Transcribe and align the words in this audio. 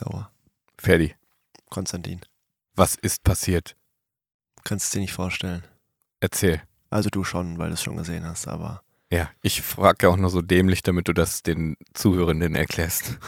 sauer. 0.00 0.30
Ferdi, 0.78 1.14
Konstantin, 1.68 2.20
was 2.74 2.94
ist 2.96 3.22
passiert? 3.22 3.76
kannst 4.64 4.86
es 4.86 4.90
dir 4.90 5.00
nicht 5.00 5.12
vorstellen. 5.12 5.64
Erzähl. 6.20 6.62
Also 6.90 7.08
du 7.08 7.24
schon, 7.24 7.58
weil 7.58 7.68
du 7.68 7.74
es 7.74 7.82
schon 7.82 7.96
gesehen 7.96 8.24
hast, 8.26 8.46
aber 8.46 8.82
Ja, 9.10 9.30
ich 9.42 9.62
frage 9.62 10.06
ja 10.06 10.12
auch 10.12 10.16
nur 10.16 10.30
so 10.30 10.42
dämlich, 10.42 10.82
damit 10.82 11.08
du 11.08 11.12
das 11.12 11.42
den 11.42 11.76
Zuhörenden 11.94 12.54
erklärst. 12.54 13.18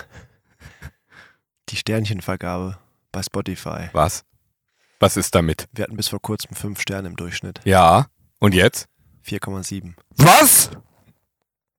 die 1.71 1.77
Sternchenvergabe 1.77 2.79
bei 3.13 3.23
Spotify. 3.23 3.89
Was? 3.93 4.25
Was 5.01 5.17
ist 5.17 5.35
damit? 5.35 5.69
Wir 5.73 5.85
hatten 5.85 5.97
bis 5.97 6.09
vor 6.09 6.21
kurzem 6.21 6.55
fünf 6.55 6.81
Sterne 6.81 7.09
im 7.09 7.17
Durchschnitt. 7.17 7.61
Ja. 7.65 8.07
Und 8.39 8.55
jetzt? 8.55 8.89
4,7. 9.27 9.95
Was? 10.17 10.71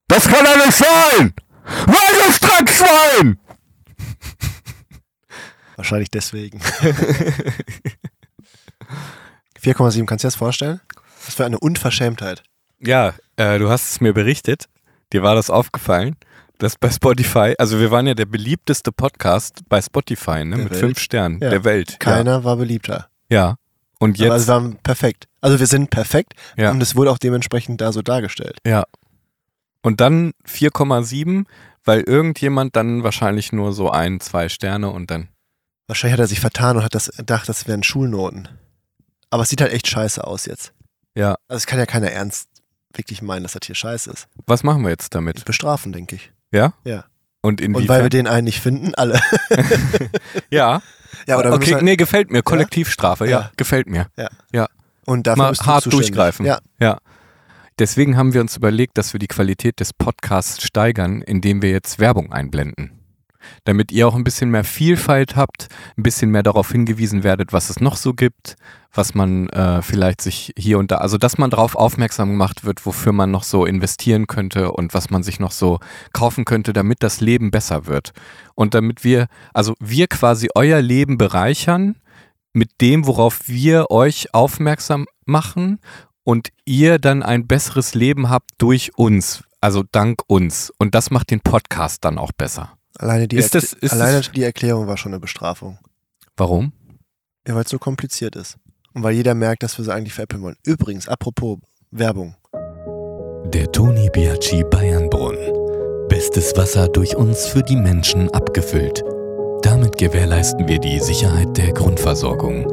Das 0.07 0.28
kann 0.28 0.46
ja 0.46 0.66
nicht 0.66 0.78
sein! 0.78 1.34
Weil 1.64 2.26
du 2.26 2.32
Strackschwein! 2.34 3.40
Wahrscheinlich 5.76 6.09
deswegen. 6.12 6.59
4,7, 9.62 10.05
kannst 10.05 10.23
du 10.23 10.27
dir 10.27 10.30
das 10.30 10.36
vorstellen? 10.36 10.82
Was 11.26 11.36
für 11.36 11.46
eine 11.46 11.59
Unverschämtheit. 11.59 12.44
Ja, 12.80 13.13
äh, 13.38 13.59
du 13.59 13.70
hast 13.70 13.91
es 13.91 14.02
mir 14.02 14.13
berichtet. 14.13 14.66
Dir 15.13 15.23
war 15.23 15.36
das 15.36 15.49
aufgefallen, 15.49 16.16
dass 16.58 16.76
bei 16.77 16.90
Spotify, 16.90 17.54
also 17.58 17.80
wir 17.80 17.91
waren 17.91 18.08
ja 18.08 18.13
der 18.13 18.26
beliebteste 18.26 18.91
Podcast 18.91 19.62
bei 19.70 19.82
Spotify, 19.82 20.44
ne? 20.44 20.55
Der 20.55 20.58
Mit 20.66 20.72
Welt. 20.72 20.80
fünf 20.80 20.99
Sternen 20.99 21.40
Ja. 21.41 21.49
der 21.49 21.63
Welt. 21.63 21.99
Keiner 21.99 22.44
war 22.44 22.58
beliebter. 22.58 23.08
Ja. 23.30 23.38
ja. 23.38 23.55
Und 23.99 24.20
Aber 24.21 24.35
jetzt. 24.35 24.48
wir 24.48 24.54
waren 24.54 24.76
perfekt. 24.84 25.27
Also 25.40 25.60
wir 25.60 25.68
sind 25.68 25.90
perfekt 25.90 26.34
Ja. 26.58 26.71
und 26.71 26.82
es 26.84 26.96
wurde 26.96 27.10
auch 27.12 27.18
dementsprechend 27.18 27.80
da 27.80 27.94
so 27.94 28.02
dargestellt. 28.02 28.58
Ja. 28.66 28.84
Und 29.82 30.02
dann 30.02 30.34
4,7, 30.46 31.46
weil 31.85 32.02
irgendjemand 32.02 32.76
dann 32.76 33.04
wahrscheinlich 33.04 33.54
nur 33.54 33.71
so 33.71 33.90
ein, 33.90 34.20
zwei 34.20 34.49
Sterne 34.49 34.90
und 34.90 35.10
dann. 35.10 35.29
Wahrscheinlich 35.87 36.13
hat 36.13 36.20
er 36.23 36.27
sich 36.27 36.39
vertan 36.39 36.77
und 36.77 36.84
hat 36.84 36.95
das 36.95 37.07
gedacht, 37.09 37.48
das 37.49 37.67
wären 37.67 37.84
Schulnoten. 37.84 38.48
Aber 39.29 39.43
es 39.43 39.49
sieht 39.49 39.62
halt 39.62 39.73
echt 39.73 39.87
scheiße 39.87 40.26
aus 40.26 40.45
jetzt. 40.45 40.73
Ja. 41.15 41.35
Also 41.48 41.57
es 41.57 41.65
kann 41.67 41.79
ja 41.79 41.85
keiner 41.85 42.12
ernst 42.12 42.48
wirklich 42.95 43.21
meinen, 43.21 43.43
dass 43.43 43.53
das 43.53 43.62
hier 43.65 43.76
scheiße 43.76 44.11
ist. 44.11 44.27
Was 44.45 44.63
machen 44.63 44.84
wir 44.84 44.89
jetzt 44.91 45.15
damit? 45.15 45.43
Bestrafen, 45.45 45.91
denke 45.91 46.15
ich. 46.15 46.31
Ja? 46.51 46.73
Ja. 46.84 47.05
Und 47.41 47.61
Und 47.61 47.87
weil 47.89 48.04
wir 48.04 48.09
den 48.09 48.27
einen 48.27 48.45
nicht 48.45 48.61
finden, 48.61 48.95
alle. 48.95 49.20
ja. 50.49 50.81
ja, 51.27 51.37
oder 51.37 51.54
okay, 51.54 51.73
halt, 51.73 51.84
nee, 51.84 51.95
gefällt 51.98 52.31
mir. 52.31 52.41
Kollektivstrafe, 52.43 53.26
ja, 53.26 53.39
Ja. 53.41 53.51
gefällt 53.57 53.87
mir. 53.87 54.07
und 55.05 55.27
dafür 55.27 55.43
Mal 55.43 55.49
bist 55.49 55.61
du 55.63 55.65
hart 55.65 55.84
zuständig. 55.84 56.07
durchgreifen. 56.11 56.45
Ja, 56.45 56.59
Ja. 56.79 56.99
Deswegen 57.79 58.15
haben 58.17 58.34
wir 58.34 58.41
uns 58.41 58.55
überlegt, 58.55 58.98
dass 58.99 59.13
wir 59.13 59.20
die 59.20 59.27
Qualität 59.27 59.79
des 59.79 59.93
Podcasts 59.93 60.63
steigern, 60.63 61.23
indem 61.23 61.63
wir 61.63 61.71
jetzt 61.71 61.98
Werbung 61.98 62.31
einblenden. 62.31 62.91
Damit 63.66 63.91
ihr 63.91 64.08
auch 64.08 64.16
ein 64.16 64.24
bisschen 64.24 64.52
mehr 64.52 64.63
Vielfalt 64.63 65.36
habt, 65.36 65.68
ein 65.97 66.03
bisschen 66.03 66.31
mehr 66.31 66.44
darauf 66.44 66.72
hingewiesen 66.72 67.24
werdet, 67.24 67.53
was 67.53 67.69
es 67.69 67.80
noch 67.80 67.96
so 67.96 68.13
gibt, 68.13 68.56
was 68.94 69.16
man 69.16 69.50
äh, 69.50 69.81
vielleicht 69.81 70.22
sich 70.22 70.53
hier 70.58 70.78
und 70.78 70.91
da, 70.91 70.97
also 70.97 71.18
dass 71.18 71.38
man 71.38 71.50
darauf 71.50 71.75
aufmerksam 71.75 72.30
gemacht 72.30 72.63
wird, 72.63 72.85
wofür 72.85 73.12
man 73.12 73.31
noch 73.31 73.44
so 73.44 73.66
investieren 73.66 74.28
könnte 74.28 74.72
und 74.72 74.94
was 74.94 75.09
man 75.09 75.24
sich 75.24 75.40
noch 75.40 75.52
so 75.52 75.80
kaufen 76.13 76.46
könnte, 76.46 76.74
damit 76.74 77.02
das 77.02 77.19
Leben 77.19 77.52
besser 77.52 77.88
wird. 77.88 78.13
Und 78.56 78.74
damit 78.74 79.03
wir, 79.03 79.28
also 79.53 79.74
wir 79.80 80.07
quasi 80.07 80.50
euer 80.56 80.81
Leben 80.81 81.18
bereichern 81.18 81.96
mit 82.53 82.81
dem, 82.81 83.07
worauf 83.07 83.47
wir 83.47 83.90
euch 83.90 84.34
aufmerksam 84.34 85.07
machen 85.25 85.80
und 86.24 86.50
ihr 86.66 87.00
dann 87.00 87.24
ein 87.24 87.47
besseres 87.47 87.96
Leben 87.96 88.30
habt 88.30 88.52
durch 88.59 88.91
uns, 88.96 89.44
also 89.59 89.84
dank 89.91 90.22
uns. 90.28 90.72
Und 90.78 90.96
das 90.96 91.12
macht 91.12 91.31
den 91.31 91.41
Podcast 91.41 92.06
dann 92.06 92.18
auch 92.18 92.31
besser. 92.31 92.78
Alleine, 92.97 93.28
die, 93.28 93.38
Ist 93.38 93.56
das- 93.56 93.74
ist 93.74 93.94
alleine 93.94 94.18
das- 94.18 94.31
die 94.31 94.44
Erklärung 94.44 94.88
war 94.88 94.97
schon 94.97 95.12
eine 95.13 95.19
Bestrafung. 95.19 95.80
Warum? 96.38 96.74
Ja, 97.47 97.56
weil 97.56 97.63
es 97.63 97.69
so 97.69 97.79
kompliziert 97.79 98.35
ist. 98.35 98.57
Und 98.94 99.03
weil 99.03 99.13
jeder 99.16 99.34
merkt, 99.34 99.63
dass 99.63 99.78
wir 99.78 99.85
sie 99.85 99.94
eigentlich 99.94 100.13
veräppeln 100.13 100.44
wollen. 100.44 100.56
Übrigens, 100.66 101.07
apropos 101.07 101.57
Werbung. 101.91 102.35
Der 103.45 103.72
Toni 103.72 104.09
Biaci 104.12 104.63
Bayernbrunn. 104.69 105.38
Bestes 106.09 106.56
Wasser 106.56 106.88
durch 106.88 107.16
uns 107.16 107.45
für 107.47 107.63
die 107.63 107.75
Menschen 107.75 108.29
abgefüllt. 108.31 109.03
Damit 109.62 109.97
gewährleisten 109.97 110.67
wir 110.67 110.79
die 110.79 111.00
Sicherheit 111.00 111.57
der 111.57 111.72
Grundversorgung. 111.73 112.67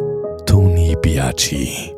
Toni 0.46 0.94
Biaci. 1.00 1.94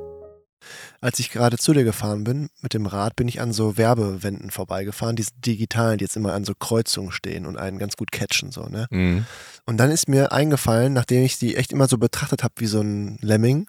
Als 1.03 1.19
ich 1.19 1.31
gerade 1.31 1.59
zu 1.59 1.73
dir 1.73 1.83
gefahren 1.83 2.23
bin, 2.23 2.49
mit 2.61 2.75
dem 2.75 2.87
Rad, 2.87 3.17
bin 3.17 3.27
ich 3.27 3.41
an 3.41 3.53
so 3.53 3.77
Werbewänden 3.77 4.53
vorbeigefahren, 4.53 5.17
diese 5.17 5.33
digitalen, 5.45 5.99
die 5.99 6.05
jetzt 6.05 6.17
immer 6.17 6.33
an 6.33 6.45
so 6.45 6.55
Kreuzungen 6.55 7.11
stehen 7.11 7.45
und 7.45 7.59
einen 7.59 7.81
ganz 7.81 7.97
gut 7.97 8.13
catchen, 8.13 8.53
so, 8.53 8.67
ne? 8.69 8.87
Mhm. 8.91 9.27
Und 9.67 9.79
dann 9.79 9.91
ist 9.91 10.09
mir 10.09 10.31
eingefallen, 10.31 10.93
nachdem 10.93 11.25
ich 11.25 11.37
sie 11.37 11.57
echt 11.57 11.73
immer 11.73 11.89
so 11.89 11.99
betrachtet 11.99 12.45
habe 12.45 12.55
wie 12.59 12.69
so 12.69 12.81
ein 12.81 13.19
Lemming, 13.21 13.67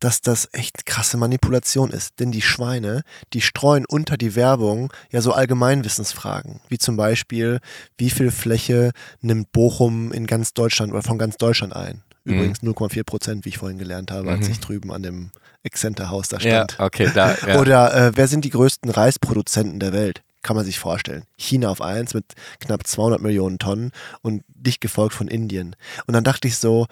dass 0.00 0.22
das 0.22 0.48
echt 0.52 0.86
krasse 0.86 1.18
Manipulation 1.18 1.90
ist. 1.90 2.18
Denn 2.20 2.32
die 2.32 2.40
Schweine, 2.40 3.02
die 3.34 3.42
streuen 3.42 3.84
unter 3.84 4.16
die 4.16 4.34
Werbung 4.34 4.90
ja 5.10 5.20
so 5.20 5.32
Allgemeinwissensfragen, 5.32 6.60
wie 6.68 6.78
zum 6.78 6.96
Beispiel, 6.96 7.60
wie 7.98 8.08
viel 8.08 8.30
Fläche 8.30 8.92
nimmt 9.20 9.52
Bochum 9.52 10.10
in 10.10 10.26
ganz 10.26 10.54
Deutschland 10.54 10.92
oder 10.92 11.02
von 11.02 11.18
ganz 11.18 11.36
Deutschland 11.36 11.76
ein? 11.76 12.02
Mhm. 12.24 12.34
Übrigens 12.34 12.62
0,4 12.62 13.04
Prozent, 13.04 13.44
wie 13.44 13.50
ich 13.50 13.58
vorhin 13.58 13.78
gelernt 13.78 14.10
habe, 14.10 14.30
als 14.30 14.46
Mhm. 14.46 14.52
ich 14.52 14.60
drüben 14.60 14.92
an 14.92 15.02
dem 15.02 15.30
Exzenterhaus 15.62 16.28
da 16.28 16.38
Ja, 16.38 16.64
stand. 16.66 16.76
okay, 16.80 17.10
da. 17.14 17.34
Ja. 17.46 17.60
Oder 17.60 17.94
äh, 17.94 18.12
wer 18.14 18.28
sind 18.28 18.44
die 18.44 18.50
größten 18.50 18.90
Reisproduzenten 18.90 19.80
der 19.80 19.92
Welt? 19.92 20.22
Kann 20.42 20.56
man 20.56 20.64
sich 20.64 20.78
vorstellen. 20.80 21.22
China 21.38 21.68
auf 21.68 21.80
eins 21.80 22.14
mit 22.14 22.24
knapp 22.58 22.84
200 22.86 23.20
Millionen 23.20 23.58
Tonnen 23.60 23.92
und 24.22 24.42
dicht 24.48 24.80
gefolgt 24.80 25.14
von 25.14 25.28
Indien. 25.28 25.76
Und 26.06 26.14
dann 26.14 26.24
dachte 26.24 26.48
ich 26.48 26.56
so, 26.58 26.86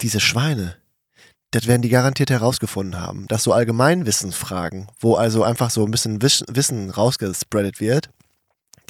diese 0.00 0.18
Schweine, 0.20 0.76
das 1.50 1.66
werden 1.66 1.82
die 1.82 1.90
garantiert 1.90 2.30
herausgefunden 2.30 2.98
haben, 3.00 3.26
dass 3.28 3.42
so 3.42 3.52
Allgemeinwissensfragen, 3.52 4.86
wo 4.98 5.14
also 5.14 5.42
einfach 5.44 5.68
so 5.70 5.84
ein 5.84 5.90
bisschen 5.90 6.22
Wiss 6.22 6.44
Wissen 6.48 6.90
rausgespreadet 6.90 7.80
wird, 7.80 8.08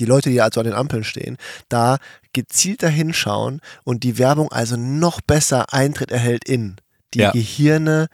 die 0.01 0.07
Leute, 0.07 0.31
die 0.31 0.41
also 0.41 0.61
an 0.61 0.67
den 0.67 0.75
Ampeln 0.75 1.05
stehen, 1.05 1.37
da 1.69 1.99
gezielter 2.33 2.89
hinschauen 2.89 3.61
und 3.85 4.03
die 4.03 4.19
Werbung 4.19 4.51
also 4.51 4.77
noch 4.77 5.21
besser 5.21 5.73
Eintritt 5.73 6.11
erhält 6.11 6.49
in 6.49 6.77
die 7.15 7.21
Ja. 7.21 7.33
Gehirne, 7.33 8.09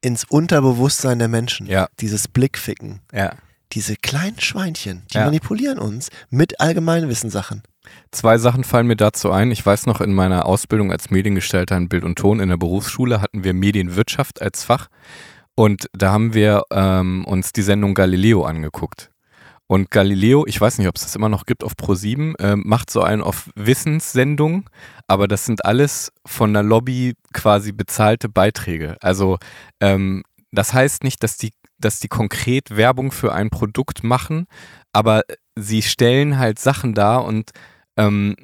ins 0.00 0.24
Unterbewusstsein 0.24 1.18
der 1.18 1.28
Menschen. 1.28 1.66
Ja. 1.66 1.88
Dieses 2.00 2.28
Blickficken. 2.28 3.00
ja. 3.12 3.32
Diese 3.72 3.96
kleinen 3.96 4.40
Schweinchen, 4.40 5.02
die 5.12 5.18
manipulieren 5.18 5.78
uns 5.78 6.08
mit 6.30 6.58
Allgemeinwissenssachen. 6.58 7.62
Zwei 8.10 8.38
Sachen 8.38 8.64
fallen 8.64 8.86
mir 8.86 8.96
dazu 8.96 9.30
ein. 9.30 9.50
Ich 9.50 9.64
weiß 9.64 9.84
noch, 9.84 10.00
in 10.00 10.14
meiner 10.14 10.46
Ausbildung 10.46 10.90
als 10.90 11.10
Mediengestalter 11.10 11.76
in 11.76 11.90
Bild 11.90 12.02
und 12.02 12.16
Ton 12.16 12.40
in 12.40 12.48
der 12.48 12.56
Berufsschule 12.56 13.20
hatten 13.20 13.44
wir 13.44 13.52
Medienwirtschaft 13.52 14.40
als 14.40 14.64
Fach. 14.64 14.88
Und 15.54 15.90
da 15.92 16.12
haben 16.12 16.32
wir 16.32 16.62
ähm, 16.70 17.26
uns 17.26 17.52
die 17.52 17.60
Sendung 17.60 17.92
Galileo 17.92 18.44
angeguckt. 18.46 19.10
Und 19.70 19.90
Galileo, 19.90 20.46
ich 20.46 20.58
weiß 20.58 20.78
nicht, 20.78 20.88
ob 20.88 20.96
es 20.96 21.02
das 21.02 21.14
immer 21.14 21.28
noch 21.28 21.44
gibt 21.44 21.62
auf 21.62 21.74
Pro7, 21.74 22.34
ähm, 22.40 22.62
macht 22.64 22.90
so 22.90 23.02
einen 23.02 23.22
auf 23.22 23.50
Wissenssendung, 23.54 24.68
aber 25.06 25.28
das 25.28 25.44
sind 25.44 25.64
alles 25.66 26.10
von 26.26 26.54
der 26.54 26.62
Lobby 26.62 27.14
quasi 27.34 27.72
bezahlte 27.72 28.30
Beiträge. 28.30 28.96
Also 29.02 29.38
ähm, 29.80 30.24
das 30.52 30.72
heißt 30.72 31.04
nicht, 31.04 31.22
dass 31.22 31.36
die, 31.36 31.52
dass 31.78 32.00
die 32.00 32.08
konkret 32.08 32.76
Werbung 32.76 33.12
für 33.12 33.34
ein 33.34 33.50
Produkt 33.50 34.02
machen, 34.02 34.46
aber 34.94 35.22
sie 35.54 35.82
stellen 35.82 36.38
halt 36.38 36.58
Sachen 36.58 36.94
dar 36.94 37.26
und 37.26 37.50
ähm, 37.98 38.36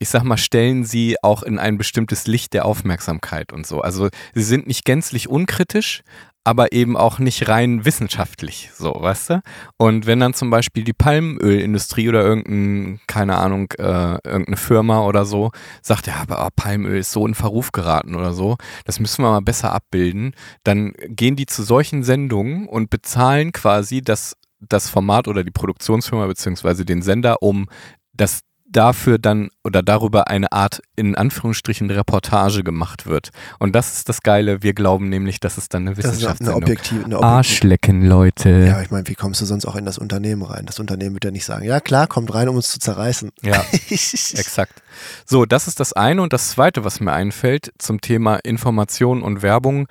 ich 0.00 0.08
sag 0.08 0.24
mal, 0.24 0.38
stellen 0.38 0.82
sie 0.82 1.16
auch 1.22 1.42
in 1.42 1.58
ein 1.58 1.76
bestimmtes 1.76 2.26
Licht 2.26 2.54
der 2.54 2.64
Aufmerksamkeit 2.64 3.52
und 3.52 3.66
so. 3.66 3.82
Also 3.82 4.08
sie 4.34 4.42
sind 4.42 4.66
nicht 4.66 4.86
gänzlich 4.86 5.28
unkritisch, 5.28 6.02
aber 6.44 6.72
eben 6.72 6.96
auch 6.96 7.18
nicht 7.18 7.48
rein 7.48 7.84
wissenschaftlich, 7.84 8.70
so, 8.74 8.94
weißt 8.98 9.30
du? 9.30 9.42
Und 9.76 10.06
wenn 10.06 10.20
dann 10.20 10.32
zum 10.32 10.48
Beispiel 10.48 10.84
die 10.84 10.94
Palmölindustrie 10.94 12.08
oder 12.08 12.22
irgendein, 12.22 13.00
keine 13.06 13.36
Ahnung, 13.36 13.70
äh, 13.78 14.18
irgendeine 14.24 14.56
Firma 14.56 15.04
oder 15.04 15.26
so 15.26 15.50
sagt, 15.82 16.06
ja, 16.06 16.14
aber 16.16 16.48
Palmöl 16.56 16.98
ist 16.98 17.12
so 17.12 17.26
in 17.26 17.34
Verruf 17.34 17.72
geraten 17.72 18.14
oder 18.14 18.32
so, 18.32 18.56
das 18.84 19.00
müssen 19.00 19.22
wir 19.22 19.30
mal 19.30 19.42
besser 19.42 19.72
abbilden, 19.72 20.34
dann 20.64 20.94
gehen 21.08 21.36
die 21.36 21.46
zu 21.46 21.62
solchen 21.62 22.02
Sendungen 22.04 22.66
und 22.66 22.88
bezahlen 22.88 23.52
quasi 23.52 24.00
das, 24.00 24.34
das 24.60 24.88
Format 24.88 25.28
oder 25.28 25.44
die 25.44 25.50
Produktionsfirma 25.50 26.26
beziehungsweise 26.26 26.86
den 26.86 27.02
Sender, 27.02 27.42
um 27.42 27.68
das 28.14 28.40
dafür 28.70 29.18
dann 29.18 29.50
oder 29.64 29.82
darüber 29.82 30.28
eine 30.28 30.52
Art 30.52 30.80
in 30.96 31.14
Anführungsstrichen 31.14 31.90
Reportage 31.90 32.62
gemacht 32.62 33.06
wird. 33.06 33.30
Und 33.58 33.74
das 33.74 33.94
ist 33.94 34.08
das 34.08 34.22
Geile. 34.22 34.62
Wir 34.62 34.74
glauben 34.74 35.08
nämlich, 35.08 35.40
dass 35.40 35.58
es 35.58 35.68
dann 35.68 35.88
eine 35.88 35.96
Das 35.96 35.98
ist 35.98 36.04
eine, 36.04 36.10
eine 36.10 36.16
Wissenschaftssendung 36.16 36.62
objektive. 36.62 37.04
Eine 37.04 37.16
objektive 37.16 37.36
Arschlecken, 37.36 38.06
Leute. 38.06 38.50
ja, 38.66 38.80
ich 38.80 38.90
meine, 38.90 39.08
wie 39.08 39.14
kommst 39.14 39.40
du 39.40 39.44
sonst 39.44 39.66
auch 39.66 39.76
in 39.76 39.84
das 39.84 39.98
Unternehmen 39.98 40.42
rein? 40.42 40.66
Das 40.66 40.78
Unternehmen 40.78 41.14
wird 41.14 41.24
ja 41.24 41.30
nicht 41.30 41.44
sagen, 41.44 41.64
ja 41.64 41.80
klar, 41.80 42.06
kommt 42.06 42.32
rein, 42.32 42.48
um 42.48 42.56
uns 42.56 42.70
zu 42.70 42.78
zerreißen. 42.78 43.30
Ja, 43.42 43.62
exakt. 43.90 44.82
So, 45.26 45.44
das 45.44 45.66
ist 45.66 45.80
das 45.80 45.92
eine. 45.92 46.22
Und 46.22 46.32
das 46.32 46.50
zweite, 46.50 46.84
was 46.84 47.00
mir 47.00 47.12
einfällt 47.12 47.72
zum 47.78 48.00
Thema 48.00 48.36
Information 48.36 49.22
und 49.22 49.42
Werbung. 49.42 49.88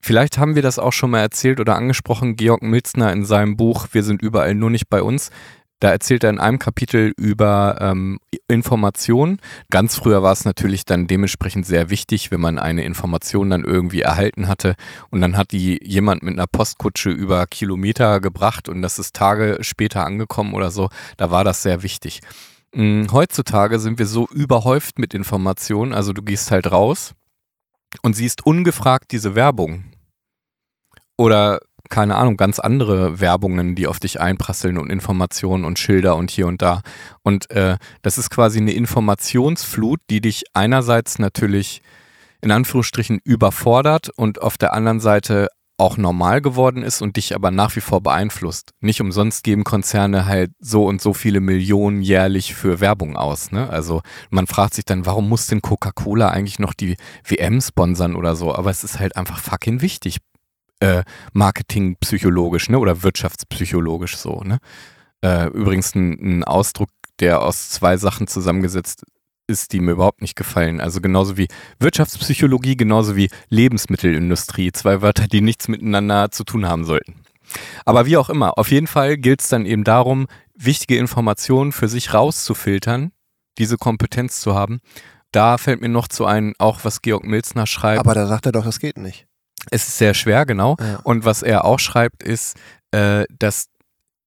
Vielleicht 0.00 0.38
haben 0.38 0.54
wir 0.54 0.62
das 0.62 0.78
auch 0.78 0.92
schon 0.92 1.10
mal 1.10 1.20
erzählt 1.20 1.58
oder 1.58 1.74
angesprochen. 1.74 2.36
Georg 2.36 2.62
Milzner 2.62 3.12
in 3.12 3.24
seinem 3.24 3.56
Buch 3.56 3.88
Wir 3.92 4.04
sind 4.04 4.22
überall 4.22 4.54
nur 4.54 4.70
nicht 4.70 4.88
bei 4.88 5.02
uns 5.02 5.30
Da 5.80 5.90
erzählt 5.90 6.24
er 6.24 6.30
in 6.30 6.40
einem 6.40 6.58
Kapitel 6.58 7.12
über 7.16 7.78
ähm, 7.80 8.18
Informationen. 8.48 9.38
Ganz 9.70 9.96
früher 9.96 10.22
war 10.22 10.32
es 10.32 10.44
natürlich 10.44 10.84
dann 10.84 11.06
dementsprechend 11.06 11.66
sehr 11.66 11.88
wichtig, 11.88 12.30
wenn 12.30 12.40
man 12.40 12.58
eine 12.58 12.82
Information 12.82 13.50
dann 13.50 13.64
irgendwie 13.64 14.00
erhalten 14.00 14.48
hatte 14.48 14.74
und 15.10 15.20
dann 15.20 15.36
hat 15.36 15.52
die 15.52 15.78
jemand 15.84 16.22
mit 16.22 16.34
einer 16.34 16.48
Postkutsche 16.48 17.10
über 17.10 17.46
Kilometer 17.46 18.20
gebracht 18.20 18.68
und 18.68 18.82
das 18.82 18.98
ist 18.98 19.14
Tage 19.14 19.58
später 19.60 20.04
angekommen 20.04 20.54
oder 20.54 20.70
so. 20.70 20.88
Da 21.16 21.30
war 21.30 21.44
das 21.44 21.62
sehr 21.62 21.82
wichtig. 21.82 22.20
Hm, 22.74 23.06
heutzutage 23.12 23.78
sind 23.78 23.98
wir 23.98 24.06
so 24.06 24.26
überhäuft 24.28 24.98
mit 24.98 25.14
Informationen, 25.14 25.94
also 25.94 26.12
du 26.12 26.22
gehst 26.22 26.50
halt 26.50 26.70
raus 26.70 27.14
und 28.02 28.14
siehst 28.14 28.44
ungefragt 28.44 29.12
diese 29.12 29.34
Werbung. 29.34 29.84
Oder 31.16 31.60
keine 31.88 32.16
Ahnung, 32.16 32.36
ganz 32.36 32.58
andere 32.58 33.20
Werbungen, 33.20 33.74
die 33.74 33.86
auf 33.86 34.00
dich 34.00 34.20
einprasseln 34.20 34.78
und 34.78 34.90
Informationen 34.90 35.64
und 35.64 35.78
Schilder 35.78 36.16
und 36.16 36.30
hier 36.30 36.46
und 36.46 36.62
da. 36.62 36.82
Und 37.22 37.50
äh, 37.50 37.76
das 38.02 38.18
ist 38.18 38.30
quasi 38.30 38.58
eine 38.58 38.72
Informationsflut, 38.72 40.00
die 40.10 40.20
dich 40.20 40.44
einerseits 40.54 41.18
natürlich 41.18 41.82
in 42.40 42.50
Anführungsstrichen 42.52 43.20
überfordert 43.24 44.10
und 44.16 44.40
auf 44.42 44.58
der 44.58 44.72
anderen 44.72 45.00
Seite 45.00 45.48
auch 45.78 45.96
normal 45.96 46.40
geworden 46.40 46.82
ist 46.82 47.02
und 47.02 47.16
dich 47.16 47.36
aber 47.36 47.52
nach 47.52 47.76
wie 47.76 47.80
vor 47.80 48.02
beeinflusst. 48.02 48.72
Nicht 48.80 49.00
umsonst 49.00 49.44
geben 49.44 49.62
Konzerne 49.62 50.26
halt 50.26 50.50
so 50.58 50.84
und 50.84 51.00
so 51.00 51.14
viele 51.14 51.40
Millionen 51.40 52.02
jährlich 52.02 52.54
für 52.54 52.80
Werbung 52.80 53.16
aus. 53.16 53.52
Ne? 53.52 53.70
Also 53.70 54.02
man 54.30 54.48
fragt 54.48 54.74
sich 54.74 54.84
dann, 54.84 55.06
warum 55.06 55.28
muss 55.28 55.46
denn 55.46 55.62
Coca-Cola 55.62 56.30
eigentlich 56.30 56.58
noch 56.58 56.74
die 56.74 56.96
WM 57.24 57.60
sponsern 57.60 58.16
oder 58.16 58.34
so? 58.34 58.52
Aber 58.54 58.70
es 58.70 58.82
ist 58.82 58.98
halt 58.98 59.16
einfach 59.16 59.38
fucking 59.38 59.80
wichtig 59.80 60.18
äh, 60.80 61.02
marketingpsychologisch 61.32 62.68
ne? 62.68 62.78
oder 62.78 63.02
wirtschaftspsychologisch 63.02 64.16
so. 64.16 64.40
Ne? 64.42 64.58
Äh, 65.22 65.48
übrigens 65.48 65.94
ein, 65.94 66.12
ein 66.12 66.44
Ausdruck, 66.44 66.90
der 67.20 67.42
aus 67.42 67.70
zwei 67.70 67.96
Sachen 67.96 68.26
zusammengesetzt 68.26 69.04
ist, 69.48 69.72
die 69.72 69.80
mir 69.80 69.92
überhaupt 69.92 70.20
nicht 70.20 70.36
gefallen. 70.36 70.80
Also 70.80 71.00
genauso 71.00 71.36
wie 71.36 71.48
Wirtschaftspsychologie, 71.80 72.76
genauso 72.76 73.16
wie 73.16 73.30
Lebensmittelindustrie. 73.48 74.72
Zwei 74.72 75.02
Wörter, 75.02 75.26
die 75.26 75.40
nichts 75.40 75.68
miteinander 75.68 76.30
zu 76.30 76.44
tun 76.44 76.66
haben 76.66 76.84
sollten. 76.84 77.22
Aber 77.84 78.06
wie 78.06 78.18
auch 78.18 78.28
immer, 78.28 78.58
auf 78.58 78.70
jeden 78.70 78.86
Fall 78.86 79.16
gilt 79.16 79.40
es 79.40 79.48
dann 79.48 79.64
eben 79.64 79.84
darum, 79.84 80.26
wichtige 80.54 80.98
Informationen 80.98 81.72
für 81.72 81.88
sich 81.88 82.12
rauszufiltern, 82.12 83.12
diese 83.56 83.78
Kompetenz 83.78 84.40
zu 84.40 84.54
haben. 84.54 84.80
Da 85.32 85.58
fällt 85.58 85.80
mir 85.80 85.88
noch 85.88 86.08
zu 86.08 86.26
ein, 86.26 86.54
auch 86.58 86.80
was 86.84 87.02
Georg 87.02 87.24
Milzner 87.24 87.66
schreibt. 87.66 88.00
Aber 88.00 88.14
da 88.14 88.26
sagt 88.26 88.46
er 88.46 88.52
doch, 88.52 88.64
das 88.64 88.80
geht 88.80 88.98
nicht. 88.98 89.27
Es 89.70 89.88
ist 89.88 89.98
sehr 89.98 90.14
schwer, 90.14 90.46
genau. 90.46 90.76
Ja. 90.80 91.00
Und 91.04 91.24
was 91.24 91.42
er 91.42 91.64
auch 91.64 91.78
schreibt, 91.78 92.22
ist, 92.22 92.56
äh, 92.90 93.24
dass 93.38 93.66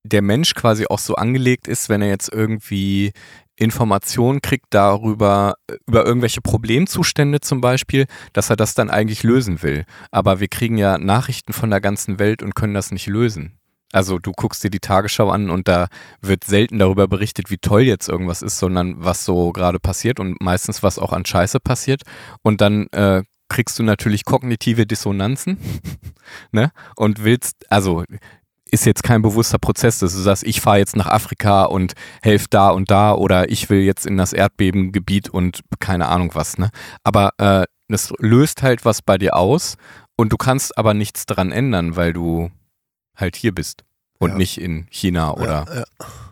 der 0.04 0.22
Mensch 0.22 0.56
quasi 0.56 0.86
auch 0.88 1.00
so 1.00 1.16
angelegt 1.16 1.68
ist, 1.68 1.90
wenn 1.90 2.02
er 2.02 2.10
jetzt 2.10 2.32
irgendwie 2.32 3.12
Informationen 3.56 4.42
kriegt 4.42 4.68
darüber, 4.72 5.56
über 5.86 6.06
irgendwelche 6.06 6.42
Problemzustände 6.42 7.42
zum 7.42 7.62
Beispiel, 7.62 8.08
dass 8.34 8.50
er 8.50 8.56
das 8.56 8.74
dann 8.74 8.90
eigentlich 8.90 9.22
lösen 9.22 9.62
will. 9.62 9.86
Aber 10.10 10.40
wir 10.40 10.48
kriegen 10.48 10.78
ja 10.78 10.98
Nachrichten 10.98 11.54
von 11.54 11.70
der 11.70 11.82
ganzen 11.82 12.18
Welt 12.18 12.42
und 12.42 12.56
können 12.56 12.74
das 12.74 12.92
nicht 12.92 13.06
lösen. 13.06 13.60
Also 13.94 14.20
du 14.20 14.32
guckst 14.32 14.64
dir 14.64 14.70
die 14.70 14.80
Tagesschau 14.80 15.30
an 15.30 15.50
und 15.50 15.68
da 15.68 15.88
wird 16.22 16.44
selten 16.46 16.80
darüber 16.80 17.08
berichtet, 17.08 17.52
wie 17.52 17.58
toll 17.58 17.82
jetzt 17.82 18.08
irgendwas 18.08 18.42
ist, 18.42 18.58
sondern 18.58 18.96
was 18.98 19.26
so 19.26 19.52
gerade 19.52 19.80
passiert 19.80 20.20
und 20.20 20.42
meistens 20.42 20.82
was 20.82 20.98
auch 20.98 21.12
an 21.14 21.26
Scheiße 21.26 21.60
passiert. 21.60 22.04
Und 22.42 22.62
dann 22.62 22.88
äh, 22.88 23.24
kriegst 23.52 23.78
du 23.78 23.84
natürlich 23.84 24.26
kognitive 24.26 24.88
Dissonanzen, 24.88 25.58
ne? 26.52 26.72
Und 26.96 27.24
willst, 27.24 27.70
also 27.70 28.04
ist 28.72 28.86
jetzt 28.86 29.04
kein 29.04 29.22
bewusster 29.22 29.60
Prozess, 29.60 30.00
dass 30.00 30.14
du 30.14 30.20
sagst, 30.20 30.44
ich 30.44 30.62
fahre 30.62 30.78
jetzt 30.78 30.96
nach 30.96 31.08
Afrika 31.08 31.66
und 31.66 31.94
helfe 32.22 32.48
da 32.50 32.70
und 32.70 32.90
da 32.90 33.14
oder 33.14 33.50
ich 33.50 33.70
will 33.70 33.82
jetzt 33.82 34.06
in 34.06 34.16
das 34.16 34.32
Erdbebengebiet 34.32 35.28
und 35.28 35.60
keine 35.80 36.08
Ahnung 36.08 36.32
was, 36.34 36.58
ne? 36.58 36.70
Aber 37.04 37.34
äh, 37.38 37.66
das 37.90 38.14
löst 38.20 38.64
halt 38.64 38.86
was 38.86 39.02
bei 39.02 39.18
dir 39.18 39.36
aus 39.36 39.76
und 40.16 40.32
du 40.32 40.38
kannst 40.38 40.78
aber 40.78 40.94
nichts 40.94 41.26
daran 41.26 41.52
ändern, 41.52 41.98
weil 41.98 42.14
du 42.14 42.50
halt 43.18 43.36
hier 43.36 43.54
bist 43.54 43.84
und 44.22 44.30
Ja. 44.32 44.38
nicht 44.38 44.58
in 44.60 44.88
China 44.90 45.34
oder 45.34 45.66
Ja, 45.68 45.76
ja. 45.76 45.84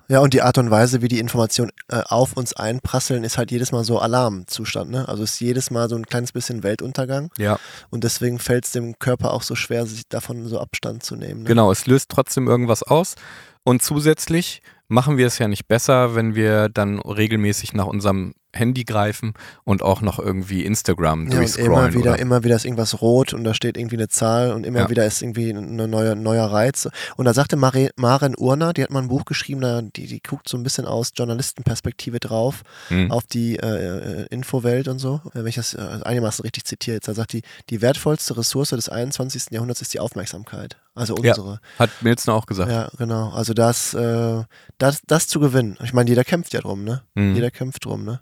ja, 0.07 0.19
und 0.19 0.33
die 0.33 0.41
Art 0.41 0.57
und 0.57 0.71
Weise, 0.71 1.01
wie 1.01 1.07
die 1.07 1.19
Informationen 1.19 1.71
äh, 1.89 2.01
auf 2.07 2.33
uns 2.37 2.53
einprasseln, 2.53 3.23
ist 3.23 3.37
halt 3.37 3.51
jedes 3.51 3.71
Mal 3.71 3.83
so 3.83 3.99
Alarmzustand. 3.99 4.91
Ne? 4.91 5.07
Also 5.07 5.23
ist 5.23 5.39
jedes 5.41 5.71
Mal 5.71 5.89
so 5.89 5.95
ein 5.95 6.05
kleines 6.05 6.31
bisschen 6.31 6.63
Weltuntergang. 6.63 7.31
ja. 7.37 7.59
Und 7.89 8.03
deswegen 8.03 8.39
fällt 8.39 8.65
es 8.65 8.71
dem 8.71 8.97
Körper 8.99 9.33
auch 9.33 9.41
so 9.43 9.55
schwer, 9.55 9.85
sich 9.85 10.03
davon 10.07 10.47
so 10.47 10.59
Abstand 10.59 11.03
zu 11.03 11.15
nehmen. 11.15 11.41
Ne? 11.43 11.47
Genau, 11.47 11.71
es 11.71 11.85
löst 11.87 12.09
trotzdem 12.09 12.47
irgendwas 12.47 12.83
aus. 12.83 13.15
Und 13.63 13.81
zusätzlich 13.81 14.61
machen 14.87 15.17
wir 15.17 15.27
es 15.27 15.37
ja 15.37 15.47
nicht 15.47 15.67
besser, 15.67 16.15
wenn 16.15 16.33
wir 16.35 16.69
dann 16.69 16.99
regelmäßig 16.99 17.73
nach 17.73 17.85
unserem 17.85 18.33
Handy 18.53 18.83
greifen 18.83 19.33
und 19.63 19.83
auch 19.83 20.01
noch 20.01 20.17
irgendwie 20.19 20.65
Instagram 20.65 21.27
Ja, 21.27 21.31
und 21.31 21.37
durchscrollen. 21.37 21.71
immer 21.71 21.93
wieder, 21.93 22.11
oder? 22.13 22.19
immer 22.19 22.43
wieder 22.43 22.55
ist 22.55 22.65
irgendwas 22.65 23.01
rot 23.01 23.33
und 23.33 23.43
da 23.43 23.53
steht 23.53 23.77
irgendwie 23.77 23.97
eine 23.97 24.07
Zahl 24.07 24.53
und 24.53 24.65
immer 24.65 24.79
Ja. 24.79 24.89
wieder 24.89 25.05
ist 25.05 25.21
irgendwie 25.21 25.51
ein 25.51 25.75
neuer, 25.75 26.15
neuer 26.15 26.45
Reiz. 26.45 26.89
Und 27.15 27.25
da 27.25 27.33
sagte 27.33 27.55
Mare, 27.57 27.89
Maren 27.95 28.35
Urner, 28.37 28.73
die 28.73 28.81
hat 28.83 28.89
mal 28.89 29.01
ein 29.01 29.07
Buch 29.07 29.25
geschrieben, 29.25 29.61
da, 29.61 29.81
die, 29.81 30.07
die 30.07 30.21
guckt 30.21 30.49
so 30.49 30.57
ein 30.57 30.63
bisschen 30.63 30.85
aus 30.85 31.11
Journalistenperspektive 31.15 32.19
drauf, 32.19 32.63
Hm. 32.89 33.11
auf 33.11 33.23
die 33.25 33.57
äh, 33.57 34.23
äh, 34.23 34.25
Infowelt 34.29 34.87
und 34.87 34.99
so. 34.99 35.21
Äh, 35.33 35.39
Wenn 35.39 35.47
ich 35.47 35.55
das 35.55 35.73
äh, 35.73 35.99
einigermaßen 36.03 36.43
richtig 36.43 36.65
zitiere 36.65 36.95
jetzt, 36.95 37.07
da 37.07 37.13
sagt 37.13 37.33
die, 37.33 37.41
die 37.69 37.81
wertvollste 37.81 38.37
Ressource 38.37 38.69
des 38.69 38.89
21. 38.89 39.51
Jahrhunderts 39.51 39.81
ist 39.81 39.93
die 39.93 39.99
Aufmerksamkeit. 39.99 40.77
Also 40.99 41.15
Ja. 41.23 41.31
unsere. 41.33 41.59
Hat 41.79 41.89
Milzner 42.01 42.33
auch 42.33 42.45
gesagt. 42.45 42.71
Ja, 42.71 42.89
genau. 42.97 43.29
Also 43.31 43.53
das, 43.53 43.93
äh, 43.93 44.43
das, 44.77 45.01
das 45.07 45.27
zu 45.27 45.39
gewinnen. 45.39 45.77
Ich 45.83 45.93
meine, 45.93 46.09
jeder 46.09 46.23
kämpft 46.23 46.53
ja 46.53 46.61
drum, 46.61 46.83
ne? 46.83 47.01
Hm. 47.15 47.35
Jeder 47.35 47.51
kämpft 47.51 47.85
drum, 47.85 48.03
ne? 48.05 48.19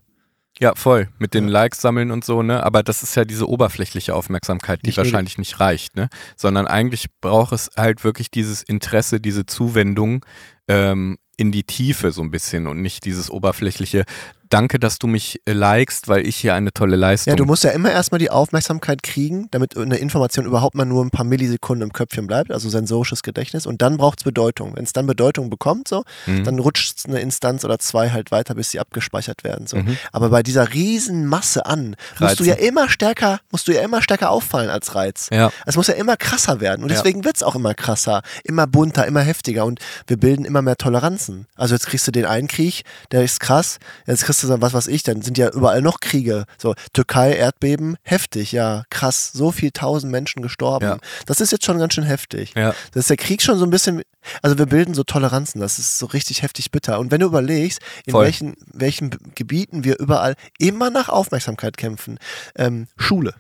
Ja, 0.60 0.74
voll. 0.76 1.10
Mit 1.20 1.34
den 1.36 1.46
Ja. 1.46 1.52
Likes 1.52 1.82
sammeln 1.82 2.10
und 2.12 2.26
so, 2.26 2.42
ne? 2.42 2.64
Aber 2.64 2.82
das 2.82 3.04
ist 3.04 3.16
ja 3.16 3.26
diese 3.26 3.48
oberflächliche 3.48 4.16
Aufmerksamkeit, 4.16 4.80
die 4.84 4.88
Nicht 4.88 4.98
wahrscheinlich 4.98 5.38
nicht 5.38 5.60
reicht, 5.60 5.96
ne? 5.96 6.10
Sondern 6.36 6.66
eigentlich 6.68 7.08
braucht 7.22 7.54
es 7.54 7.70
halt 7.78 8.04
wirklich 8.04 8.32
dieses 8.32 8.64
Interesse, 8.64 9.20
diese 9.20 9.46
Zuwendung 9.46 10.26
ähm, 10.68 11.18
in 11.38 11.52
die 11.52 11.64
Tiefe 11.64 12.12
so 12.12 12.24
ein 12.24 12.32
bisschen 12.32 12.66
und 12.66 12.82
nicht 12.82 13.06
dieses 13.06 13.30
oberflächliche. 13.30 14.04
Danke, 14.50 14.80
dass 14.80 14.98
du 15.00 15.08
mich 15.08 15.42
äh, 15.46 15.54
likest, 15.54 16.08
weil 16.08 16.26
ich 16.26 16.36
hier 16.38 16.54
eine 16.56 16.72
tolle 16.74 16.96
Leistung. 16.96 17.32
Ja, 17.32 17.36
du 17.36 17.46
musst 17.46 17.64
ja 17.64 17.72
immer 17.72 17.92
erstmal 17.92 18.20
die 18.20 18.30
Aufmerksamkeit 18.30 19.04
kriegen, 19.04 19.48
damit 19.52 19.78
eine 19.78 19.98
Information 19.98 20.46
überhaupt 20.46 20.76
mal 20.76 20.86
nur 20.86 21.04
ein 21.04 21.10
paar 21.12 21.26
Millisekunden 21.26 21.84
im 21.88 21.94
Köpfchen 21.94 22.28
bleibt, 22.28 22.52
also 22.52 22.70
sensorisches 22.70 23.24
Gedächtnis. 23.24 23.66
Und 23.66 23.82
dann 23.82 23.98
braucht 23.98 24.20
es 24.20 24.24
Bedeutung. 24.24 24.76
Wenn 24.76 24.84
es 24.84 24.94
dann 24.94 25.06
Bedeutung 25.08 25.50
bekommt, 25.50 25.88
so, 25.88 26.04
Mhm. 26.26 26.44
dann 26.44 26.60
rutscht 26.60 27.06
eine 27.08 27.20
Instanz 27.20 27.66
oder 27.66 27.80
zwei 27.80 28.10
halt 28.12 28.32
weiter, 28.32 28.56
bis 28.56 28.72
sie 28.72 28.80
abgespeichert 28.80 29.44
werden. 29.44 29.68
So. 29.68 29.78
Mhm. 29.78 29.98
Aber 30.12 30.30
bei 30.30 30.44
dieser 30.44 30.74
riesen 30.74 31.26
Masse 31.26 31.66
an 31.66 31.96
musst 32.20 32.40
du 32.40 32.44
Reizen. 32.44 32.46
ja 32.46 32.54
immer 32.56 32.90
stärker, 32.90 33.40
musst 33.52 33.68
du 33.68 33.74
ja 33.74 33.82
immer 33.82 34.02
stärker 34.02 34.30
auffallen 34.32 34.70
als 34.70 34.96
Reiz. 34.96 35.28
Ja, 35.32 35.52
Es 35.66 35.76
muss 35.76 35.88
ja 35.88 35.96
immer 35.96 36.18
krasser 36.18 36.60
werden 36.62 36.84
und 36.84 36.90
Ja. 36.90 36.96
deswegen 36.98 37.26
wird 37.26 37.36
es 37.36 37.44
auch 37.44 37.56
immer 37.56 37.74
krasser, 37.74 38.22
immer 38.44 38.68
bunter, 38.68 39.06
immer 39.06 39.22
heftiger 39.22 39.66
und 39.66 39.80
wir 40.08 40.18
bilden 40.18 40.46
immer 40.46 40.62
mehr 40.62 40.78
Toleranzen. 40.78 41.48
Also 41.56 41.76
jetzt 41.76 41.88
kriegst 41.88 42.08
du 42.08 42.12
den 42.12 42.26
einen 42.26 42.48
Krieg, 42.48 42.84
der 43.12 43.24
ist 43.24 43.40
krass, 43.40 43.80
jetzt 44.06 44.24
kriegst 44.26 44.37
du 44.44 44.48
dann 44.48 44.62
was 44.62 44.74
weiß 44.74 44.88
ich, 44.88 45.04
dann 45.04 45.22
sind 45.22 45.38
ja 45.38 45.50
überall 45.52 45.82
noch 45.82 46.00
Kriege. 46.00 46.46
So 46.58 46.74
Türkei, 46.94 47.34
Erdbeben, 47.34 47.98
heftig, 48.04 48.52
ja, 48.52 48.84
krass, 48.90 49.32
so 49.34 49.52
viel 49.52 49.72
tausend 49.72 50.12
Menschen 50.12 50.42
gestorben. 50.42 50.86
Ja. 50.86 50.98
Das 51.26 51.42
ist 51.42 51.52
jetzt 51.52 51.66
schon 51.66 51.80
ganz 51.80 51.94
schön 51.94 52.04
heftig. 52.06 52.54
ja. 52.56 52.74
Das 52.92 53.02
ist 53.02 53.10
der 53.10 53.18
Krieg 53.18 53.42
schon 53.42 53.58
so 53.58 53.66
ein 53.66 53.70
bisschen, 53.70 54.02
also 54.42 54.58
wir 54.58 54.66
bilden 54.66 54.94
so 54.94 55.04
Toleranzen, 55.04 55.60
das 55.62 55.80
ist 55.80 56.00
so 56.00 56.06
richtig 56.08 56.42
heftig 56.42 56.72
bitter. 56.72 57.00
Und 57.00 57.12
wenn 57.12 57.20
du 57.22 57.28
überlegst, 57.28 57.80
in 58.06 58.12
Voll. 58.12 58.26
welchen, 58.26 58.56
welchen 58.74 59.10
Gebieten 59.36 59.84
wir 59.84 60.00
überall 60.00 60.36
immer 60.58 60.90
nach 60.90 61.10
Aufmerksamkeit 61.10 61.78
kämpfen, 61.78 62.20
ähm, 62.56 62.88
Schule. 62.98 63.34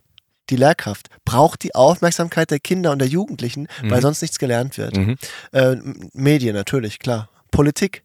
Die 0.50 0.56
Lehrkraft 0.56 1.10
braucht 1.26 1.62
die 1.64 1.76
Aufmerksamkeit 1.76 2.52
der 2.52 2.60
Kinder 2.60 2.92
und 2.92 3.00
der 3.00 3.08
Jugendlichen, 3.10 3.68
weil 3.84 3.98
Mhm. 3.98 4.02
sonst 4.02 4.22
nichts 4.22 4.40
gelernt 4.40 4.78
wird. 4.78 4.96
Mhm. 4.96 5.18
Äh, 5.52 5.76
Medien 6.14 6.56
natürlich, 6.56 7.00
klar. 7.00 7.30
Politik. 7.52 8.04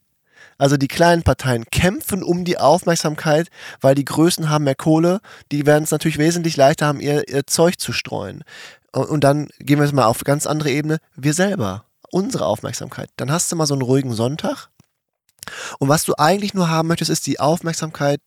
Also 0.63 0.77
die 0.77 0.87
kleinen 0.87 1.25
Parteien 1.25 1.65
kämpfen 1.73 2.23
um 2.23 2.45
die 2.45 2.57
Aufmerksamkeit, 2.57 3.49
weil 3.81 3.97
die 3.97 4.05
Größen 4.05 4.49
haben 4.49 4.63
mehr 4.63 4.77
Kohle. 4.77 5.21
Die 5.51 5.67
werden 5.67 5.83
es 5.83 5.91
natürlich 5.91 6.19
wesentlich 6.19 6.57
leichter 6.57 6.87
haben, 6.87 7.01
ihr, 7.01 7.29
ihr 7.29 7.49
Zeug 7.49 7.81
zu 7.81 7.93
streuen. 7.93 8.45
Und, 8.93 9.07
und 9.09 9.25
dann 9.25 9.49
gehen 9.59 9.81
wir 9.81 9.85
jetzt 9.87 9.93
mal 9.93 10.05
auf 10.05 10.23
ganz 10.23 10.47
andere 10.47 10.71
Ebene. 10.71 10.99
Wir 11.17 11.35
selber, 11.35 11.85
unsere 12.13 12.47
Aufmerksamkeit. 12.47 13.11
Dann 13.17 13.33
hast 13.33 13.51
du 13.51 13.57
mal 13.57 13.67
so 13.67 13.75
einen 13.75 13.83
ruhigen 13.83 14.13
Sonntag. 14.15 14.69
Und 15.81 15.89
was 15.89 16.05
du 16.05 16.15
eigentlich 16.17 16.55
nur 16.55 16.69
haben 16.71 16.87
möchtest, 16.87 17.11
ist 17.11 17.27
die 17.27 17.41
Aufmerksamkeit 17.41 18.21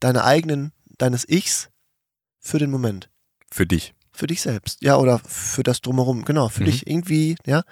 deiner 0.00 0.24
eigenen, 0.24 0.72
deines 0.96 1.28
Ichs 1.28 1.68
für 2.40 2.58
den 2.58 2.70
Moment 2.70 3.10
Für 3.50 3.66
dich. 3.66 3.92
für 4.10 4.26
dich 4.26 4.40
selbst. 4.40 4.80
Ja, 4.80 4.96
oder 4.96 5.18
für 5.18 5.62
das 5.62 5.82
Drumherum. 5.82 6.24
Genau, 6.24 6.48
für 6.48 6.62
Mhm. 6.62 6.64
dich 6.64 6.86
irgendwie, 6.86 7.36
ja. 7.44 7.62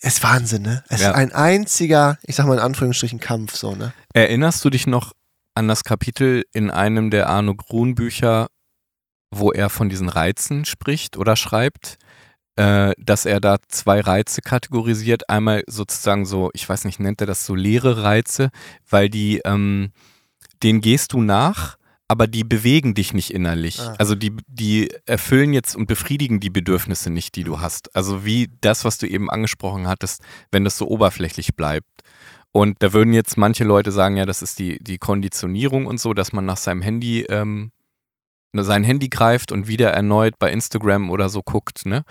Es 0.00 0.14
ist 0.14 0.22
Wahnsinn, 0.22 0.62
ne? 0.62 0.84
Es 0.88 1.00
Ja. 1.00 1.10
ist 1.10 1.16
ein 1.16 1.32
einziger, 1.32 2.18
ich 2.22 2.36
sag 2.36 2.46
mal 2.46 2.54
in 2.54 2.60
Anführungsstrichen, 2.60 3.18
Kampf, 3.20 3.54
so, 3.56 3.74
ne? 3.74 3.92
Erinnerst 4.12 4.64
du 4.64 4.70
dich 4.70 4.86
noch 4.86 5.12
an 5.54 5.68
das 5.68 5.84
Kapitel 5.84 6.44
in 6.52 6.70
einem 6.70 7.10
der 7.10 7.28
Arno 7.28 7.54
Grun 7.54 7.94
Bücher, 7.94 8.48
wo 9.30 9.52
er 9.52 9.70
von 9.70 9.88
diesen 9.88 10.08
Reizen 10.08 10.64
spricht 10.64 11.16
oder 11.16 11.36
schreibt? 11.36 11.98
äh, 12.58 12.94
dass 12.96 13.26
er 13.26 13.38
da 13.38 13.58
zwei 13.68 14.00
Reize 14.00 14.40
kategorisiert. 14.40 15.28
Einmal 15.28 15.62
sozusagen 15.66 16.24
so, 16.24 16.48
ich 16.54 16.66
weiß 16.66 16.84
nicht, 16.86 16.98
nennt 16.98 17.20
er 17.20 17.26
das 17.26 17.44
so 17.44 17.54
leere 17.54 18.02
Reize, 18.02 18.48
weil 18.88 19.10
die, 19.10 19.42
ähm, 19.44 19.92
denen 20.62 20.80
gehst 20.80 21.12
du 21.12 21.20
nach, 21.20 21.76
aber 22.08 22.26
die 22.26 22.44
bewegen 22.44 22.94
dich 22.94 23.14
nicht 23.14 23.32
innerlich. 23.32 23.80
Ah. 23.80 23.94
Also 23.98 24.14
die, 24.14 24.32
die 24.46 24.92
erfüllen 25.06 25.52
jetzt 25.52 25.74
und 25.74 25.86
befriedigen 25.86 26.40
die 26.40 26.50
Bedürfnisse 26.50 27.10
nicht, 27.10 27.34
die 27.34 27.44
du 27.44 27.60
hast. 27.60 27.94
Also 27.96 28.24
wie 28.24 28.48
das, 28.60 28.84
was 28.84 28.98
du 28.98 29.06
eben 29.06 29.30
angesprochen 29.30 29.88
hattest, 29.88 30.22
wenn 30.52 30.64
das 30.64 30.78
so 30.78 30.88
oberflächlich 30.88 31.56
bleibt. 31.56 32.02
Und 32.52 32.76
da 32.82 32.92
würden 32.92 33.12
jetzt 33.12 33.36
manche 33.36 33.64
Leute 33.64 33.92
sagen, 33.92 34.16
ja, 34.16 34.24
das 34.24 34.40
ist 34.40 34.58
die, 34.58 34.82
die 34.82 34.98
Konditionierung 34.98 35.86
und 35.86 36.00
so, 36.00 36.14
dass 36.14 36.32
man 36.32 36.46
nach 36.46 36.56
seinem 36.56 36.80
Handy, 36.80 37.22
ähm, 37.22 37.70
sein 38.54 38.84
Handy 38.84 39.08
greift 39.08 39.52
und 39.52 39.68
wieder 39.68 39.90
erneut 39.90 40.38
bei 40.38 40.50
Instagram 40.50 41.10
oder 41.10 41.28
so 41.28 41.42
guckt, 41.42 41.84
ne? 41.84 42.04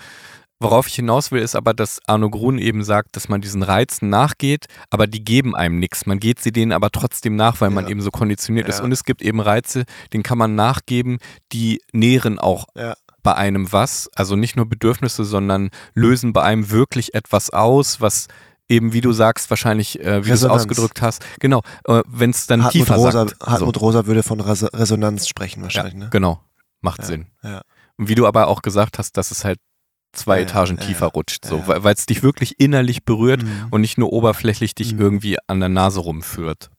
Worauf 0.60 0.88
ich 0.88 0.96
hinaus 0.96 1.32
will, 1.32 1.42
ist 1.42 1.56
aber, 1.56 1.74
dass 1.74 2.00
Arno 2.08 2.30
Grun 2.30 2.58
eben 2.58 2.84
sagt, 2.84 3.16
dass 3.18 3.28
man 3.28 3.42
diesen 3.42 3.62
Reizen 3.62 4.10
nachgeht, 4.10 4.68
aber 4.90 5.06
die 5.06 5.24
geben 5.24 5.54
einem 5.56 5.80
nichts. 5.80 6.06
Man 6.06 6.20
geht 6.20 6.40
sie 6.40 6.52
denen 6.54 6.72
aber 6.72 6.92
trotzdem 6.92 7.36
nach, 7.36 7.60
weil 7.60 7.70
man 7.72 7.86
Ja. 7.86 7.92
eben 7.92 8.02
so 8.02 8.10
konditioniert 8.10 8.70
ist. 8.70 8.78
Ja. 8.80 8.84
Und 8.86 8.92
es 8.94 9.04
gibt 9.04 9.22
eben 9.22 9.42
Reize, 9.42 9.84
denen 10.14 10.24
kann 10.24 10.38
man 10.38 10.56
nachgeben, 10.56 11.18
die 11.52 11.82
nähren 11.92 12.40
auch 12.40 12.68
Ja. 12.76 12.96
bei 13.22 13.36
einem 13.36 13.72
was. 13.74 14.10
Also 14.16 14.38
nicht 14.38 14.56
nur 14.56 14.66
Bedürfnisse, 14.68 15.26
sondern 15.26 15.72
lösen 15.94 16.32
bei 16.32 16.44
einem 16.44 16.70
wirklich 16.72 17.14
etwas 17.14 17.50
aus, 17.50 18.00
was 18.00 18.28
eben, 18.70 18.94
wie 18.94 19.02
du 19.02 19.12
sagst, 19.12 19.50
wahrscheinlich, 19.50 20.00
äh, 20.00 20.24
wie 20.24 20.30
du 20.30 20.34
es 20.36 20.46
ausgedrückt 20.46 21.02
hast, 21.02 21.24
genau, 21.40 21.62
äh, 21.84 22.02
wenn 22.08 22.30
es 22.30 22.48
dann 22.48 22.64
Hartmut, 22.64 22.82
tiefer 22.86 22.96
Rosa, 22.96 23.12
sagt. 23.28 23.46
Hartmut 23.46 23.80
Rosa 23.82 24.06
würde 24.08 24.24
von 24.24 24.40
Res 24.40 24.64
Resonanz 24.74 25.28
sprechen 25.28 25.62
wahrscheinlich, 25.64 25.96
ne? 25.96 26.08
genau, 26.12 26.42
macht. 26.82 27.04
Sinn. 27.06 27.28
Ja. 27.44 27.62
Und 27.98 28.08
wie 28.08 28.16
du 28.16 28.26
aber 28.26 28.48
auch 28.48 28.62
gesagt 28.62 28.98
hast, 29.00 29.18
dass 29.18 29.32
es 29.32 29.44
halt 29.46 29.60
zwei 30.16 30.42
Etagen 30.42 30.78
tiefer 30.78 31.08
rutscht, 31.08 31.46
so, 31.46 31.68
weil 31.68 31.84
weil 31.84 31.94
es 31.94 32.06
dich 32.06 32.24
wirklich 32.24 32.60
innerlich 32.60 33.04
berührt 33.04 33.44
Mhm. 33.44 33.68
und 33.72 33.82
nicht 33.82 33.98
nur 33.98 34.12
oberflächlich 34.14 34.74
dich 34.76 34.94
Mhm. 34.94 35.02
irgendwie 35.02 35.38
an 35.48 35.60
der 35.60 35.70
Nase 35.70 36.00
rumführt. 36.00 36.70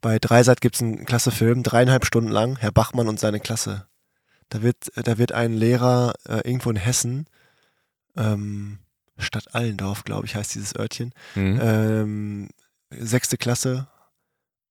Bei 0.00 0.18
Dreisat 0.18 0.60
gibt 0.60 0.74
es 0.76 0.82
einen 0.82 1.04
klasse 1.06 1.30
Film, 1.30 1.62
dreieinhalb 1.62 2.04
Stunden 2.04 2.30
lang, 2.30 2.56
Herr 2.58 2.72
Bachmann 2.72 3.08
und 3.08 3.18
seine 3.18 3.40
Klasse. 3.40 3.86
Da 4.50 4.62
wird, 4.62 4.92
da 4.94 5.16
wird 5.18 5.32
ein 5.32 5.54
Lehrer 5.54 6.12
äh, 6.28 6.40
irgendwo 6.48 6.70
in 6.70 6.76
Hessen, 6.76 7.26
ähm, 8.16 8.78
Stadt 9.16 9.54
Allendorf, 9.54 10.04
glaube 10.04 10.26
ich, 10.26 10.34
heißt 10.34 10.54
dieses 10.54 10.76
Örtchen, 10.76 11.12
Mhm. 11.34 11.58
ähm, 11.62 12.48
sechste 12.90 13.36
Klasse 13.36 13.86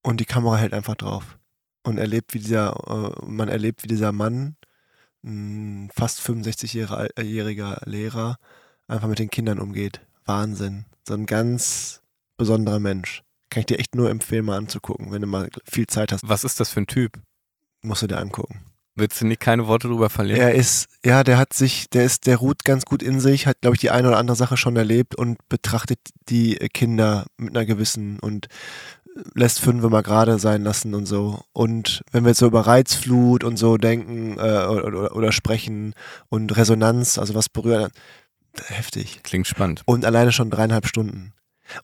und 0.04 0.20
die 0.20 0.26
Kamera 0.26 0.58
hält 0.58 0.74
einfach 0.74 0.96
drauf. 0.96 1.38
Und 1.84 1.98
erlebt, 1.98 2.34
wie 2.34 2.40
dieser, 2.40 2.76
äh, 3.22 3.26
man 3.26 3.50
erlebt, 3.50 3.84
wie 3.84 3.88
dieser 3.88 4.12
Mann, 4.12 4.56
ein 5.24 5.90
fast 5.96 6.20
65-jähriger 6.22 7.88
Lehrer, 7.90 8.38
einfach 8.88 9.08
mit 9.08 9.20
den 9.20 9.30
Kindern 9.30 9.60
umgeht. 9.60 10.02
Wahnsinn. 10.26 10.86
So 11.08 11.14
ein 11.14 11.26
ganz 11.26 12.02
besonderer 12.38 12.80
Mensch. 12.80 13.24
Kann 13.50 13.62
ich 13.62 13.66
dir 13.68 13.80
echt 13.80 13.96
nur 13.96 14.10
empfehlen, 14.10 14.46
mal 14.46 14.58
anzugucken. 14.58 15.12
Wenn 15.12 15.22
du 15.22 15.28
mal 15.28 15.50
viel 15.66 15.88
Zeit 15.88 16.12
hast, 16.12 16.28
Was 16.28 16.44
ist 16.44 16.60
das 16.60 16.70
für 16.70 16.82
ein 16.82 16.88
Typ? 16.88 17.20
musst 17.82 18.02
du 18.02 18.08
dir 18.08 18.18
angucken. 18.18 18.62
Willst 18.96 19.20
du 19.20 19.26
nicht 19.26 19.42
keine 19.42 19.68
Worte 19.68 19.88
drüber 19.88 20.10
verlieren? 20.10 20.40
Er 20.40 20.54
ist, 20.54 20.88
ja, 21.04 21.24
der 21.24 21.38
hat 21.38 21.54
sich, 21.54 21.90
der 21.90 22.06
ist, 22.06 22.28
der 22.28 22.38
ruht 22.38 22.64
ganz 22.64 22.86
gut 22.86 23.02
in 23.02 23.20
sich, 23.20 23.48
hat, 23.48 23.60
glaube 23.62 23.76
ich, 23.76 23.82
die 23.82 23.90
eine 23.90 24.08
oder 24.08 24.18
andere 24.18 24.38
Sache 24.38 24.56
schon 24.56 24.76
erlebt 24.76 25.16
und 25.16 25.38
betrachtet 25.50 26.00
die 26.30 26.56
Kinder 26.74 27.26
mit 27.38 27.56
einer 27.58 27.66
gewissen 27.66 28.20
und 28.20 28.48
lässt 29.34 29.60
fünf 29.60 29.84
mal 29.84 30.04
gerade 30.04 30.40
sein 30.40 30.64
lassen 30.64 30.94
und 30.94 31.06
so. 31.06 31.42
Und 31.54 32.04
wenn 32.12 32.24
wir 32.24 32.30
jetzt 32.30 32.40
so 32.40 32.48
über 32.48 32.62
Reizflut 32.62 33.44
und 33.44 33.58
so 33.58 33.78
denken 33.78 34.38
äh, 34.38 34.66
oder, 34.66 34.86
oder, 34.86 35.16
oder 35.16 35.32
sprechen 35.32 35.94
und 36.30 36.56
Resonanz, 36.56 37.18
also 37.18 37.36
was 37.36 37.50
berührt, 37.50 37.92
heftig. 38.68 39.22
Klingt 39.24 39.48
spannend. 39.48 39.82
Und 39.86 40.06
alleine 40.06 40.32
schon 40.32 40.50
dreieinhalb 40.50 40.88
Stunden. 40.88 41.34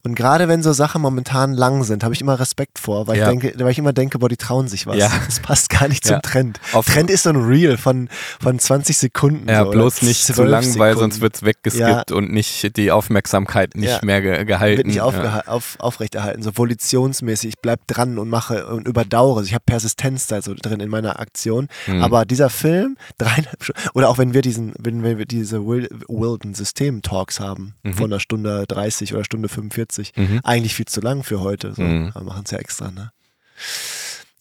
Und 0.02 0.14
gerade 0.14 0.48
wenn 0.48 0.62
so 0.62 0.72
Sachen 0.72 1.02
momentan 1.02 1.52
lang 1.54 1.84
sind, 1.84 2.04
habe 2.04 2.14
ich 2.14 2.20
immer 2.20 2.38
Respekt 2.40 2.78
vor, 2.78 3.06
weil, 3.06 3.18
Ja. 3.18 3.24
ich 3.32 3.38
denke, 3.40 3.58
weil 3.64 3.70
ich 3.72 3.78
immer 3.78 3.92
denke, 3.92 4.18
boah, 4.18 4.28
die 4.28 4.36
trauen 4.36 4.68
sich 4.68 4.86
was. 4.86 4.96
Ja. 4.96 5.10
Das 5.26 5.40
passt 5.40 5.70
gar 5.70 5.88
nicht 5.88 6.04
zum 6.04 6.14
Ja. 6.16 6.20
Trend. 6.20 6.60
Auf, 6.72 6.86
Trend 6.86 7.10
ist 7.10 7.22
so 7.24 7.30
ein 7.30 7.36
Reel 7.36 7.76
von, 7.76 8.08
von 8.40 8.58
20 8.58 8.96
Sekunden. 8.98 9.48
ja, 9.48 9.64
so, 9.64 9.70
bloß 9.70 10.02
nicht 10.02 10.24
zu 10.24 10.32
12 10.34 10.50
lang, 10.50 10.62
weil 10.78 10.92
Sekunden. 10.94 10.98
sonst 10.98 11.20
wird 11.20 11.34
es 11.36 11.42
weggeskippt 11.42 12.12
und 12.12 12.32
nicht 12.32 12.76
die 12.76 12.90
Aufmerksamkeit 12.90 13.76
nicht 13.76 14.02
mehr 14.02 14.20
ge 14.22 14.44
gehalten. 14.44 14.78
wird 14.78 14.86
nicht 14.88 15.00
auf, 15.00 15.76
aufrechterhalten, 15.78 16.42
so 16.42 16.50
volitionsmäßig. 16.56 17.50
Ich 17.50 17.58
bleib 17.60 17.86
dran 17.86 18.18
und 18.18 18.28
mache 18.28 18.66
und 18.66 18.86
überdauere. 18.88 19.38
Also 19.38 19.46
ich 19.48 19.54
habe 19.54 19.64
Persistenz 19.66 20.26
da 20.26 20.42
so 20.42 20.54
drin 20.54 20.80
in 20.80 20.88
meiner 20.88 21.20
Aktion. 21.20 21.68
Mhm. 21.86 22.02
Aber 22.02 22.24
dieser 22.24 22.50
Film, 22.50 22.96
dreieinhalb 23.18 23.62
Stunden, 23.62 23.80
oder 23.94 24.08
auch 24.08 24.18
wenn 24.18 24.34
wir 24.34 24.42
diesen, 24.42 24.72
wenn 24.78 25.02
wir 25.02 25.26
diese 25.26 25.58
Wil- 25.66 25.88
Wilden 26.08 26.54
System 26.54 27.02
Talks 27.02 27.40
haben, 27.40 27.74
Mhm. 27.82 27.94
von 27.94 28.04
einer 28.12 28.20
Stunde 28.20 28.64
30 28.68 29.14
oder 29.14 29.24
Stunde 29.24 29.48
45, 29.48 29.79
Mhm. 30.16 30.40
eigentlich 30.44 30.74
viel 30.74 30.86
zu 30.86 31.00
lang 31.00 31.22
für 31.22 31.40
heute. 31.40 31.74
So. 31.74 31.82
Mhm. 31.82 32.12
Aber 32.14 32.24
machen 32.24 32.42
es 32.44 32.50
ja 32.50 32.58
extra, 32.58 32.90
ne? 32.90 33.12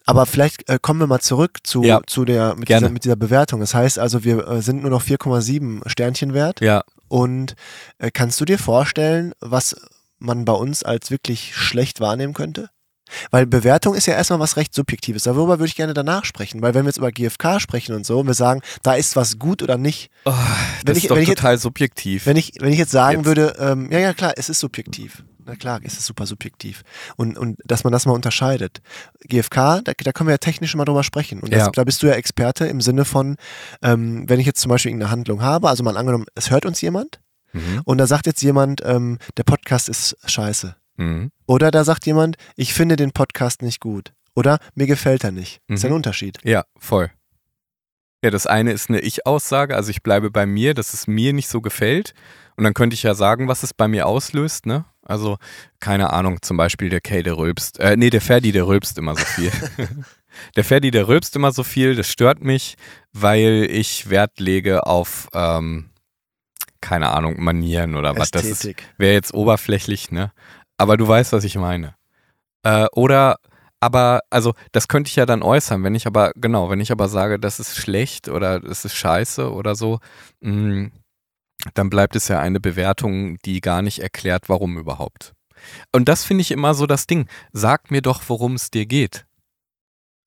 Aber 0.05 0.25
vielleicht 0.25 0.67
äh, 0.69 0.79
kommen 0.81 0.99
wir 0.99 1.07
mal 1.07 1.19
zurück 1.19 1.59
zu, 1.63 1.83
Ja, 1.83 2.01
zu 2.07 2.25
der, 2.25 2.55
mit 2.55 2.69
dieser, 2.69 2.89
mit 2.89 3.03
dieser 3.03 3.15
Bewertung. 3.15 3.59
Das 3.59 3.75
heißt 3.75 3.99
also, 3.99 4.23
wir 4.23 4.47
äh, 4.47 4.61
sind 4.61 4.81
nur 4.81 4.89
noch 4.89 5.03
4,7 5.03 5.87
Sternchen 5.87 6.33
wert. 6.33 6.61
Ja, 6.61 6.83
Und 7.07 7.55
äh, 7.99 8.09
kannst 8.11 8.41
du 8.41 8.45
dir 8.45 8.57
vorstellen, 8.57 9.33
was 9.39 9.75
man 10.17 10.45
bei 10.45 10.53
uns 10.53 10.81
als 10.83 11.11
wirklich 11.11 11.55
schlecht 11.55 11.99
wahrnehmen 11.99 12.33
könnte? 12.33 12.69
Weil 13.31 13.45
Bewertung 13.47 13.95
ist 13.95 14.05
ja 14.05 14.13
erstmal 14.15 14.39
was 14.39 14.55
recht 14.57 14.73
Subjektives. 14.73 15.23
Darüber 15.23 15.57
würde 15.59 15.65
ich 15.65 15.75
gerne 15.75 15.93
danach 15.95 16.25
sprechen. 16.25 16.61
Weil 16.61 16.73
wenn 16.75 16.85
wir 16.85 16.89
jetzt 16.89 16.97
über 16.97 17.11
GfK 17.11 17.59
sprechen 17.59 17.95
und 17.95 18.05
so, 18.05 18.19
und 18.19 18.27
wir 18.27 18.35
sagen, 18.35 18.61
da 18.83 18.93
ist 18.93 19.15
was 19.15 19.37
gut 19.39 19.61
oder 19.63 19.77
nicht. 19.77 20.09
oh, 20.25 20.33
das 20.85 20.97
ich- 20.97 21.03
ist 21.05 21.09
doch 21.11 21.17
ich 21.17 21.27
jetzt- 21.27 21.37
total 21.39 21.57
subjektiv. 21.59 22.25
Wenn 22.27 22.37
ich, 22.37 22.53
wenn 22.59 22.71
ich 22.71 22.77
jetzt 22.79 22.91
sagen 22.91 23.17
Jetzt. 23.19 23.25
würde, 23.25 23.55
ähm, 23.59 23.91
ja, 23.91 23.99
ja, 23.99 24.13
klar, 24.13 24.33
es 24.37 24.49
ist 24.49 24.59
subjektiv. 24.59 25.23
Na 25.49 25.55
klar, 25.55 25.79
es 25.83 25.93
ist 25.93 26.05
super 26.05 26.25
subjektiv. 26.27 26.83
Und, 27.17 27.37
und 27.37 27.57
dass 27.65 27.83
man 27.83 27.91
das 27.91 28.05
mal 28.05 28.13
unterscheidet. 28.13 28.81
GfK, 29.27 29.81
da, 29.83 29.93
da 29.97 30.11
können 30.11 30.27
wir 30.27 30.33
ja 30.33 30.37
technisch 30.37 30.75
mal 30.75 30.85
drüber 30.85 31.03
sprechen. 31.03 31.39
Und 31.39 31.51
das, 31.51 31.59
Ja. 31.65 31.71
da 31.71 31.83
bist 31.83 32.03
du 32.03 32.07
ja 32.07 32.13
Experte 32.13 32.67
im 32.67 32.81
Sinne 32.81 33.03
von, 33.03 33.35
ähm, 33.81 34.29
wenn 34.29 34.39
ich 34.39 34.45
jetzt 34.45 34.61
zum 34.61 34.69
Beispiel 34.69 34.91
irgendeine 34.91 35.11
Handlung 35.11 35.41
habe, 35.41 35.67
also 35.69 35.83
mal 35.83 35.97
angenommen, 35.97 36.25
es 36.35 36.51
hört 36.51 36.65
uns 36.67 36.81
jemand 36.81 37.19
mhm. 37.53 37.81
und 37.85 37.97
da 37.97 38.05
sagt 38.05 38.27
jetzt 38.27 38.41
jemand, 38.43 38.81
ähm, 38.85 39.17
der 39.37 39.43
Podcast 39.43 39.89
ist 39.89 40.15
scheiße. 40.25 40.75
Mhm. 40.97 41.31
Oder 41.47 41.71
da 41.71 41.83
sagt 41.83 42.05
jemand, 42.05 42.35
ich 42.55 42.73
finde 42.73 42.95
den 42.95 43.11
Podcast 43.11 43.61
nicht 43.63 43.79
gut. 43.79 44.13
Oder 44.35 44.59
mir 44.75 44.85
gefällt 44.85 45.23
er 45.23 45.31
nicht. 45.31 45.61
Ist 45.67 45.81
ja 45.83 45.89
ein 45.89 45.91
Mhm. 45.93 45.95
Unterschied. 45.97 46.37
Ja, 46.43 46.65
voll. 46.77 47.09
Ja, 48.23 48.29
das 48.31 48.45
eine 48.47 48.73
ist 48.73 48.89
eine 48.89 48.99
Ich-Aussage, 48.99 49.75
also 49.75 49.89
ich 49.91 50.03
bleibe 50.03 50.29
bei 50.29 50.45
mir, 50.45 50.73
dass 50.73 50.93
es 50.93 51.07
mir 51.07 51.31
nicht 51.33 51.47
so 51.47 51.61
gefällt. 51.61 52.13
Und 52.57 52.65
dann 52.65 52.73
könnte 52.73 52.93
ich 52.93 53.03
ja 53.03 53.13
sagen, 53.15 53.47
was 53.47 53.63
es 53.63 53.73
bei 53.73 53.87
mir 53.87 54.05
auslöst, 54.05 54.65
ne? 54.65 54.83
Also, 55.09 55.37
keine 55.79 56.13
Ahnung, 56.13 56.39
zum 56.43 56.55
Beispiel 56.55 56.89
der 56.89 57.01
Kay, 57.01 57.23
der 57.23 57.35
rülpst. 57.35 57.79
Äh, 57.79 57.97
nee, 57.97 58.11
der 58.11 58.21
Ferdi, 58.21 58.51
der 58.51 58.67
rülpst 58.67 58.95
immer 58.99 59.15
so 59.15 59.25
viel. 59.25 59.51
der 60.55 60.63
Ferdi, 60.63 60.91
der 60.91 61.07
rülpst 61.07 61.35
immer 61.35 61.51
so 61.51 61.63
viel, 61.63 61.95
das 61.95 62.11
stört 62.11 62.43
mich, 62.43 62.75
weil 63.11 63.67
ich 63.71 64.11
Wert 64.11 64.39
lege 64.39 64.85
auf, 64.85 65.27
ähm, 65.33 65.89
keine 66.79 67.09
Ahnung, 67.09 67.41
Manieren 67.41 67.95
oder 67.95 68.15
was. 68.17 68.29
Das 68.29 68.45
Ästhetik. 68.45 68.83
wäre 68.99 69.13
jetzt 69.13 69.33
oberflächlich, 69.33 70.11
ne? 70.11 70.31
Aber 70.77 70.95
du 70.95 71.07
weißt, 71.07 71.33
was 71.33 71.43
ich 71.43 71.55
meine. 71.55 71.95
Äh, 72.61 72.85
oder, 72.91 73.37
aber, 73.79 74.19
also, 74.29 74.53
das 74.73 74.87
könnte 74.87 75.09
ich 75.09 75.15
ja 75.15 75.25
dann 75.25 75.41
äußern, 75.41 75.83
wenn 75.83 75.95
ich 75.95 76.05
aber, 76.05 76.33
genau, 76.35 76.69
wenn 76.69 76.81
ich 76.81 76.91
aber 76.91 77.07
sage, 77.07 77.39
das 77.39 77.59
ist 77.59 77.77
schlecht 77.77 78.29
oder 78.29 78.59
das 78.59 78.85
ist 78.85 78.93
scheiße 78.93 79.51
oder 79.51 79.73
so, 79.73 80.01
mh, 80.41 80.91
dann 81.73 81.89
bleibt 81.89 82.15
es 82.15 82.27
ja 82.27 82.39
eine 82.39 82.59
Bewertung, 82.59 83.37
die 83.39 83.61
gar 83.61 83.81
nicht 83.81 83.99
erklärt, 83.99 84.49
warum 84.49 84.77
überhaupt. 84.77 85.33
Und 85.91 86.07
das 86.07 86.23
finde 86.23 86.41
ich 86.41 86.51
immer 86.51 86.73
so 86.73 86.85
das 86.85 87.07
Ding. 87.07 87.27
Sag 87.51 87.91
mir 87.91 88.01
doch, 88.01 88.23
worum 88.27 88.55
es 88.55 88.71
dir 88.71 88.85
geht. 88.85 89.25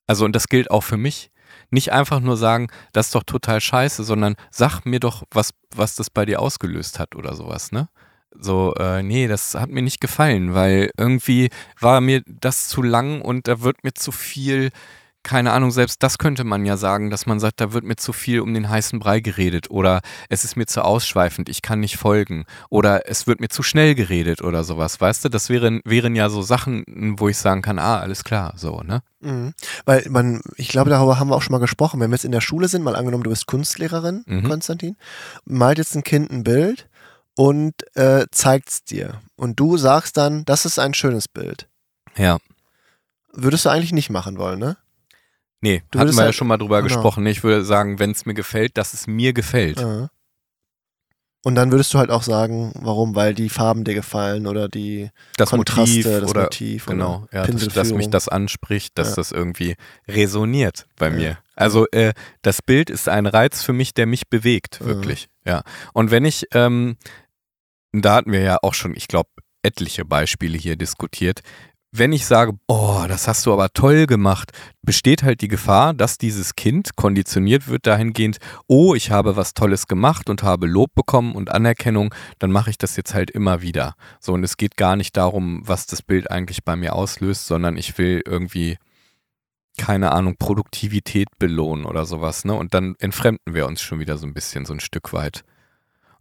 Also, 0.06 0.24
und 0.24 0.36
das 0.36 0.48
gilt 0.48 0.70
auch 0.70 0.82
für 0.82 0.96
mich. 0.98 1.30
Nicht 1.70 1.92
einfach 1.92 2.20
nur 2.20 2.36
sagen, 2.36 2.68
das 2.92 3.06
ist 3.06 3.14
doch 3.14 3.22
total 3.22 3.60
scheiße, 3.60 4.04
sondern 4.04 4.36
sag 4.50 4.84
mir 4.84 5.00
doch, 5.00 5.22
was, 5.30 5.52
was 5.74 5.94
das 5.94 6.10
bei 6.10 6.26
dir 6.26 6.40
ausgelöst 6.40 6.98
hat 6.98 7.14
oder 7.14 7.34
sowas, 7.34 7.72
ne? 7.72 7.88
So, 8.34 8.74
äh, 8.76 9.02
nee, 9.02 9.28
das 9.28 9.54
hat 9.54 9.68
mir 9.70 9.82
nicht 9.82 10.00
gefallen, 10.00 10.54
weil 10.54 10.90
irgendwie 10.96 11.50
war 11.80 12.00
mir 12.00 12.22
das 12.26 12.68
zu 12.68 12.82
lang 12.82 13.20
und 13.20 13.46
da 13.46 13.60
wird 13.60 13.84
mir 13.84 13.92
zu 13.92 14.10
viel, 14.10 14.70
keine 15.22 15.52
Ahnung, 15.52 15.70
selbst 15.70 16.02
das 16.02 16.18
könnte 16.18 16.44
man 16.44 16.64
ja 16.66 16.76
sagen, 16.76 17.10
dass 17.10 17.26
man 17.26 17.40
sagt, 17.40 17.60
da 17.60 17.72
wird 17.72 17.84
mir 17.84 17.96
zu 17.96 18.12
viel 18.12 18.40
um 18.40 18.52
den 18.54 18.68
heißen 18.68 18.98
Brei 18.98 19.20
geredet 19.20 19.70
oder 19.70 20.00
es 20.28 20.44
ist 20.44 20.56
mir 20.56 20.66
zu 20.66 20.84
ausschweifend, 20.84 21.48
ich 21.48 21.62
kann 21.62 21.80
nicht 21.80 21.96
folgen 21.96 22.44
oder 22.70 23.08
es 23.08 23.26
wird 23.26 23.40
mir 23.40 23.48
zu 23.48 23.62
schnell 23.62 23.94
geredet 23.94 24.42
oder 24.42 24.64
sowas, 24.64 25.00
weißt 25.00 25.24
du? 25.24 25.28
Das 25.28 25.48
wären, 25.48 25.80
wären 25.84 26.16
ja 26.16 26.28
so 26.28 26.42
Sachen, 26.42 26.84
wo 27.18 27.28
ich 27.28 27.38
sagen 27.38 27.62
kann, 27.62 27.78
ah, 27.78 27.98
alles 28.00 28.24
klar, 28.24 28.54
so, 28.56 28.80
ne? 28.80 29.02
Mhm. 29.20 29.54
Weil 29.84 30.06
man, 30.10 30.40
ich 30.56 30.68
glaube, 30.68 30.90
darüber 30.90 31.18
haben 31.18 31.28
wir 31.28 31.36
auch 31.36 31.42
schon 31.42 31.52
mal 31.52 31.58
gesprochen. 31.58 32.00
Wenn 32.00 32.10
wir 32.10 32.16
jetzt 32.16 32.24
in 32.24 32.32
der 32.32 32.40
Schule 32.40 32.68
sind, 32.68 32.82
mal 32.82 32.96
angenommen, 32.96 33.24
du 33.24 33.30
bist 33.30 33.46
Kunstlehrerin, 33.46 34.24
Mhm. 34.26 34.48
Konstantin, 34.48 34.96
malt 35.44 35.78
jetzt 35.78 35.94
ein 35.94 36.02
Kind 36.02 36.30
ein 36.30 36.42
Bild 36.42 36.88
und 37.36 37.74
äh, 37.96 38.26
zeigt 38.30 38.68
es 38.68 38.84
dir. 38.84 39.20
Und 39.36 39.58
du 39.60 39.76
sagst 39.76 40.16
dann, 40.16 40.44
das 40.44 40.64
ist 40.64 40.78
ein 40.78 40.94
schönes 40.94 41.28
Bild. 41.28 41.68
Ja. 42.16 42.38
Würdest 43.32 43.64
du 43.64 43.70
eigentlich 43.70 43.92
nicht 43.92 44.10
machen 44.10 44.38
wollen, 44.38 44.58
ne? 44.58 44.76
Nee, 45.62 45.82
Du 45.90 45.98
hatten 45.98 46.10
wir 46.10 46.16
ja 46.18 46.24
halt- 46.24 46.34
schon 46.34 46.48
mal 46.48 46.58
drüber 46.58 46.82
genau. 46.82 46.88
gesprochen. 46.94 47.24
Ich 47.26 47.42
würde 47.42 47.64
sagen, 47.64 47.98
wenn 47.98 48.10
es 48.10 48.26
mir 48.26 48.34
gefällt, 48.34 48.76
dass 48.76 48.92
es 48.92 49.06
mir 49.06 49.32
gefällt. 49.32 49.80
Ja. 49.80 50.08
Und 51.44 51.56
dann 51.56 51.72
würdest 51.72 51.92
du 51.92 51.98
halt 51.98 52.10
auch 52.10 52.22
sagen, 52.22 52.72
warum? 52.80 53.16
Weil 53.16 53.34
die 53.34 53.48
Farben 53.48 53.82
dir 53.82 53.94
gefallen 53.94 54.46
oder 54.46 54.68
die 54.68 55.10
das 55.36 55.50
Kontraste, 55.50 55.80
Motiv 55.80 56.04
das 56.04 56.30
oder 56.30 56.42
Motiv 56.42 56.86
genau, 56.86 57.26
oder 57.32 57.46
ja, 57.46 57.46
dass, 57.52 57.66
dass 57.68 57.92
mich 57.92 58.10
das 58.10 58.28
anspricht, 58.28 58.96
dass 58.96 59.10
Ja. 59.10 59.14
das 59.16 59.32
irgendwie 59.32 59.74
resoniert 60.06 60.86
bei 60.98 61.08
Ja. 61.08 61.12
mir. 61.16 61.38
Also 61.56 61.86
äh, 61.90 62.12
das 62.42 62.62
Bild 62.62 62.90
ist 62.90 63.08
ein 63.08 63.26
Reiz 63.26 63.62
für 63.62 63.72
mich, 63.72 63.92
der 63.92 64.06
mich 64.06 64.28
bewegt, 64.28 64.78
Ja. 64.80 64.86
wirklich. 64.86 65.28
Ja. 65.44 65.62
Und 65.92 66.12
wenn 66.12 66.24
ich, 66.24 66.46
ähm, 66.54 66.96
da 67.92 68.14
hatten 68.16 68.30
wir 68.30 68.40
ja 68.42 68.58
auch 68.62 68.74
schon, 68.74 68.94
ich 68.96 69.08
glaube, 69.08 69.30
etliche 69.64 70.04
Beispiele 70.04 70.56
hier 70.58 70.76
diskutiert. 70.76 71.40
Wenn 71.94 72.12
ich 72.12 72.24
sage, 72.24 72.52
oh, 72.68 73.04
das 73.06 73.28
hast 73.28 73.44
du 73.44 73.52
aber 73.52 73.68
toll 73.68 74.06
gemacht, 74.06 74.52
besteht 74.80 75.22
halt 75.22 75.42
die 75.42 75.48
Gefahr, 75.48 75.92
dass 75.92 76.16
dieses 76.16 76.56
Kind 76.56 76.96
konditioniert 76.96 77.68
wird 77.68 77.86
dahingehend, 77.86 78.38
oh, 78.66 78.94
ich 78.94 79.10
habe 79.10 79.36
was 79.36 79.52
Tolles 79.52 79.86
gemacht 79.88 80.30
und 80.30 80.42
habe 80.42 80.66
Lob 80.66 80.94
bekommen 80.94 81.34
und 81.34 81.50
Anerkennung, 81.50 82.14
dann 82.38 82.50
mache 82.50 82.70
ich 82.70 82.78
das 82.78 82.96
jetzt 82.96 83.12
halt 83.12 83.30
immer 83.30 83.60
wieder. 83.60 83.94
So, 84.20 84.32
und 84.32 84.42
es 84.42 84.56
geht 84.56 84.78
gar 84.78 84.96
nicht 84.96 85.18
darum, 85.18 85.60
was 85.66 85.84
das 85.84 86.00
Bild 86.00 86.30
eigentlich 86.30 86.64
bei 86.64 86.76
mir 86.76 86.94
auslöst, 86.94 87.46
sondern 87.46 87.76
ich 87.76 87.98
will 87.98 88.22
irgendwie, 88.26 88.78
keine 89.76 90.12
Ahnung, 90.12 90.36
Produktivität 90.38 91.28
belohnen 91.38 91.84
oder 91.84 92.06
sowas, 92.06 92.46
ne? 92.46 92.54
Und 92.54 92.72
dann 92.72 92.94
entfremden 93.00 93.54
wir 93.54 93.66
uns 93.66 93.82
schon 93.82 94.00
wieder 94.00 94.16
so 94.16 94.26
ein 94.26 94.32
bisschen, 94.32 94.64
so 94.64 94.72
ein 94.72 94.80
Stück 94.80 95.12
weit. 95.12 95.44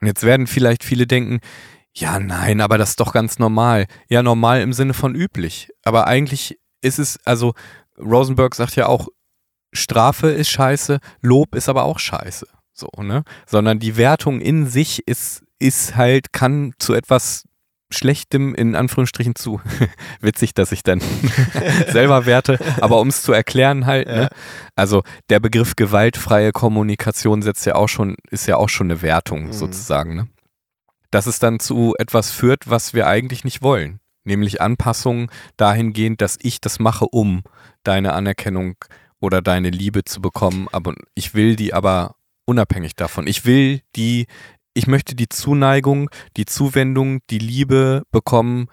Und 0.01 0.07
jetzt 0.07 0.23
werden 0.23 0.47
vielleicht 0.47 0.83
viele 0.83 1.07
denken, 1.07 1.39
ja, 1.93 2.19
nein, 2.19 2.61
aber 2.61 2.77
das 2.77 2.91
ist 2.91 2.99
doch 2.99 3.13
ganz 3.13 3.37
normal. 3.39 3.85
Ja, 4.07 4.23
normal 4.23 4.61
im 4.61 4.73
Sinne 4.73 4.93
von 4.93 5.13
üblich. 5.15 5.69
Aber 5.83 6.07
eigentlich 6.07 6.57
ist 6.81 6.99
es, 6.99 7.19
also 7.25 7.53
Rosenberg 7.97 8.55
sagt 8.55 8.75
ja 8.75 8.87
auch, 8.87 9.07
Strafe 9.73 10.27
ist 10.29 10.49
scheiße, 10.49 10.99
Lob 11.21 11.55
ist 11.55 11.69
aber 11.69 11.83
auch 11.83 11.99
scheiße. 11.99 12.47
So, 12.73 12.87
ne? 13.01 13.23
Sondern 13.45 13.79
die 13.79 13.97
Wertung 13.97 14.41
in 14.41 14.67
sich 14.67 15.07
ist, 15.07 15.43
ist 15.59 15.95
halt, 15.95 16.33
kann 16.33 16.73
zu 16.79 16.93
etwas 16.93 17.43
Schlechtem, 17.93 18.55
in 18.55 18.75
Anführungsstrichen 18.75 19.35
zu, 19.35 19.59
witzig, 20.21 20.53
dass 20.53 20.71
ich 20.71 20.81
dann 20.83 21.01
selber 21.89 22.25
werte, 22.25 22.57
aber 22.79 23.01
um 23.01 23.09
es 23.09 23.21
zu 23.21 23.33
erklären 23.33 23.85
halt, 23.85 24.07
Ja. 24.07 24.15
ne? 24.15 24.29
Also 24.75 25.03
der 25.29 25.41
Begriff 25.41 25.75
gewaltfreie 25.75 26.53
Kommunikation 26.53 27.41
setzt 27.41 27.65
ja 27.65 27.75
auch 27.75 27.89
schon, 27.89 28.15
ist 28.29 28.47
ja 28.47 28.55
auch 28.55 28.69
schon 28.69 28.87
eine 28.89 29.01
Wertung 29.01 29.47
Mhm. 29.47 29.53
sozusagen, 29.53 30.15
ne? 30.15 30.27
Dass 31.11 31.27
es 31.27 31.39
dann 31.39 31.59
zu 31.59 31.95
etwas 31.99 32.31
führt, 32.31 32.69
was 32.69 32.93
wir 32.93 33.07
eigentlich 33.07 33.43
nicht 33.43 33.61
wollen. 33.61 33.99
Nämlich 34.23 34.61
Anpassungen 34.61 35.29
dahingehend, 35.57 36.21
dass 36.21 36.37
ich 36.41 36.61
das 36.61 36.79
mache, 36.79 37.05
um 37.05 37.43
deine 37.83 38.13
Anerkennung 38.13 38.75
oder 39.19 39.41
deine 39.41 39.69
Liebe 39.69 40.03
zu 40.03 40.21
bekommen. 40.21 40.67
Aber 40.71 40.93
ich 41.15 41.33
will 41.33 41.55
die 41.55 41.73
aber 41.73 42.15
unabhängig 42.45 42.95
davon. 42.95 43.27
Ich 43.27 43.45
will 43.45 43.81
die, 43.95 44.27
ich 44.73 44.87
möchte 44.87 45.15
die 45.15 45.29
Zuneigung, 45.29 46.09
die 46.37 46.45
Zuwendung, 46.45 47.19
die 47.29 47.39
Liebe 47.39 48.03
bekommen, 48.11 48.67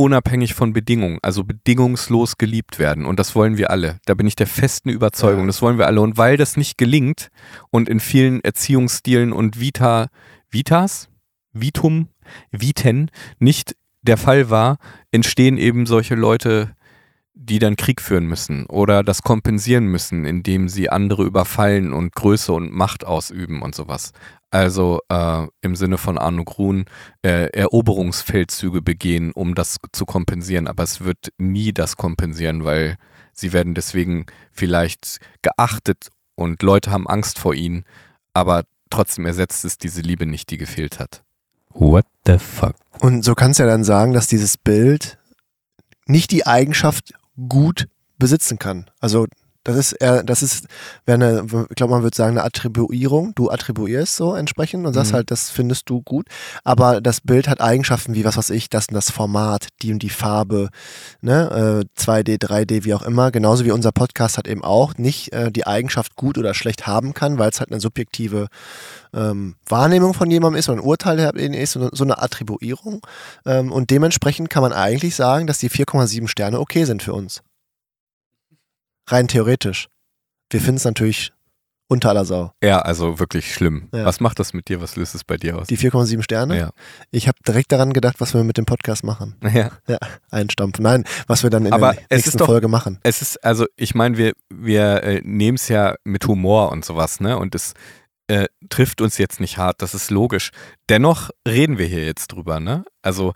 unabhängig 0.00 0.54
von 0.54 0.72
Bedingungen, 0.72 1.18
also 1.20 1.44
bedingungslos 1.44 2.38
geliebt 2.38 2.78
werden. 2.78 3.04
Und 3.04 3.20
das 3.20 3.34
wollen 3.34 3.58
wir 3.58 3.70
alle. 3.70 4.00
Da 4.06 4.14
bin 4.14 4.26
ich 4.26 4.34
der 4.34 4.46
festen 4.46 4.88
Überzeugung. 4.88 5.42
Ja. 5.42 5.46
Das 5.48 5.60
wollen 5.60 5.76
wir 5.76 5.86
alle. 5.86 6.00
Und 6.00 6.16
weil 6.16 6.38
das 6.38 6.56
nicht 6.56 6.78
gelingt 6.78 7.30
und 7.70 7.86
in 7.88 8.00
vielen 8.00 8.42
Erziehungsstilen 8.42 9.30
und 9.30 9.60
Vita, 9.60 10.08
Vitas, 10.48 11.10
Vitum, 11.52 12.08
Viten 12.50 13.10
nicht 13.38 13.76
der 14.00 14.16
Fall 14.16 14.48
war, 14.48 14.78
entstehen 15.10 15.58
eben 15.58 15.84
solche 15.84 16.14
Leute, 16.14 16.74
die 17.42 17.58
dann 17.58 17.76
Krieg 17.76 18.02
führen 18.02 18.26
müssen 18.26 18.66
oder 18.66 19.02
das 19.02 19.22
kompensieren 19.22 19.86
müssen, 19.86 20.26
indem 20.26 20.68
sie 20.68 20.90
andere 20.90 21.24
überfallen 21.24 21.94
und 21.94 22.14
Größe 22.14 22.52
und 22.52 22.70
Macht 22.70 23.06
ausüben 23.06 23.62
und 23.62 23.74
sowas. 23.74 24.12
Also 24.50 25.00
äh, 25.08 25.46
im 25.62 25.74
Sinne 25.74 25.96
von 25.96 26.18
Arno 26.18 26.44
Grun 26.44 26.84
äh, 27.22 27.46
Eroberungsfeldzüge 27.46 28.82
begehen, 28.82 29.32
um 29.32 29.54
das 29.54 29.78
zu 29.92 30.04
kompensieren. 30.04 30.68
Aber 30.68 30.82
es 30.82 31.00
wird 31.00 31.32
nie 31.38 31.72
das 31.72 31.96
kompensieren, 31.96 32.64
weil 32.64 32.96
sie 33.32 33.54
werden 33.54 33.74
deswegen 33.74 34.26
vielleicht 34.52 35.18
geachtet 35.40 36.08
und 36.34 36.62
Leute 36.62 36.90
haben 36.90 37.06
Angst 37.06 37.38
vor 37.38 37.54
ihnen, 37.54 37.84
aber 38.34 38.64
trotzdem 38.90 39.24
ersetzt 39.24 39.64
es 39.64 39.78
diese 39.78 40.02
Liebe 40.02 40.26
nicht, 40.26 40.50
die 40.50 40.58
gefehlt 40.58 40.98
hat. 40.98 41.22
What 41.70 42.04
the 42.26 42.36
fuck? 42.38 42.74
Und 42.98 43.24
so 43.24 43.34
kannst 43.34 43.58
du 43.58 43.62
ja 43.62 43.68
dann 43.68 43.84
sagen, 43.84 44.12
dass 44.12 44.26
dieses 44.26 44.58
Bild 44.58 45.16
nicht 46.06 46.32
die 46.32 46.46
Eigenschaft 46.46 47.14
gut 47.48 47.88
besitzen 48.18 48.58
kann. 48.58 48.90
Also 49.00 49.26
das 49.64 49.76
ist 49.76 49.92
eher, 49.92 50.22
das 50.22 50.42
ist, 50.42 50.66
wäre 51.04 51.16
eine, 51.16 51.66
ich 51.68 51.76
glaube, 51.76 51.92
man 51.92 52.02
würde 52.02 52.16
sagen, 52.16 52.38
eine 52.38 52.44
Attribuierung. 52.44 53.34
Du 53.34 53.50
attribuierst 53.50 54.16
so 54.16 54.34
entsprechend 54.34 54.86
und 54.86 54.94
sagst 54.94 55.12
Mhm. 55.12 55.16
halt, 55.16 55.30
das 55.30 55.50
findest 55.50 55.90
du 55.90 56.00
gut. 56.00 56.26
Aber 56.64 57.00
das 57.00 57.20
Bild 57.20 57.46
hat 57.46 57.60
Eigenschaften 57.60 58.14
wie, 58.14 58.24
was 58.24 58.36
weiß 58.38 58.50
ich, 58.50 58.70
das 58.70 58.88
und 58.88 58.94
das 58.94 59.10
Format, 59.10 59.68
die 59.82 59.92
und 59.92 60.02
die 60.02 60.08
Farbe, 60.08 60.70
ne, 61.20 61.84
äh, 61.84 62.00
2D, 62.00 62.38
3D, 62.38 62.84
wie 62.84 62.94
auch 62.94 63.02
immer. 63.02 63.30
Genauso 63.30 63.64
wie 63.66 63.70
unser 63.70 63.92
Podcast 63.92 64.38
hat 64.38 64.48
eben 64.48 64.64
auch 64.64 64.94
nicht 64.96 65.32
äh, 65.32 65.52
die 65.52 65.66
Eigenschaft 65.66 66.16
gut 66.16 66.38
oder 66.38 66.54
schlecht 66.54 66.86
haben 66.86 67.12
kann, 67.12 67.38
weil 67.38 67.50
es 67.50 67.60
halt 67.60 67.70
eine 67.70 67.80
subjektive 67.80 68.48
ähm, 69.12 69.56
Wahrnehmung 69.66 70.14
von 70.14 70.30
jemandem 70.30 70.58
ist 70.58 70.68
oder 70.68 70.78
ein 70.78 70.84
Urteil 70.84 71.16
der 71.16 71.34
ist, 71.34 71.72
so 71.72 71.80
eine, 71.80 71.90
so 71.92 72.04
eine 72.04 72.22
Attribuierung. 72.22 73.06
Ähm, 73.44 73.72
und 73.72 73.90
dementsprechend 73.90 74.48
kann 74.48 74.62
man 74.62 74.72
eigentlich 74.72 75.14
sagen, 75.16 75.46
dass 75.46 75.58
die 75.58 75.70
4,7 75.70 76.28
Sterne 76.28 76.60
okay 76.60 76.84
sind 76.84 77.02
für 77.02 77.12
uns. 77.12 77.42
Rein 79.10 79.28
theoretisch. 79.28 79.88
Wir 80.50 80.60
finden 80.60 80.76
es 80.76 80.84
natürlich 80.84 81.32
unter 81.88 82.10
aller 82.10 82.24
Sau. 82.24 82.52
Ja, 82.62 82.80
also 82.80 83.18
wirklich 83.18 83.52
schlimm. 83.52 83.88
Ja. 83.92 84.04
Was 84.04 84.20
macht 84.20 84.38
das 84.38 84.52
mit 84.52 84.68
dir? 84.68 84.80
Was 84.80 84.94
löst 84.94 85.14
es 85.16 85.24
bei 85.24 85.36
dir 85.36 85.58
aus? 85.58 85.66
Die 85.66 85.76
4,7 85.76 86.22
Sterne. 86.22 86.56
ja. 86.56 86.70
Ich 87.10 87.26
habe 87.26 87.38
direkt 87.46 87.72
daran 87.72 87.92
gedacht, 87.92 88.20
was 88.20 88.32
wir 88.32 88.44
mit 88.44 88.56
dem 88.58 88.64
Podcast 88.64 89.02
machen. 89.02 89.34
ja. 89.52 89.70
Einstampfen. 90.30 90.84
Nein, 90.84 91.04
was 91.26 91.42
wir 91.42 91.50
dann 91.50 91.66
in 91.66 91.72
Aber 91.72 91.94
der 91.94 92.02
nächsten 92.10 92.30
ist 92.30 92.40
doch- 92.40 92.46
Folge 92.46 92.68
machen. 92.68 92.98
Es 93.02 93.22
ist, 93.22 93.42
also 93.44 93.66
ich 93.76 93.94
meine, 93.96 94.16
wir, 94.18 94.34
wir 94.54 95.02
äh, 95.02 95.20
nehmen 95.24 95.56
es 95.56 95.66
ja 95.68 95.96
mit 96.04 96.26
Humor 96.26 96.70
und 96.70 96.84
sowas, 96.84 97.18
ne? 97.18 97.36
Und 97.36 97.56
es 97.56 97.74
äh, 98.28 98.46
trifft 98.68 99.00
uns 99.00 99.18
jetzt 99.18 99.40
nicht 99.40 99.58
hart, 99.58 99.82
das 99.82 99.92
ist 99.92 100.12
logisch. 100.12 100.50
Dennoch 100.88 101.30
reden 101.46 101.78
wir 101.78 101.86
hier 101.86 102.04
jetzt 102.06 102.28
drüber, 102.28 102.60
ne? 102.60 102.84
Also, 103.02 103.34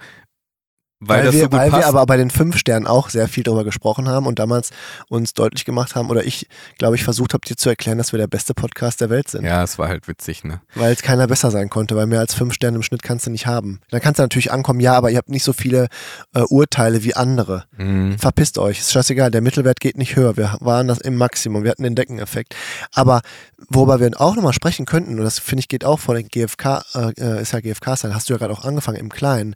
weil, 1.00 1.26
Weil, 1.26 1.32
wir, 1.32 1.40
so 1.44 1.52
weil 1.52 1.72
wir 1.72 1.86
aber 1.86 2.06
bei 2.06 2.16
den 2.16 2.30
fünf 2.30 2.56
Sternen 2.56 2.86
auch 2.86 3.10
sehr 3.10 3.28
viel 3.28 3.42
darüber 3.42 3.64
gesprochen 3.64 4.08
haben 4.08 4.26
und 4.26 4.38
damals 4.38 4.70
uns 5.08 5.34
deutlich 5.34 5.64
gemacht 5.64 5.94
haben, 5.94 6.08
oder 6.10 6.24
ich 6.24 6.48
glaube, 6.78 6.96
ich 6.96 7.04
versucht 7.04 7.34
habe, 7.34 7.44
dir 7.46 7.56
zu 7.56 7.68
erklären, 7.68 7.98
dass 7.98 8.12
wir 8.12 8.18
der 8.18 8.26
beste 8.26 8.54
Podcast 8.54 9.00
der 9.00 9.10
Welt 9.10 9.28
sind. 9.28 9.44
ja, 9.44 9.62
es 9.62 9.78
war 9.78 9.88
halt 9.88 10.08
witzig, 10.08 10.44
ne? 10.44 10.60
Weil 10.74 10.92
es 10.92 11.02
keiner 11.02 11.26
besser 11.26 11.50
sein 11.50 11.68
konnte, 11.68 11.96
weil 11.96 12.06
mehr 12.06 12.20
als 12.20 12.34
fünf 12.34 12.54
Sterne 12.54 12.76
im 12.76 12.82
Schnitt 12.82 13.02
kannst 13.02 13.26
du 13.26 13.30
nicht 13.30 13.46
haben. 13.46 13.80
Dann 13.90 14.00
kannst 14.00 14.18
du 14.18 14.22
natürlich 14.22 14.52
ankommen, 14.52 14.80
ja, 14.80 14.94
aber 14.94 15.10
ihr 15.10 15.18
habt 15.18 15.28
nicht 15.28 15.44
so 15.44 15.52
viele 15.52 15.88
äh, 16.34 16.40
Urteile 16.40 17.04
wie 17.04 17.14
andere. 17.14 17.64
Mhm. 17.76 18.18
Verpisst 18.18 18.58
euch, 18.58 18.78
ist 18.78 18.92
scheißegal, 18.92 19.30
der 19.30 19.40
Mittelwert 19.40 19.80
geht 19.80 19.98
nicht 19.98 20.16
höher. 20.16 20.36
Wir 20.36 20.56
waren 20.60 20.88
das 20.88 20.98
im 20.98 21.16
Maximum, 21.16 21.64
wir 21.64 21.70
hatten 21.70 21.82
den 21.82 21.94
Deckeneffekt. 21.94 22.54
Aber 22.92 23.20
worüber 23.68 24.00
wir 24.00 24.10
auch 24.20 24.36
nochmal 24.36 24.52
sprechen 24.52 24.86
könnten, 24.86 25.18
und 25.18 25.24
das 25.24 25.38
finde 25.38 25.60
ich 25.60 25.68
geht 25.68 25.84
auch 25.84 25.98
vor 25.98 26.14
den 26.14 26.28
GFK, 26.28 26.84
äh, 26.94 27.12
äh, 27.18 27.42
ist 27.42 27.52
ja 27.52 27.60
GFK-Style, 27.60 28.14
hast 28.14 28.28
du 28.28 28.34
ja 28.34 28.38
gerade 28.38 28.52
auch 28.52 28.64
angefangen 28.64 28.98
im 28.98 29.10
Kleinen. 29.10 29.54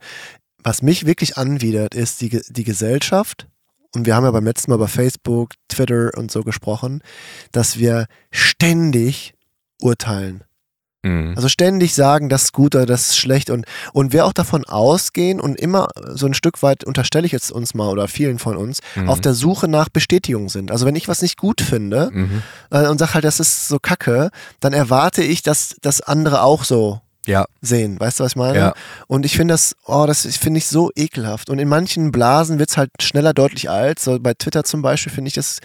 Was 0.62 0.82
mich 0.82 1.06
wirklich 1.06 1.36
anwidert, 1.36 1.94
ist 1.94 2.20
die, 2.20 2.40
die 2.48 2.64
Gesellschaft, 2.64 3.46
und 3.94 4.04
wir 4.06 4.14
haben 4.14 4.24
ja 4.24 4.30
beim 4.30 4.44
letzten 4.44 4.70
Mal 4.70 4.76
über 4.76 4.88
Facebook, 4.88 5.52
Twitter 5.68 6.10
und 6.16 6.30
so 6.30 6.42
gesprochen, 6.42 7.00
dass 7.52 7.78
wir 7.78 8.06
ständig 8.30 9.34
urteilen. 9.80 10.44
Mhm. 11.04 11.34
Also 11.36 11.48
ständig 11.48 11.94
sagen, 11.94 12.28
das 12.28 12.44
ist 12.44 12.52
gut 12.52 12.74
oder 12.74 12.84
das 12.84 13.10
ist 13.10 13.16
schlecht 13.18 13.50
und, 13.50 13.64
und 13.92 14.12
wir 14.12 14.26
auch 14.26 14.32
davon 14.32 14.64
ausgehen 14.64 15.40
und 15.40 15.58
immer 15.58 15.88
so 16.14 16.26
ein 16.26 16.34
Stück 16.34 16.60
weit 16.62 16.82
unterstelle 16.84 17.24
ich 17.24 17.32
jetzt 17.32 17.52
uns 17.52 17.72
mal 17.72 17.88
oder 17.88 18.08
vielen 18.08 18.38
von 18.40 18.56
uns, 18.56 18.80
Mhm. 18.96 19.08
auf 19.08 19.20
der 19.20 19.34
Suche 19.34 19.68
nach 19.68 19.88
Bestätigung 19.88 20.48
sind. 20.48 20.70
Also 20.72 20.84
wenn 20.86 20.96
ich 20.96 21.06
was 21.08 21.22
nicht 21.22 21.36
gut 21.38 21.60
finde 21.60 22.10
Mhm. 22.12 22.42
äh, 22.70 22.88
und 22.88 22.98
sage 22.98 23.14
halt, 23.14 23.24
das 23.24 23.38
ist 23.38 23.68
so 23.68 23.78
kacke, 23.78 24.30
dann 24.60 24.72
erwarte 24.72 25.22
ich, 25.22 25.42
dass 25.42 25.76
das 25.80 26.00
andere 26.00 26.42
auch 26.42 26.64
so 26.64 27.00
Ja, 27.28 27.44
sehen. 27.60 28.00
Weißt 28.00 28.18
du, 28.18 28.24
was 28.24 28.32
ich 28.32 28.36
meine? 28.36 28.58
Ja. 28.58 28.72
Und 29.06 29.26
ich 29.26 29.36
finde 29.36 29.52
das, 29.52 29.76
oh, 29.84 30.04
das 30.06 30.24
finde 30.38 30.56
ich 30.56 30.66
so 30.66 30.90
ekelhaft. 30.96 31.50
Und 31.50 31.58
in 31.58 31.68
manchen 31.68 32.10
Blasen 32.10 32.58
wird 32.58 32.70
es 32.70 32.78
halt 32.78 32.90
schneller 33.02 33.34
deutlich 33.34 33.68
alt. 33.68 33.98
So 33.98 34.18
bei 34.18 34.32
Twitter 34.32 34.64
zum 34.64 34.80
Beispiel 34.80 35.12
finde 35.12 35.28
ich 35.28 35.34
das 35.34 35.60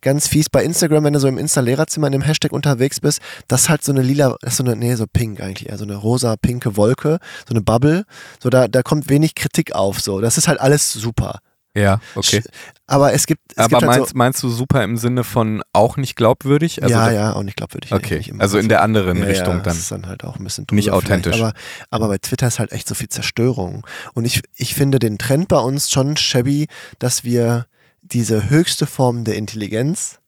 ganz 0.00 0.28
fies. 0.28 0.48
Bei 0.48 0.62
Instagram, 0.62 1.02
wenn 1.02 1.14
du 1.14 1.18
so 1.18 1.26
im 1.26 1.36
Insta-Lehrerzimmer 1.36 2.06
in 2.06 2.12
dem 2.12 2.22
Hashtag 2.22 2.52
unterwegs 2.52 3.00
bist, 3.00 3.20
das 3.48 3.62
ist 3.62 3.68
halt 3.68 3.82
so 3.82 3.90
eine 3.90 4.02
lila, 4.02 4.36
das 4.42 4.52
ist 4.52 4.56
so 4.58 4.64
eine, 4.64 4.76
nee, 4.76 4.94
so 4.94 5.06
pink 5.12 5.40
eigentlich, 5.40 5.76
so 5.76 5.82
eine 5.82 5.96
rosa-pinke 5.96 6.76
Wolke, 6.76 7.18
so 7.48 7.52
eine 7.52 7.62
Bubble. 7.62 8.04
So 8.40 8.48
da, 8.48 8.68
da 8.68 8.84
kommt 8.84 9.08
wenig 9.08 9.34
Kritik 9.34 9.74
auf. 9.74 10.00
So, 10.00 10.20
das 10.20 10.38
ist 10.38 10.46
halt 10.46 10.60
alles 10.60 10.92
super. 10.92 11.40
Ja, 11.78 12.00
okay. 12.14 12.42
Aber 12.86 13.12
es 13.12 13.26
gibt, 13.26 13.42
es 13.52 13.58
Aber 13.58 13.68
gibt 13.68 13.82
halt 13.82 13.98
meinst, 14.00 14.14
meinst 14.14 14.42
du 14.42 14.48
super 14.48 14.82
im 14.82 14.96
Sinne 14.96 15.22
von 15.22 15.62
auch 15.72 15.96
nicht 15.98 16.16
glaubwürdig? 16.16 16.76
so, 16.76 16.82
Also 16.82 16.94
ja, 16.94 17.10
ja, 17.10 17.32
auch 17.34 17.42
nicht 17.42 17.56
glaubwürdig. 17.56 17.92
Okay, 17.92 18.24
immer. 18.26 18.42
also 18.42 18.58
in 18.58 18.68
der 18.68 18.82
anderen 18.82 19.18
Ja, 19.18 19.26
Richtung 19.26 19.56
ja, 19.56 19.60
dann. 19.60 19.62
Das 19.64 19.78
ist 19.78 19.90
dann 19.90 20.06
halt 20.06 20.24
auch 20.24 20.36
ein 20.36 20.44
bisschen 20.44 20.66
Nicht 20.70 20.90
authentisch. 20.90 21.38
Aber, 21.40 21.52
aber 21.90 22.08
bei 22.08 22.18
Twitter 22.18 22.46
ist 22.46 22.58
halt 22.58 22.72
echt 22.72 22.88
so 22.88 22.94
viel 22.94 23.08
Zerstörung. 23.08 23.86
Und 24.14 24.24
ich, 24.24 24.40
ich 24.56 24.74
finde 24.74 24.98
den 24.98 25.18
Trend 25.18 25.48
bei 25.48 25.58
uns 25.58 25.90
schon 25.90 26.16
shabby, 26.16 26.66
dass 26.98 27.24
wir 27.24 27.66
diese 28.00 28.48
höchste 28.48 28.86
Form 28.86 29.24
der 29.24 29.36
Intelligenz, 29.36 30.18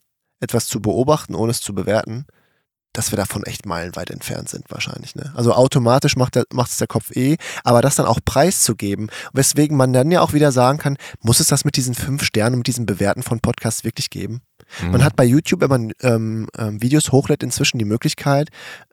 etwas 0.40 0.66
zu 0.66 0.80
beobachten, 0.80 1.34
ohne 1.34 1.50
es 1.50 1.60
zu 1.60 1.74
bewerten, 1.74 2.26
dass 2.92 3.12
wir 3.12 3.16
davon 3.16 3.44
echt 3.44 3.66
meilenweit 3.66 4.10
entfernt 4.10 4.48
sind 4.48 4.64
wahrscheinlich. 4.68 5.14
Ne? 5.14 5.32
Also 5.34 5.52
automatisch 5.52 6.16
macht, 6.16 6.34
der, 6.34 6.44
macht 6.52 6.70
es 6.70 6.78
der 6.78 6.88
Kopf 6.88 7.10
eh, 7.14 7.36
aber 7.62 7.82
das 7.82 7.96
dann 7.96 8.06
auch 8.06 8.18
preiszugeben, 8.24 9.10
weswegen 9.32 9.76
man 9.76 9.92
dann 9.92 10.10
ja 10.10 10.20
auch 10.20 10.32
wieder 10.32 10.52
sagen 10.52 10.78
kann, 10.78 10.96
muss 11.20 11.40
es 11.40 11.46
das 11.46 11.64
mit 11.64 11.76
diesen 11.76 11.94
fünf 11.94 12.24
Sternen, 12.24 12.58
mit 12.58 12.66
diesen 12.66 12.86
Bewerten 12.86 13.22
von 13.22 13.40
Podcasts 13.40 13.84
wirklich 13.84 14.10
geben? 14.10 14.42
Mhm. 14.82 14.90
Man 14.92 15.04
hat 15.04 15.16
bei 15.16 15.24
YouTube, 15.24 15.60
wenn 15.60 15.70
man 15.70 15.92
ähm, 16.02 16.48
ähm, 16.58 16.82
Videos 16.82 17.12
hochlädt, 17.12 17.42
inzwischen 17.42 17.78
die 17.78 17.84
Möglichkeit, 17.84 18.48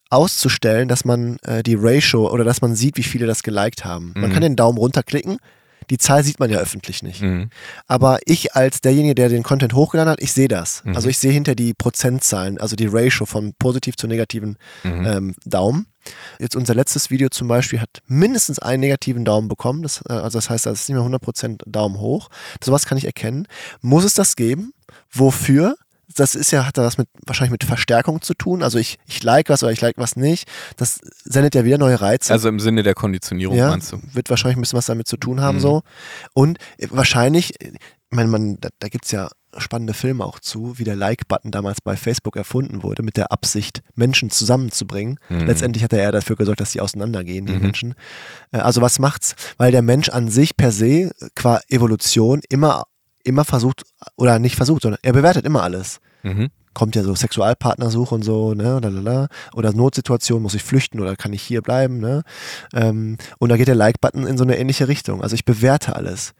auszustellen, 0.10 0.88
dass 0.88 1.06
man 1.06 1.38
äh, 1.44 1.64
die 1.64 1.76
Ratio 1.78 2.32
oder 2.32 2.44
dass 2.44 2.62
man 2.62 2.76
sieht, 2.76 2.98
wie 2.98 3.04
viele 3.04 3.28
das 3.28 3.44
geliked 3.44 3.84
haben. 3.84 4.14
Man 4.16 4.30
mhm. 4.30 4.34
kann 4.34 4.42
den 4.42 4.56
Daumen 4.56 4.78
runterklicken, 4.78 5.38
die 5.90 5.98
Zahl 5.98 6.24
sieht 6.24 6.40
man 6.40 6.50
ja 6.50 6.60
öffentlich 6.60 7.04
nicht. 7.04 7.22
Mhm. 7.22 7.50
Aber 7.88 8.20
ich 8.26 8.56
als 8.56 8.82
derjenige, 8.82 9.16
der 9.16 9.30
den 9.30 9.44
Content 9.44 9.74
hochgeladen 9.74 10.12
hat, 10.12 10.22
ich 10.22 10.34
sehe 10.34 10.48
das. 10.48 10.84
Mhm. 10.84 10.96
Also 10.96 11.10
ich 11.10 11.18
sehe 11.18 11.32
hinter 11.32 11.56
die 11.56 11.74
Prozentzahlen, 11.74 12.60
also 12.60 12.76
die 12.76 12.88
Ratio 12.88 13.26
von 13.26 13.54
positiv 13.58 13.96
zu 13.96 14.08
negativen 14.08 14.58
mhm. 14.84 15.06
ähm, 15.06 15.36
Daumen. 15.46 15.88
Jetzt 16.40 16.56
unser 16.56 16.74
letztes 16.74 17.10
Video 17.10 17.30
zum 17.30 17.48
Beispiel 17.48 17.82
hat 17.82 18.02
mindestens 18.06 18.60
einen 18.60 18.82
negativen 18.82 19.26
Daumen 19.26 19.48
bekommen. 19.48 19.84
Das, 19.84 20.04
äh, 20.08 20.14
also 20.14 20.38
das 20.38 20.50
heißt, 20.50 20.66
das 20.66 20.82
ist 20.82 20.90
nicht 20.90 20.98
mehr 20.98 21.06
100% 21.06 21.62
Daumen 21.66 22.00
hoch. 22.00 22.30
Sowas 22.64 22.86
kann 22.86 22.98
ich 22.98 23.06
erkennen. 23.06 23.48
Muss 23.82 24.04
es 24.04 24.14
das 24.14 24.36
geben? 24.36 24.74
Wofür? 25.12 25.76
Das 26.20 26.36
ist 26.36 26.52
ja, 26.52 26.66
hat 26.66 26.78
das 26.78 26.98
mit, 26.98 27.08
wahrscheinlich 27.26 27.52
mit 27.52 27.64
Verstärkung 27.64 28.22
zu 28.22 28.34
tun. 28.34 28.64
Also 28.64 28.80
ich, 28.80 28.98
ich 29.06 29.24
like 29.24 29.50
was 29.50 29.64
oder 29.64 29.72
ich 29.72 29.82
like 29.82 29.98
was 29.98 30.16
nicht. 30.16 30.48
Das 30.76 31.00
sendet 31.24 31.56
ja 31.56 31.64
wieder 31.64 31.78
neue 31.78 32.00
Reize. 32.02 32.34
Also 32.34 32.50
im 32.50 32.60
Sinne 32.60 32.84
der 32.84 32.96
Konditionierung 32.96 33.56
ja, 33.56 33.70
meinst 33.70 33.92
du? 33.92 34.00
Wird 34.14 34.30
wahrscheinlich 34.30 34.58
ein 34.58 34.62
bisschen 34.62 34.78
was 34.78 34.88
damit 34.88 35.08
zu 35.08 35.18
tun 35.18 35.42
haben, 35.42 35.58
mhm. 35.58 35.62
so. 35.62 35.82
Und 36.34 36.58
wahrscheinlich, 36.90 37.54
ich 37.62 37.80
meine, 38.10 38.30
man, 38.30 38.58
da, 38.60 38.70
da 38.80 38.88
gibt 38.88 39.06
es 39.06 39.12
ja 39.12 39.30
spannende 39.58 39.94
Filme 39.94 40.24
auch 40.24 40.40
zu, 40.40 40.78
wie 40.78 40.84
der 40.84 40.96
Like-Button 40.96 41.52
damals 41.52 41.82
bei 41.82 41.96
Facebook 41.96 42.36
erfunden 42.36 42.84
wurde, 42.84 43.02
mit 43.02 43.18
der 43.18 43.32
Absicht, 43.32 43.82
Menschen 43.96 44.30
zusammenzubringen. 44.30 45.20
Mhm. 45.30 45.48
Letztendlich 45.48 45.84
hat 45.84 45.94
er 45.94 46.00
eher 46.00 46.12
dafür 46.12 46.36
gesorgt, 46.36 46.62
dass 46.62 46.72
sie 46.72 46.82
auseinandergehen, 46.82 47.46
die 47.46 47.54
mhm. 47.54 47.62
Menschen. 47.62 47.96
Äh, 48.52 48.60
also 48.60 48.82
was 48.82 49.00
macht's? 49.00 49.36
Weil 49.58 49.72
der 49.72 49.82
Mensch 49.82 50.10
an 50.10 50.30
sich 50.30 50.58
per 50.58 50.72
se 50.72 51.12
qua 51.36 51.60
Evolution 51.70 52.42
immer 52.50 52.86
immer 53.28 53.44
versucht, 53.44 53.84
oder 54.16 54.40
nicht 54.40 54.56
versucht, 54.56 54.84
sondern 54.84 55.00
er 55.04 55.14
bewertet 55.14 55.46
immer 55.46 55.62
alles. 55.62 56.00
Mhm. 56.28 56.50
Kommt 56.74 56.96
ja 56.96 57.04
so 57.04 57.16
Sexualpartnersuche 57.16 58.14
und 58.14 58.24
so, 58.24 58.54
ne, 58.54 58.80
lalala. 58.80 59.30
oder 59.54 59.74
Notsituation, 59.74 60.42
muss 60.42 60.54
ich 60.54 60.64
flüchten 60.64 61.00
oder 61.00 61.16
kann 61.16 61.34
ich 61.34 61.42
hier 61.42 61.62
bleiben, 61.62 62.00
ne? 62.00 62.24
Ähm, 62.74 63.18
und 63.40 63.50
da 63.50 63.58
geht 63.58 63.68
der 63.68 63.76
Like-Button 63.76 64.28
in 64.28 64.38
so 64.38 64.44
eine 64.44 64.58
ähnliche 64.58 64.88
Richtung. 64.88 65.24
Also 65.24 65.34
ich 65.34 65.46
bewerte 65.46 65.96
alles. 65.96 66.34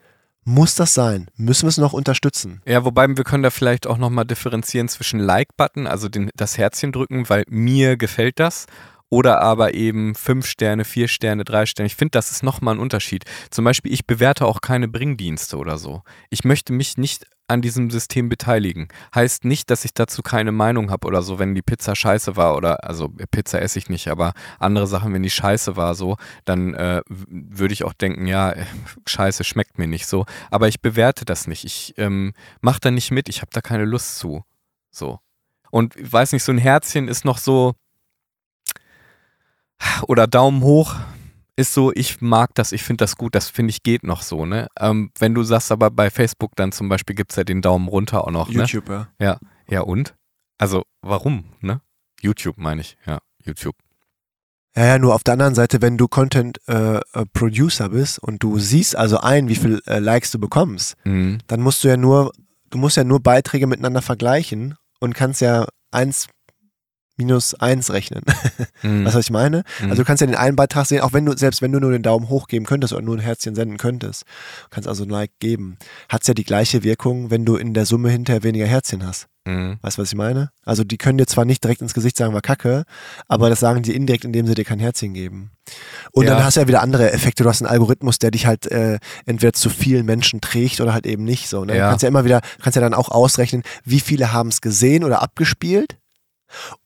Muss 0.44 0.76
das 0.76 0.94
sein? 0.94 1.26
Müssen 1.36 1.64
wir 1.64 1.68
es 1.70 1.76
noch 1.76 1.92
unterstützen? 1.92 2.62
Ja, 2.64 2.84
wobei 2.84 3.06
wir 3.08 3.24
können 3.24 3.42
da 3.42 3.50
vielleicht 3.50 3.86
auch 3.86 3.98
nochmal 3.98 4.24
differenzieren 4.24 4.88
zwischen 4.88 5.20
Like-Button, 5.20 5.86
also 5.86 6.08
den, 6.08 6.30
das 6.36 6.56
Herzchen 6.56 6.92
drücken, 6.92 7.28
weil 7.28 7.44
mir 7.48 7.96
gefällt 7.96 8.38
das 8.38 8.66
oder 9.10 9.40
aber 9.40 9.74
eben 9.74 10.14
fünf 10.14 10.46
Sterne, 10.46 10.84
vier 10.84 11.08
Sterne, 11.08 11.44
drei 11.44 11.66
Sterne. 11.66 11.86
Ich 11.86 11.96
finde, 11.96 12.12
das 12.12 12.30
ist 12.30 12.42
nochmal 12.42 12.74
ein 12.74 12.80
Unterschied. 12.80 13.24
Zum 13.50 13.64
Beispiel, 13.64 13.92
ich 13.92 14.06
bewerte 14.06 14.46
auch 14.46 14.60
keine 14.60 14.88
Bringdienste 14.88 15.56
oder 15.56 15.78
so. 15.78 16.02
Ich 16.30 16.44
möchte 16.44 16.72
mich 16.72 16.98
nicht 16.98 17.26
an 17.48 17.62
diesem 17.62 17.90
System 17.90 18.28
beteiligen. 18.28 18.88
Heißt 19.14 19.46
nicht, 19.46 19.70
dass 19.70 19.86
ich 19.86 19.94
dazu 19.94 20.20
keine 20.20 20.52
Meinung 20.52 20.90
habe 20.90 21.06
oder 21.06 21.22
so, 21.22 21.38
wenn 21.38 21.54
die 21.54 21.62
Pizza 21.62 21.96
scheiße 21.96 22.36
war 22.36 22.54
oder, 22.56 22.84
also 22.84 23.08
Pizza 23.30 23.62
esse 23.62 23.78
ich 23.78 23.88
nicht, 23.88 24.08
aber 24.08 24.34
andere 24.58 24.86
Sachen, 24.86 25.14
wenn 25.14 25.22
die 25.22 25.30
scheiße 25.30 25.74
war 25.74 25.94
so, 25.94 26.16
dann 26.44 26.74
äh, 26.74 27.00
würde 27.08 27.72
ich 27.72 27.84
auch 27.84 27.94
denken, 27.94 28.26
ja, 28.26 28.54
scheiße 29.06 29.44
schmeckt 29.44 29.78
mir 29.78 29.88
nicht 29.88 30.06
so. 30.06 30.26
Aber 30.50 30.68
ich 30.68 30.82
bewerte 30.82 31.24
das 31.24 31.46
nicht. 31.46 31.64
Ich 31.64 31.94
ähm, 31.96 32.34
mache 32.60 32.80
da 32.80 32.90
nicht 32.90 33.10
mit, 33.10 33.30
ich 33.30 33.40
habe 33.40 33.50
da 33.52 33.62
keine 33.62 33.86
Lust 33.86 34.18
zu. 34.18 34.44
So. 34.90 35.18
Und 35.70 35.94
weiß 35.98 36.32
nicht, 36.32 36.44
so 36.44 36.52
ein 36.52 36.58
Herzchen 36.58 37.08
ist 37.08 37.24
noch 37.24 37.38
so, 37.38 37.74
oder 40.06 40.26
Daumen 40.26 40.62
hoch 40.62 40.96
ist 41.58 41.74
so, 41.74 41.92
ich 41.92 42.20
mag 42.20 42.54
das, 42.54 42.70
ich 42.70 42.84
finde 42.84 43.02
das 43.02 43.16
gut, 43.16 43.34
das 43.34 43.48
finde 43.48 43.70
ich 43.70 43.82
geht 43.82 44.04
noch 44.04 44.22
so, 44.22 44.46
ne? 44.46 44.68
Ähm, 44.78 45.10
wenn 45.18 45.34
du 45.34 45.42
sagst 45.42 45.72
aber 45.72 45.90
bei 45.90 46.08
Facebook 46.08 46.54
dann 46.54 46.70
zum 46.70 46.88
Beispiel 46.88 47.16
gibt 47.16 47.32
es 47.32 47.36
ja 47.36 47.42
den 47.42 47.62
Daumen 47.62 47.88
runter 47.88 48.24
auch 48.24 48.30
noch, 48.30 48.48
ne? 48.48 48.60
YouTube, 48.60 48.88
ja. 48.88 49.08
Ja, 49.18 49.38
ja 49.68 49.80
und? 49.80 50.14
Also 50.58 50.84
warum, 51.02 51.46
ne? 51.60 51.80
YouTube 52.20 52.58
meine 52.58 52.80
ich, 52.80 52.96
ja, 53.06 53.18
YouTube. 53.44 53.74
Ja, 54.76 54.86
ja, 54.86 54.98
nur 55.00 55.16
auf 55.16 55.24
der 55.24 55.32
anderen 55.32 55.56
Seite, 55.56 55.82
wenn 55.82 55.98
du 55.98 56.06
Content 56.06 56.60
äh, 56.68 56.98
äh 56.98 57.26
Producer 57.32 57.88
bist 57.88 58.20
und 58.20 58.40
du 58.44 58.60
siehst 58.60 58.94
also 58.94 59.18
ein, 59.18 59.48
wie 59.48 59.56
viel 59.56 59.82
äh, 59.86 59.98
Likes 59.98 60.30
du 60.30 60.38
bekommst, 60.38 60.94
mhm. 61.04 61.38
dann 61.48 61.60
musst 61.60 61.82
du 61.82 61.88
ja 61.88 61.96
nur, 61.96 62.32
du 62.70 62.78
musst 62.78 62.96
ja 62.96 63.02
nur 63.02 63.20
Beiträge 63.20 63.66
miteinander 63.66 64.02
vergleichen 64.02 64.76
und 65.00 65.14
kannst 65.14 65.40
ja 65.40 65.66
eins 65.90 66.28
minus 67.18 67.54
eins 67.54 67.92
rechnen. 67.92 68.22
Mhm. 68.82 69.04
Weißt 69.04 69.14
du, 69.14 69.18
was 69.18 69.26
ich 69.26 69.30
meine? 69.30 69.64
Mhm. 69.80 69.90
Also 69.90 70.02
du 70.02 70.06
kannst 70.06 70.20
ja 70.20 70.26
den 70.26 70.36
einen 70.36 70.56
Beitrag 70.56 70.86
sehen, 70.86 71.00
auch 71.02 71.12
wenn 71.12 71.26
du, 71.26 71.36
selbst 71.36 71.62
wenn 71.62 71.72
du 71.72 71.80
nur 71.80 71.90
den 71.90 72.02
Daumen 72.02 72.28
hoch 72.28 72.46
geben 72.46 72.64
könntest 72.64 72.92
oder 72.92 73.02
nur 73.02 73.16
ein 73.16 73.20
Herzchen 73.20 73.54
senden 73.54 73.76
könntest, 73.76 74.24
kannst 74.70 74.88
also 74.88 75.04
ein 75.04 75.10
Like 75.10 75.32
geben. 75.40 75.76
Hat 76.08 76.22
es 76.22 76.28
ja 76.28 76.34
die 76.34 76.44
gleiche 76.44 76.82
Wirkung, 76.84 77.30
wenn 77.30 77.44
du 77.44 77.56
in 77.56 77.74
der 77.74 77.86
Summe 77.86 78.10
hinterher 78.10 78.42
weniger 78.42 78.66
Herzchen 78.66 79.06
hast. 79.06 79.26
Mhm. 79.48 79.78
Weißt 79.80 79.96
du, 79.96 80.02
was 80.02 80.08
ich 80.08 80.14
meine? 80.16 80.50
Also 80.64 80.84
die 80.84 80.98
können 80.98 81.16
dir 81.16 81.26
zwar 81.26 81.44
nicht 81.44 81.64
direkt 81.64 81.80
ins 81.80 81.94
Gesicht 81.94 82.16
sagen, 82.16 82.34
war 82.34 82.42
kacke, 82.42 82.84
aber 83.28 83.48
das 83.48 83.60
sagen 83.60 83.82
die 83.82 83.94
indirekt, 83.94 84.24
indem 84.24 84.46
sie 84.46 84.54
dir 84.54 84.64
kein 84.64 84.78
Herzchen 84.78 85.14
geben. 85.14 85.52
Und 86.12 86.26
ja. 86.26 86.34
dann 86.34 86.44
hast 86.44 86.56
du 86.56 86.60
ja 86.60 86.68
wieder 86.68 86.82
andere 86.82 87.12
Effekte. 87.12 87.42
Du 87.42 87.48
hast 87.48 87.62
einen 87.62 87.70
Algorithmus, 87.70 88.18
der 88.18 88.30
dich 88.30 88.46
halt 88.46 88.70
äh, 88.70 88.98
entweder 89.24 89.54
zu 89.54 89.70
vielen 89.70 90.04
Menschen 90.04 90.40
trägt 90.40 90.80
oder 90.80 90.92
halt 90.92 91.06
eben 91.06 91.24
nicht 91.24 91.48
so. 91.48 91.64
Ne? 91.64 91.76
Ja. 91.76 91.84
Du 91.84 91.90
kannst 91.90 92.02
ja 92.02 92.08
immer 92.08 92.24
wieder, 92.24 92.40
kannst 92.62 92.76
ja 92.76 92.82
dann 92.82 92.94
auch 92.94 93.08
ausrechnen, 93.08 93.62
wie 93.84 94.00
viele 94.00 94.32
haben 94.32 94.50
es 94.50 94.60
gesehen 94.60 95.02
oder 95.02 95.22
abgespielt 95.22 95.96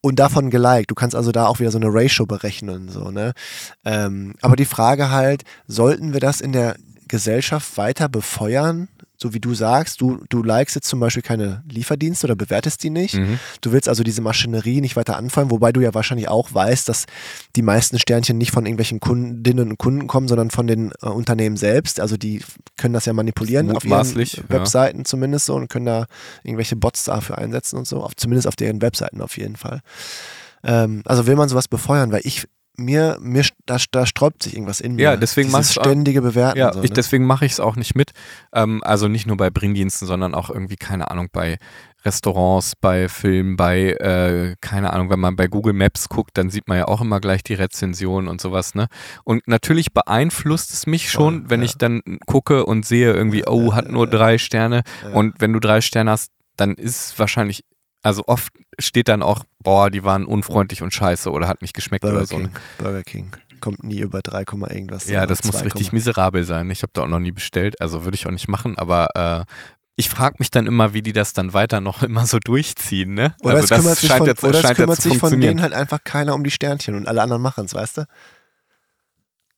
und 0.01 0.19
davon 0.19 0.51
geliked. 0.51 0.91
Du 0.91 0.95
kannst 0.95 1.17
also 1.17 1.33
da 1.33 1.47
auch 1.47 1.61
wieder 1.61 1.71
so 1.71 1.79
eine 1.79 1.93
Ratio 1.93 2.27
berechnen. 2.27 2.89
So, 2.89 3.11
ne? 3.11 3.33
Ähm, 3.85 4.35
aber 4.41 4.57
die 4.57 4.65
Frage 4.65 5.11
halt, 5.11 5.45
sollten 5.67 6.13
wir 6.13 6.21
das 6.21 6.41
in 6.41 6.53
der 6.53 6.77
Gesellschaft 7.09 7.77
weiter 7.77 8.09
befeuern? 8.09 8.89
So 9.23 9.33
wie 9.33 9.41
du 9.41 9.55
sagst, 9.55 10.01
du, 10.01 10.23
du 10.29 10.43
likest 10.43 10.77
jetzt 10.77 10.89
zum 10.89 11.01
Beispiel 11.01 11.23
keine 11.23 11.63
Lieferdienste 11.71 12.27
oder 12.27 12.37
bewertest 12.37 12.83
die 12.83 12.91
nicht. 12.91 13.15
Mhm. 13.15 13.39
Du 13.61 13.73
willst 13.73 13.89
also 13.89 14.03
diese 14.03 14.21
Maschinerie 14.21 14.81
nicht 14.81 14.97
weiter 14.97 15.17
anfangen, 15.17 15.51
wobei 15.51 15.73
du 15.73 15.81
ja 15.81 15.95
wahrscheinlich 15.95 16.29
auch 16.29 16.53
weißt, 16.53 16.89
dass 16.89 17.07
die 17.57 17.63
meisten 17.63 17.99
Sternchen 17.99 18.37
nicht 18.37 18.51
von 18.51 18.67
irgendwelchen 18.67 19.01
Kundinnen 19.01 19.71
und 19.71 19.79
Kunden 19.79 20.07
kommen, 20.07 20.29
sondern 20.29 20.51
von 20.51 20.67
den 20.67 20.93
äh, 21.03 21.07
Unternehmen 21.07 21.57
selbst. 21.57 22.01
Also 22.01 22.17
die 22.17 22.43
können 22.77 22.95
das 22.95 23.07
ja 23.07 23.13
manipulieren 23.13 23.71
auf 23.71 23.85
ihren 23.85 24.17
Webseiten 24.49 24.99
ja. 24.99 25.05
zumindest 25.05 25.47
so 25.47 25.55
und 25.55 25.69
können 25.69 25.87
da 25.87 26.07
irgendwelche 26.43 26.77
Bots 26.77 27.05
dafür 27.05 27.39
einsetzen 27.39 27.79
und 27.79 27.87
so, 27.87 28.03
auf, 28.03 28.17
zumindest 28.17 28.47
auf 28.47 28.57
deren 28.57 28.83
Webseiten 28.83 29.21
auf 29.21 29.39
jeden 29.39 29.57
Fall. 29.57 29.81
Ähm, 30.65 31.03
also 31.07 31.27
will 31.27 31.37
man 31.37 31.49
sowas 31.49 31.69
befeuern, 31.69 32.13
weil 32.13 32.23
ich 32.25 32.47
mir, 32.77 33.19
mir 33.21 33.45
da, 33.67 33.79
da 33.91 34.07
sträubt 34.07 34.43
sich 34.43 34.55
irgendwas 34.55 34.81
in 34.81 34.95
mir. 34.95 35.03
Ja, 35.03 35.17
deswegen 35.17 35.51
mache 35.51 35.63
ich 35.63 35.71
ständige 35.73 36.23
Bewerten. 36.23 36.59
Ja, 36.59 36.73
so, 36.73 36.83
ich, 36.83 36.91
ne? 36.91 36.95
deswegen 36.95 37.27
mache 37.27 37.45
ich 37.45 37.53
es 37.53 37.61
auch 37.61 37.77
nicht 37.77 37.95
mit. 37.95 38.13
Ähm, 38.53 38.83
also 38.85 39.09
nicht 39.09 39.27
nur 39.27 39.37
bei 39.37 39.51
Bringdiensten, 39.51 40.09
sondern 40.09 40.35
auch 40.35 40.51
irgendwie, 40.51 40.77
keine 40.77 41.11
Ahnung, 41.11 41.29
bei 41.33 41.59
Restaurants, 42.05 42.75
bei 42.81 43.09
Filmen, 43.09 43.57
bei, 43.57 43.93
äh, 43.93 44.57
keine 44.61 44.93
Ahnung, 44.93 45.11
wenn 45.11 45.21
man 45.21 45.37
bei 45.37 45.47
Google 45.47 45.73
Maps 45.73 46.09
guckt, 46.09 46.37
dann 46.37 46.51
sieht 46.51 46.67
man 46.67 46.79
ja 46.79 46.89
auch 46.89 47.01
immer 47.01 47.21
gleich 47.21 47.45
die 47.45 47.55
Rezensionen 47.55 48.29
und 48.29 48.41
sowas, 48.41 48.75
ne? 48.75 48.89
Und 49.25 49.47
natürlich 49.47 49.93
beeinflusst 49.93 50.73
es 50.73 50.87
mich 50.87 51.11
schon, 51.11 51.43
Voll, 51.43 51.51
wenn 51.51 51.61
ja. 51.61 51.67
ich 51.67 51.77
dann 51.77 52.03
gucke 52.27 52.67
und 52.67 52.85
sehe 52.85 53.13
irgendwie, 53.13 53.45
oh, 53.47 53.75
hat 53.75 53.89
nur 53.89 54.09
drei 54.09 54.39
Sterne. 54.39 54.83
Und 55.13 55.37
wenn 55.41 55.53
du 55.53 55.61
drei 55.61 55.81
Sterne 55.81 56.11
hast, 56.11 56.33
dann 56.57 56.75
ist 56.75 56.97
es 56.97 57.19
wahrscheinlich 57.19 57.65
also 58.03 58.25
oft 58.27 58.53
steht 58.79 59.09
dann 59.09 59.23
auch, 59.23 59.45
boah, 59.61 59.91
die 59.91 60.05
waren 60.05 60.25
unfreundlich 60.25 60.83
und 60.83 60.93
scheiße 60.93 61.31
oder 61.31 61.49
hat 61.49 61.63
nicht 61.63 61.75
geschmeckt 61.75 62.03
Burger 62.03 62.17
oder 62.19 62.27
so. 62.27 62.37
King, 62.37 62.51
Burger 62.79 63.03
King 63.03 63.33
kommt 63.61 63.85
nie 63.85 64.01
über 64.01 64.21
3, 64.21 64.41
irgendwas. 64.41 65.09
Ja, 65.09 65.25
das 65.25 65.45
muss 65.45 65.65
richtig 65.65 65.93
miserabel 65.93 66.45
sein. 66.45 66.69
Ich 66.71 66.83
habe 66.83 66.91
da 66.93 67.03
auch 67.03 67.09
noch 67.09 67.21
nie 67.21 67.33
bestellt, 67.33 67.81
also 67.81 68.05
würde 68.05 68.17
ich 68.17 68.27
auch 68.27 68.33
nicht 68.33 68.49
machen, 68.49 68.77
aber 68.77 69.47
äh, 69.47 69.53
ich 69.97 70.09
frage 70.09 70.37
mich 70.39 70.51
dann 70.51 70.67
immer, 70.67 70.95
wie 70.95 71.03
die 71.03 71.13
das 71.13 71.33
dann 71.33 71.55
weiter 71.55 71.81
noch 71.81 72.03
immer 72.03 72.27
so 72.27 72.39
durchziehen, 72.39 73.15
ne? 73.15 73.35
Oder 73.41 73.57
also 73.57 73.75
es 73.75 73.81
kümmert 73.81 73.99
sich, 73.99 74.13
von, 74.13 74.27
jetzt, 74.27 74.45
oder 74.45 74.65
es 74.65 74.77
kümmert 74.77 75.01
sich 75.01 75.19
von 75.19 75.41
denen 75.41 75.63
halt 75.63 75.73
einfach 75.73 76.03
keiner 76.05 76.35
um 76.35 76.45
die 76.45 76.51
Sternchen 76.51 76.95
und 76.95 77.09
alle 77.09 77.23
anderen 77.23 77.41
machen 77.41 77.65
es, 77.65 77.75
weißt 77.75 77.99
du? 77.99 78.07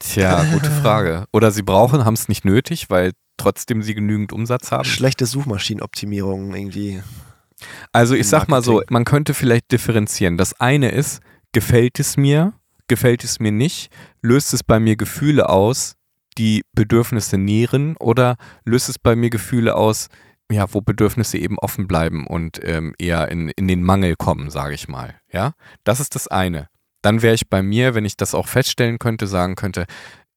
Tja, 0.00 0.44
gute 0.52 0.70
Frage. 0.70 1.24
Oder 1.33 1.50
sie 1.50 1.62
brauchen, 1.62 2.04
haben 2.04 2.14
es 2.14 2.28
nicht 2.28 2.44
nötig, 2.44 2.90
weil 2.90 3.12
trotzdem 3.38 3.83
sie 3.83 3.94
genügend 3.94 4.33
Umsatz 4.33 4.70
haben. 4.70 4.85
Schlechte 4.85 5.24
Suchmaschinenoptimierung 5.24 6.54
irgendwie. 6.54 7.02
Also 7.92 8.14
ich 8.14 8.29
sag 8.29 8.48
mal 8.48 8.62
so, 8.62 8.83
man 8.90 9.05
könnte 9.05 9.35
vielleicht 9.35 9.70
differenzieren. 9.72 10.37
Das 10.37 10.59
eine 10.61 10.90
ist, 10.90 11.20
gefällt 11.53 11.98
es 12.00 12.16
mir, 12.16 12.55
gefällt 12.88 13.24
es 13.24 13.40
mir 13.40 13.53
nicht, 13.53 13.90
löst 14.22 14.55
es 14.55 14.62
bei 14.62 14.81
mir 14.81 14.96
Gefühle 14.96 15.48
aus, 15.48 15.96
die 16.37 16.62
Bedürfnisse 16.72 17.38
nähren 17.38 17.96
oder 17.98 18.37
löst 18.64 18.88
es 18.88 18.98
bei 18.98 19.16
mir 19.16 19.31
Gefühle 19.31 19.77
aus, 19.77 20.09
ja, 20.50 20.66
wo 20.72 20.81
Bedürfnisse 20.81 21.38
eben 21.38 21.59
offen 21.59 21.87
bleiben 21.87 22.27
und 22.27 22.61
ähm, 22.62 22.94
eher 22.98 23.31
in, 23.31 23.48
in 23.50 23.68
den 23.68 23.83
Mangel 23.83 24.14
kommen, 24.16 24.50
sage 24.50 24.74
ich 24.74 24.88
mal. 24.88 25.14
Ja, 25.33 25.53
das 25.85 26.00
ist 26.00 26.14
das 26.14 26.29
eine. 26.29 26.68
Dann 27.03 27.22
wäre 27.22 27.35
ich 27.35 27.48
bei 27.48 27.62
mir, 27.62 27.94
wenn 27.94 28.05
ich 28.05 28.16
das 28.16 28.35
auch 28.35 28.48
feststellen 28.48 28.98
könnte, 28.98 29.27
sagen 29.27 29.57
könnte, 29.57 29.87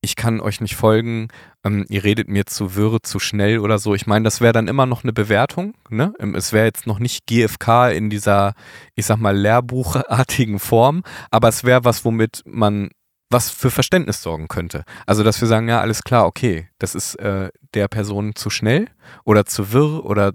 ich 0.07 0.15
kann 0.15 0.39
euch 0.39 0.61
nicht 0.61 0.77
folgen, 0.77 1.27
ähm, 1.65 1.85
ihr 1.89 2.05
redet 2.05 2.29
mir 2.29 2.45
zu 2.45 2.75
wirr, 2.75 2.99
zu 3.03 3.19
schnell 3.19 3.59
oder 3.59 3.77
so. 3.77 3.93
Ich 3.93 4.07
meine, 4.07 4.23
das 4.23 4.39
wäre 4.39 4.53
dann 4.53 4.69
immer 4.69 4.85
noch 4.85 5.03
eine 5.03 5.11
Bewertung. 5.11 5.73
Ne? 5.89 6.13
Ähm, 6.17 6.33
es 6.33 6.53
wäre 6.53 6.65
jetzt 6.65 6.87
noch 6.87 6.99
nicht 6.99 7.25
GFK 7.27 7.89
in 7.89 8.09
dieser, 8.09 8.53
ich 8.95 9.05
sag 9.05 9.17
mal, 9.17 9.35
lehrbuchartigen 9.35 10.59
Form, 10.59 11.03
aber 11.29 11.49
es 11.49 11.65
wäre 11.65 11.83
was, 11.83 12.05
womit 12.05 12.41
man 12.45 12.89
was 13.29 13.49
für 13.49 13.69
Verständnis 13.69 14.21
sorgen 14.21 14.47
könnte. 14.47 14.85
Also, 15.05 15.25
dass 15.25 15.41
wir 15.41 15.49
sagen, 15.49 15.67
ja, 15.67 15.81
alles 15.81 16.03
klar, 16.03 16.25
okay, 16.25 16.69
das 16.79 16.95
ist 16.95 17.15
äh, 17.15 17.49
der 17.73 17.89
Person 17.89 18.33
zu 18.35 18.49
schnell 18.49 18.87
oder 19.25 19.45
zu 19.45 19.73
wirr 19.73 20.05
oder 20.05 20.31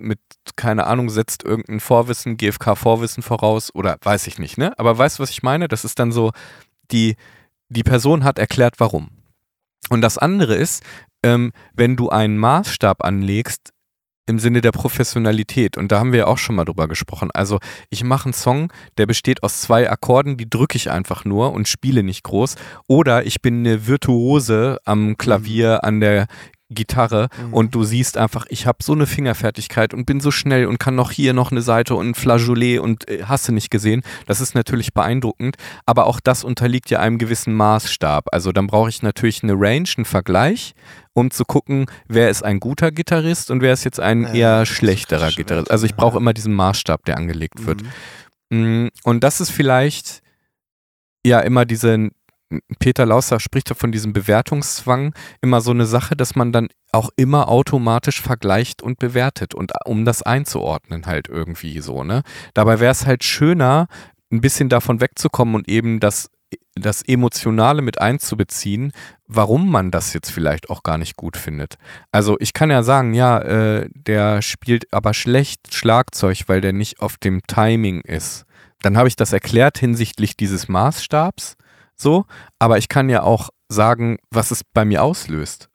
mit, 0.00 0.18
keine 0.56 0.88
Ahnung, 0.88 1.08
setzt 1.10 1.44
irgendein 1.44 1.78
Vorwissen, 1.78 2.36
GFK-Vorwissen 2.36 3.22
voraus 3.22 3.72
oder 3.72 3.96
weiß 4.02 4.26
ich 4.26 4.40
nicht, 4.40 4.58
ne? 4.58 4.76
Aber 4.76 4.98
weißt 4.98 5.20
du, 5.20 5.22
was 5.22 5.30
ich 5.30 5.44
meine? 5.44 5.68
Das 5.68 5.84
ist 5.84 6.00
dann 6.00 6.10
so, 6.10 6.32
die, 6.90 7.14
die 7.72 7.82
Person 7.82 8.24
hat 8.24 8.38
erklärt, 8.38 8.74
warum. 8.78 9.10
Und 9.90 10.00
das 10.00 10.18
andere 10.18 10.54
ist, 10.54 10.82
ähm, 11.22 11.52
wenn 11.74 11.96
du 11.96 12.08
einen 12.08 12.38
Maßstab 12.38 13.04
anlegst, 13.04 13.72
im 14.26 14.38
Sinne 14.38 14.60
der 14.60 14.70
Professionalität. 14.70 15.76
Und 15.76 15.90
da 15.90 15.98
haben 15.98 16.12
wir 16.12 16.20
ja 16.20 16.26
auch 16.26 16.38
schon 16.38 16.54
mal 16.54 16.64
drüber 16.64 16.86
gesprochen. 16.86 17.30
Also 17.34 17.58
ich 17.90 18.04
mache 18.04 18.26
einen 18.26 18.32
Song, 18.32 18.72
der 18.96 19.06
besteht 19.06 19.42
aus 19.42 19.60
zwei 19.60 19.90
Akkorden, 19.90 20.36
die 20.36 20.48
drücke 20.48 20.76
ich 20.76 20.90
einfach 20.90 21.24
nur 21.24 21.52
und 21.52 21.66
spiele 21.66 22.02
nicht 22.02 22.22
groß. 22.22 22.54
Oder 22.86 23.26
ich 23.26 23.42
bin 23.42 23.58
eine 23.58 23.86
Virtuose 23.86 24.78
am 24.84 25.16
Klavier, 25.18 25.82
an 25.82 26.00
der 26.00 26.26
Gitarre 26.72 27.28
mhm. 27.46 27.54
und 27.54 27.74
du 27.74 27.84
siehst 27.84 28.16
einfach, 28.16 28.46
ich 28.48 28.66
habe 28.66 28.78
so 28.82 28.92
eine 28.92 29.06
Fingerfertigkeit 29.06 29.94
und 29.94 30.06
bin 30.06 30.20
so 30.20 30.30
schnell 30.30 30.66
und 30.66 30.78
kann 30.78 30.94
noch 30.94 31.10
hier 31.10 31.32
noch 31.32 31.50
eine 31.50 31.62
Seite 31.62 31.94
und 31.94 32.10
ein 32.10 32.14
Flageolet 32.14 32.80
und 32.80 33.08
äh, 33.08 33.24
hast 33.24 33.48
du 33.48 33.52
nicht 33.52 33.70
gesehen. 33.70 34.02
Das 34.26 34.40
ist 34.40 34.54
natürlich 34.54 34.92
beeindruckend, 34.92 35.56
aber 35.86 36.06
auch 36.06 36.20
das 36.20 36.44
unterliegt 36.44 36.90
ja 36.90 37.00
einem 37.00 37.18
gewissen 37.18 37.54
Maßstab. 37.54 38.26
Also 38.32 38.52
dann 38.52 38.66
brauche 38.66 38.88
ich 38.88 39.02
natürlich 39.02 39.42
eine 39.42 39.54
Range, 39.54 39.88
einen 39.96 40.04
Vergleich, 40.04 40.74
um 41.14 41.30
zu 41.30 41.44
gucken, 41.44 41.86
wer 42.08 42.30
ist 42.30 42.44
ein 42.44 42.60
guter 42.60 42.90
Gitarrist 42.90 43.50
und 43.50 43.60
wer 43.60 43.72
ist 43.72 43.84
jetzt 43.84 44.00
ein 44.00 44.22
ja, 44.22 44.32
eher 44.32 44.66
schlechterer 44.66 45.30
Gitarrist. 45.30 45.70
Also 45.70 45.86
ich 45.86 45.94
brauche 45.94 46.18
immer 46.18 46.32
diesen 46.32 46.54
Maßstab, 46.54 47.04
der 47.04 47.16
angelegt 47.16 47.66
wird. 47.66 47.82
Mhm. 47.82 48.84
Mm, 48.84 48.88
und 49.04 49.24
das 49.24 49.40
ist 49.40 49.50
vielleicht 49.50 50.22
ja 51.24 51.40
immer 51.40 51.64
diese 51.64 52.10
Peter 52.78 53.06
Lausser 53.06 53.40
spricht 53.40 53.70
ja 53.70 53.74
von 53.74 53.92
diesem 53.92 54.12
Bewertungszwang, 54.12 55.14
immer 55.40 55.60
so 55.60 55.70
eine 55.70 55.86
Sache, 55.86 56.16
dass 56.16 56.34
man 56.34 56.52
dann 56.52 56.68
auch 56.92 57.10
immer 57.16 57.48
automatisch 57.48 58.20
vergleicht 58.20 58.82
und 58.82 58.98
bewertet 58.98 59.54
und 59.54 59.72
um 59.86 60.04
das 60.04 60.22
einzuordnen 60.22 61.06
halt 61.06 61.28
irgendwie 61.28 61.80
so, 61.80 62.04
ne? 62.04 62.22
Dabei 62.54 62.80
wäre 62.80 62.92
es 62.92 63.06
halt 63.06 63.24
schöner, 63.24 63.86
ein 64.30 64.40
bisschen 64.40 64.68
davon 64.68 65.00
wegzukommen 65.00 65.54
und 65.54 65.68
eben 65.68 66.00
das 66.00 66.30
das 66.74 67.02
Emotionale 67.02 67.82
mit 67.82 68.00
einzubeziehen, 68.00 68.92
warum 69.26 69.70
man 69.70 69.90
das 69.90 70.12
jetzt 70.14 70.30
vielleicht 70.30 70.70
auch 70.70 70.82
gar 70.82 70.98
nicht 70.98 71.16
gut 71.16 71.36
findet. 71.36 71.76
Also 72.10 72.36
ich 72.40 72.52
kann 72.52 72.70
ja 72.70 72.82
sagen, 72.82 73.14
ja, 73.14 73.38
äh, 73.40 73.88
der 73.94 74.42
spielt 74.42 74.92
aber 74.92 75.14
schlecht 75.14 75.74
Schlagzeug, 75.74 76.44
weil 76.46 76.60
der 76.60 76.72
nicht 76.72 77.00
auf 77.00 77.18
dem 77.18 77.42
Timing 77.46 78.00
ist. 78.00 78.44
Dann 78.80 78.96
habe 78.96 79.08
ich 79.08 79.16
das 79.16 79.32
erklärt 79.32 79.78
hinsichtlich 79.78 80.36
dieses 80.36 80.68
Maßstabs 80.68 81.56
so, 82.02 82.26
aber 82.58 82.78
ich 82.78 82.88
kann 82.88 83.08
ja 83.08 83.22
auch 83.22 83.50
sagen, 83.68 84.18
was 84.30 84.50
es 84.50 84.62
bei 84.64 84.84
mir 84.84 85.02
auslöst. 85.02 85.68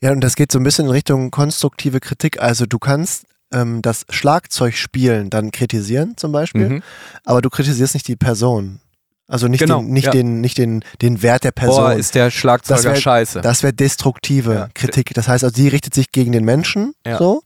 Ja, 0.00 0.12
und 0.12 0.20
das 0.20 0.36
geht 0.36 0.52
so 0.52 0.58
ein 0.58 0.64
bisschen 0.64 0.86
in 0.86 0.90
Richtung 0.92 1.30
konstruktive 1.30 2.00
Kritik. 2.00 2.40
Also 2.40 2.66
du 2.66 2.78
kannst 2.78 3.26
ähm, 3.52 3.82
das 3.82 4.06
Schlagzeugspielen 4.10 5.30
dann 5.30 5.50
kritisieren 5.50 6.16
zum 6.16 6.32
Beispiel, 6.32 6.68
mhm. 6.68 6.82
aber 7.24 7.42
du 7.42 7.50
kritisierst 7.50 7.94
nicht 7.94 8.08
die 8.08 8.16
Person. 8.16 8.80
Also 9.30 9.46
nicht, 9.46 9.60
genau, 9.60 9.80
den, 9.80 9.90
nicht, 9.90 10.06
ja. 10.06 10.10
den, 10.10 10.40
nicht 10.40 10.56
den, 10.56 10.82
den 11.02 11.22
Wert 11.22 11.44
der 11.44 11.50
Person. 11.50 11.84
Boah, 11.84 11.92
ist 11.92 12.14
der 12.14 12.30
Schlagzeuger 12.30 12.76
das 12.76 12.84
wär, 12.86 12.96
scheiße. 12.96 13.42
Das 13.42 13.62
wäre 13.62 13.74
destruktive 13.74 14.54
ja. 14.54 14.68
Kritik. 14.72 15.12
Das 15.12 15.28
heißt, 15.28 15.44
also 15.44 15.54
die 15.54 15.68
richtet 15.68 15.92
sich 15.92 16.12
gegen 16.12 16.32
den 16.32 16.46
Menschen. 16.46 16.94
Ja. 17.06 17.18
So. 17.18 17.42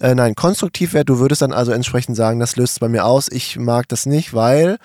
Äh, 0.00 0.16
nein, 0.16 0.34
konstruktiv 0.34 0.92
wäre, 0.92 1.04
du 1.04 1.20
würdest 1.20 1.42
dann 1.42 1.52
also 1.52 1.70
entsprechend 1.70 2.16
sagen, 2.16 2.40
das 2.40 2.56
löst 2.56 2.72
es 2.72 2.78
bei 2.80 2.88
mir 2.88 3.04
aus, 3.04 3.28
ich 3.30 3.56
mag 3.56 3.86
das 3.86 4.06
nicht, 4.06 4.34
weil 4.34 4.78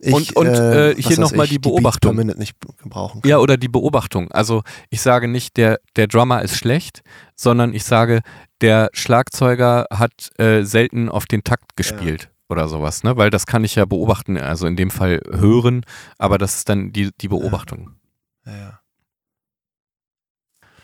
ich 0.00 0.12
Und, 0.12 0.34
und 0.34 0.48
äh, 0.48 0.90
äh 0.90 1.00
hier 1.00 1.20
nochmal 1.20 1.46
die 1.46 1.60
Beobachtung. 1.60 2.16
Die 2.16 2.24
nicht 2.36 2.56
gebrauchen 2.82 3.22
kann. 3.22 3.30
Ja, 3.30 3.38
oder 3.38 3.56
die 3.56 3.68
Beobachtung. 3.68 4.28
Also 4.32 4.64
ich 4.90 5.02
sage 5.02 5.28
nicht, 5.28 5.56
der, 5.56 5.78
der 5.94 6.08
Drummer 6.08 6.42
ist 6.42 6.56
schlecht, 6.56 7.02
sondern 7.36 7.74
ich 7.74 7.84
sage, 7.84 8.22
der 8.60 8.90
Schlagzeuger 8.92 9.86
hat 9.92 10.36
äh, 10.40 10.64
selten 10.64 11.08
auf 11.08 11.26
den 11.26 11.44
Takt 11.44 11.76
gespielt 11.76 12.31
oder 12.52 12.68
sowas, 12.68 13.02
ne? 13.02 13.16
Weil 13.16 13.30
das 13.30 13.46
kann 13.46 13.64
ich 13.64 13.74
ja 13.74 13.84
beobachten, 13.84 14.36
also 14.36 14.66
in 14.66 14.76
dem 14.76 14.90
Fall 14.90 15.20
hören, 15.30 15.84
aber 16.18 16.38
das 16.38 16.56
ist 16.56 16.68
dann 16.68 16.92
die, 16.92 17.10
die 17.20 17.28
Beobachtung. 17.28 17.96
Ja, 18.46 18.56
ja. 18.56 18.80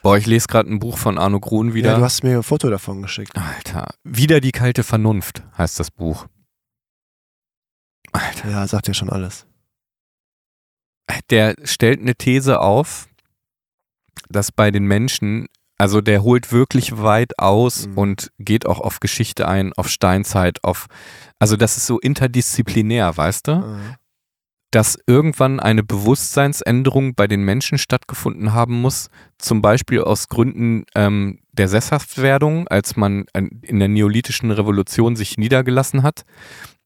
Boah, 0.03 0.17
ich 0.17 0.27
lese 0.27 0.47
gerade 0.47 0.73
ein 0.73 0.79
Buch 0.79 0.97
von 0.97 1.19
Arno 1.19 1.41
Grun 1.41 1.75
wieder. 1.75 1.91
Ja, 1.91 1.99
du 1.99 2.05
hast 2.05 2.23
mir 2.23 2.37
ein 2.37 2.43
Foto 2.43 2.71
davon 2.71 3.03
geschickt. 3.03 3.37
Alter. 3.37 3.89
Wieder 4.05 4.41
die 4.41 4.53
kalte 4.53 4.83
Vernunft 4.83 5.43
heißt 5.57 5.79
das 5.79 5.91
Buch. 5.91 6.27
Alter. 8.13 8.51
Ja, 8.51 8.67
sagt 8.67 8.89
ja 8.89 8.95
schon 8.95 9.11
alles. 9.11 9.47
Der 11.31 11.55
stellt 11.65 12.01
eine 12.01 12.15
These 12.15 12.61
auf, 12.61 13.09
dass 14.29 14.53
bei 14.53 14.71
den 14.71 14.85
Menschen 14.85 15.49
also 15.79 16.01
der 16.01 16.25
holt 16.25 16.51
wirklich 16.51 17.01
weit 17.01 17.39
aus 17.39 17.87
mhm. 17.87 17.99
und 17.99 18.33
geht 18.39 18.67
auch 18.67 18.81
auf 18.81 18.99
Geschichte 18.99 19.47
ein, 19.47 19.73
auf 19.75 19.89
Steinzeit, 19.89 20.65
auf, 20.65 20.89
also 21.39 21.57
das 21.57 21.77
ist 21.77 21.87
so 21.87 22.01
interdisziplinär, 22.01 23.17
weißt 23.17 23.47
du? 23.47 23.55
Mhm. 23.55 23.95
Dass 24.71 24.99
irgendwann 25.07 25.61
eine 25.61 25.83
Bewusstseinsänderung 25.83 27.15
bei 27.15 27.27
den 27.27 27.43
Menschen 27.43 27.79
stattgefunden 27.79 28.53
haben 28.53 28.83
muss, 28.83 29.09
zum 29.39 29.63
Beispiel 29.63 30.03
aus 30.03 30.29
Gründen 30.29 30.85
ähm, 30.95 31.39
der 31.53 31.69
Sesshaftwerdung, 31.69 32.69
als 32.69 32.97
man 32.97 33.25
in 33.63 33.79
der 33.79 33.89
neolithischen 33.89 34.51
Revolution 34.51 35.17
sich 35.17 35.39
niedergelassen 35.39 36.03
hat 36.03 36.25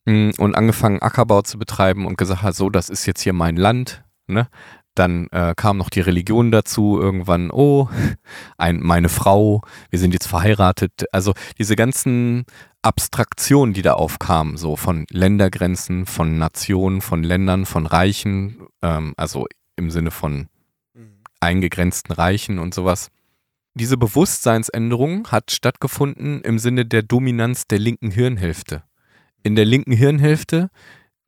mm, 0.04 0.30
und 0.38 0.54
angefangen 0.54 1.02
Ackerbau 1.02 1.42
zu 1.42 1.58
betreiben 1.58 2.06
und 2.06 2.16
gesagt 2.18 2.42
hat, 2.42 2.54
so, 2.54 2.70
das 2.70 2.88
ist 2.88 3.06
jetzt 3.06 3.22
hier 3.22 3.32
mein 3.32 3.56
Land, 3.56 4.04
ne? 4.28 4.48
Dann 4.94 5.28
äh, 5.30 5.54
kam 5.56 5.78
noch 5.78 5.88
die 5.88 6.00
Religion 6.00 6.50
dazu, 6.50 7.00
irgendwann, 7.00 7.50
oh, 7.50 7.88
ein, 8.58 8.80
meine 8.80 9.08
Frau, 9.08 9.62
wir 9.90 9.98
sind 9.98 10.12
jetzt 10.12 10.26
verheiratet. 10.26 11.04
Also 11.12 11.32
diese 11.58 11.76
ganzen 11.76 12.44
Abstraktionen, 12.82 13.74
die 13.74 13.82
da 13.82 13.94
aufkamen, 13.94 14.56
so 14.56 14.76
von 14.76 15.06
Ländergrenzen, 15.10 16.04
von 16.04 16.38
Nationen, 16.38 17.00
von 17.00 17.22
Ländern, 17.22 17.64
von 17.64 17.86
Reichen, 17.86 18.66
ähm, 18.82 19.14
also 19.16 19.46
im 19.76 19.90
Sinne 19.90 20.10
von 20.10 20.48
mhm. 20.94 21.22
eingegrenzten 21.40 22.12
Reichen 22.12 22.58
und 22.58 22.74
sowas. 22.74 23.08
Diese 23.74 23.96
Bewusstseinsänderung 23.96 25.28
hat 25.28 25.50
stattgefunden 25.50 26.42
im 26.42 26.58
Sinne 26.58 26.84
der 26.84 27.02
Dominanz 27.02 27.66
der 27.66 27.78
linken 27.78 28.10
Hirnhälfte. 28.10 28.82
In 29.42 29.56
der 29.56 29.64
linken 29.64 29.92
Hirnhälfte 29.92 30.68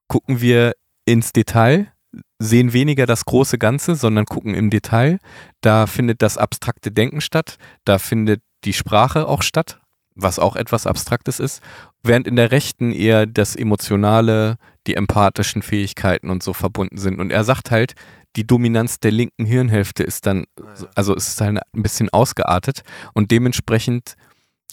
gucken 0.08 0.42
wir 0.42 0.74
ins 1.06 1.32
Detail, 1.32 1.93
sehen 2.38 2.72
weniger 2.72 3.06
das 3.06 3.24
große 3.24 3.58
Ganze, 3.58 3.94
sondern 3.94 4.26
gucken 4.26 4.54
im 4.54 4.70
Detail. 4.70 5.18
Da 5.60 5.86
findet 5.86 6.22
das 6.22 6.38
abstrakte 6.38 6.90
Denken 6.90 7.20
statt, 7.20 7.56
da 7.84 7.98
findet 7.98 8.42
die 8.64 8.72
Sprache 8.72 9.28
auch 9.28 9.42
statt, 9.42 9.80
was 10.14 10.38
auch 10.38 10.56
etwas 10.56 10.86
Abstraktes 10.86 11.40
ist, 11.40 11.60
während 12.02 12.26
in 12.26 12.36
der 12.36 12.50
Rechten 12.50 12.92
eher 12.92 13.26
das 13.26 13.56
Emotionale, 13.56 14.56
die 14.86 14.94
empathischen 14.94 15.62
Fähigkeiten 15.62 16.30
und 16.30 16.42
so 16.42 16.52
verbunden 16.52 16.98
sind. 16.98 17.18
Und 17.18 17.30
er 17.30 17.44
sagt 17.44 17.70
halt, 17.70 17.94
die 18.36 18.46
Dominanz 18.46 19.00
der 19.00 19.12
linken 19.12 19.44
Hirnhälfte 19.44 20.02
ist 20.02 20.26
dann, 20.26 20.44
ah, 20.60 20.74
also 20.94 21.14
ist 21.14 21.40
halt 21.40 21.58
ein 21.58 21.82
bisschen 21.82 22.10
ausgeartet 22.10 22.82
und 23.12 23.30
dementsprechend 23.30 24.16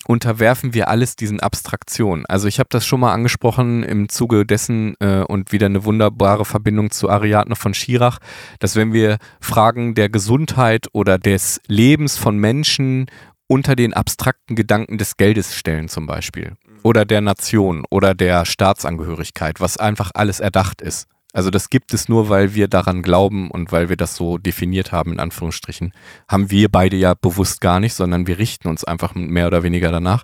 unterwerfen 0.07 0.73
wir 0.73 0.87
alles 0.87 1.15
diesen 1.15 1.39
Abstraktionen. 1.39 2.25
Also 2.25 2.47
ich 2.47 2.59
habe 2.59 2.69
das 2.69 2.85
schon 2.85 2.99
mal 2.99 3.13
angesprochen 3.13 3.83
im 3.83 4.09
Zuge 4.09 4.45
dessen 4.45 4.95
äh, 4.99 5.21
und 5.21 5.51
wieder 5.51 5.67
eine 5.67 5.85
wunderbare 5.85 6.45
Verbindung 6.45 6.91
zu 6.91 7.09
Ariadne 7.09 7.55
von 7.55 7.73
Schirach, 7.73 8.19
dass 8.59 8.75
wenn 8.75 8.93
wir 8.93 9.17
Fragen 9.39 9.95
der 9.95 10.09
Gesundheit 10.09 10.87
oder 10.93 11.17
des 11.17 11.61
Lebens 11.67 12.17
von 12.17 12.37
Menschen 12.37 13.07
unter 13.47 13.75
den 13.75 13.93
abstrakten 13.93 14.55
Gedanken 14.55 14.97
des 14.97 15.17
Geldes 15.17 15.55
stellen 15.55 15.89
zum 15.89 16.07
Beispiel 16.07 16.53
oder 16.83 17.05
der 17.05 17.21
Nation 17.21 17.83
oder 17.89 18.15
der 18.15 18.45
Staatsangehörigkeit, 18.45 19.59
was 19.59 19.77
einfach 19.77 20.11
alles 20.13 20.39
erdacht 20.39 20.81
ist. 20.81 21.07
Also 21.33 21.49
das 21.49 21.69
gibt 21.69 21.93
es 21.93 22.09
nur, 22.09 22.27
weil 22.29 22.55
wir 22.55 22.67
daran 22.67 23.01
glauben 23.01 23.49
und 23.49 23.71
weil 23.71 23.87
wir 23.87 23.95
das 23.95 24.15
so 24.15 24.37
definiert 24.37 24.91
haben, 24.91 25.13
in 25.13 25.19
Anführungsstrichen. 25.19 25.93
Haben 26.27 26.51
wir 26.51 26.69
beide 26.69 26.97
ja 26.97 27.13
bewusst 27.13 27.61
gar 27.61 27.79
nicht, 27.79 27.93
sondern 27.93 28.27
wir 28.27 28.37
richten 28.37 28.67
uns 28.67 28.83
einfach 28.83 29.15
mehr 29.15 29.47
oder 29.47 29.63
weniger 29.63 29.91
danach. 29.91 30.23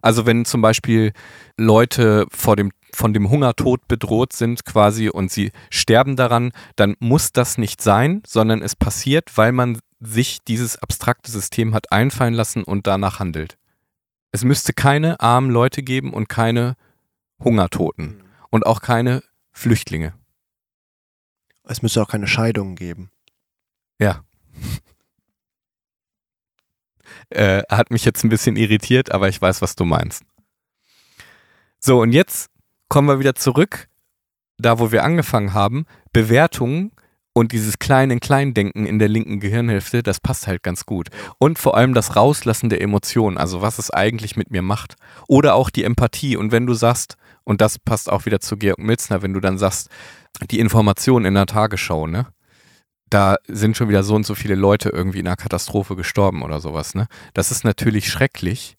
Also 0.00 0.24
wenn 0.26 0.44
zum 0.44 0.62
Beispiel 0.62 1.12
Leute 1.58 2.26
vor 2.30 2.56
dem, 2.56 2.70
von 2.94 3.12
dem 3.12 3.28
Hungertod 3.28 3.86
bedroht 3.88 4.32
sind 4.32 4.64
quasi 4.64 5.10
und 5.10 5.30
sie 5.30 5.52
sterben 5.70 6.16
daran, 6.16 6.52
dann 6.76 6.96
muss 6.98 7.32
das 7.32 7.58
nicht 7.58 7.82
sein, 7.82 8.22
sondern 8.26 8.62
es 8.62 8.74
passiert, 8.74 9.36
weil 9.36 9.52
man 9.52 9.78
sich 10.00 10.38
dieses 10.46 10.80
abstrakte 10.80 11.30
System 11.30 11.74
hat 11.74 11.92
einfallen 11.92 12.34
lassen 12.34 12.62
und 12.62 12.86
danach 12.86 13.18
handelt. 13.18 13.58
Es 14.30 14.44
müsste 14.44 14.72
keine 14.72 15.20
armen 15.20 15.50
Leute 15.50 15.82
geben 15.82 16.12
und 16.12 16.28
keine 16.28 16.76
Hungertoten 17.42 18.22
und 18.50 18.66
auch 18.66 18.80
keine 18.80 19.22
Flüchtlinge. 19.52 20.14
Es 21.68 21.82
müsste 21.82 22.02
auch 22.02 22.08
keine 22.08 22.26
Scheidungen 22.26 22.74
geben. 22.74 23.10
Ja. 24.00 24.24
Äh, 27.30 27.62
hat 27.68 27.90
mich 27.90 28.06
jetzt 28.06 28.24
ein 28.24 28.30
bisschen 28.30 28.56
irritiert, 28.56 29.12
aber 29.12 29.28
ich 29.28 29.40
weiß, 29.40 29.60
was 29.60 29.76
du 29.76 29.84
meinst. 29.84 30.22
So, 31.78 32.00
und 32.00 32.12
jetzt 32.12 32.50
kommen 32.88 33.06
wir 33.06 33.18
wieder 33.18 33.34
zurück, 33.34 33.88
da 34.56 34.78
wo 34.78 34.92
wir 34.92 35.04
angefangen 35.04 35.52
haben. 35.52 35.84
Bewertungen 36.12 36.92
und 37.34 37.52
dieses 37.52 37.78
kleine 37.78 38.18
Kleindenken 38.18 38.86
in 38.86 38.98
der 38.98 39.08
linken 39.08 39.40
Gehirnhälfte, 39.40 40.02
das 40.02 40.20
passt 40.20 40.46
halt 40.46 40.62
ganz 40.62 40.86
gut. 40.86 41.08
Und 41.38 41.58
vor 41.58 41.76
allem 41.76 41.94
das 41.94 42.16
Rauslassen 42.16 42.68
der 42.68 42.80
Emotionen, 42.80 43.36
also 43.38 43.62
was 43.62 43.78
es 43.78 43.90
eigentlich 43.90 44.36
mit 44.36 44.50
mir 44.50 44.62
macht. 44.62 44.96
Oder 45.28 45.54
auch 45.54 45.70
die 45.70 45.84
Empathie. 45.84 46.36
Und 46.36 46.50
wenn 46.50 46.66
du 46.66 46.74
sagst, 46.74 47.16
und 47.48 47.62
das 47.62 47.78
passt 47.78 48.12
auch 48.12 48.26
wieder 48.26 48.40
zu 48.40 48.58
Georg 48.58 48.78
Milzner, 48.78 49.22
wenn 49.22 49.32
du 49.32 49.40
dann 49.40 49.56
sagst, 49.56 49.88
die 50.50 50.58
Informationen 50.58 51.24
in 51.24 51.32
der 51.32 51.46
Tagesschau, 51.46 52.06
ne? 52.06 52.26
Da 53.08 53.36
sind 53.48 53.74
schon 53.74 53.88
wieder 53.88 54.02
so 54.02 54.14
und 54.16 54.26
so 54.26 54.34
viele 54.34 54.54
Leute 54.54 54.90
irgendwie 54.90 55.20
in 55.20 55.26
einer 55.26 55.36
Katastrophe 55.36 55.96
gestorben 55.96 56.42
oder 56.42 56.60
sowas, 56.60 56.94
ne? 56.94 57.06
Das 57.32 57.50
ist 57.50 57.64
natürlich 57.64 58.10
schrecklich, 58.10 58.76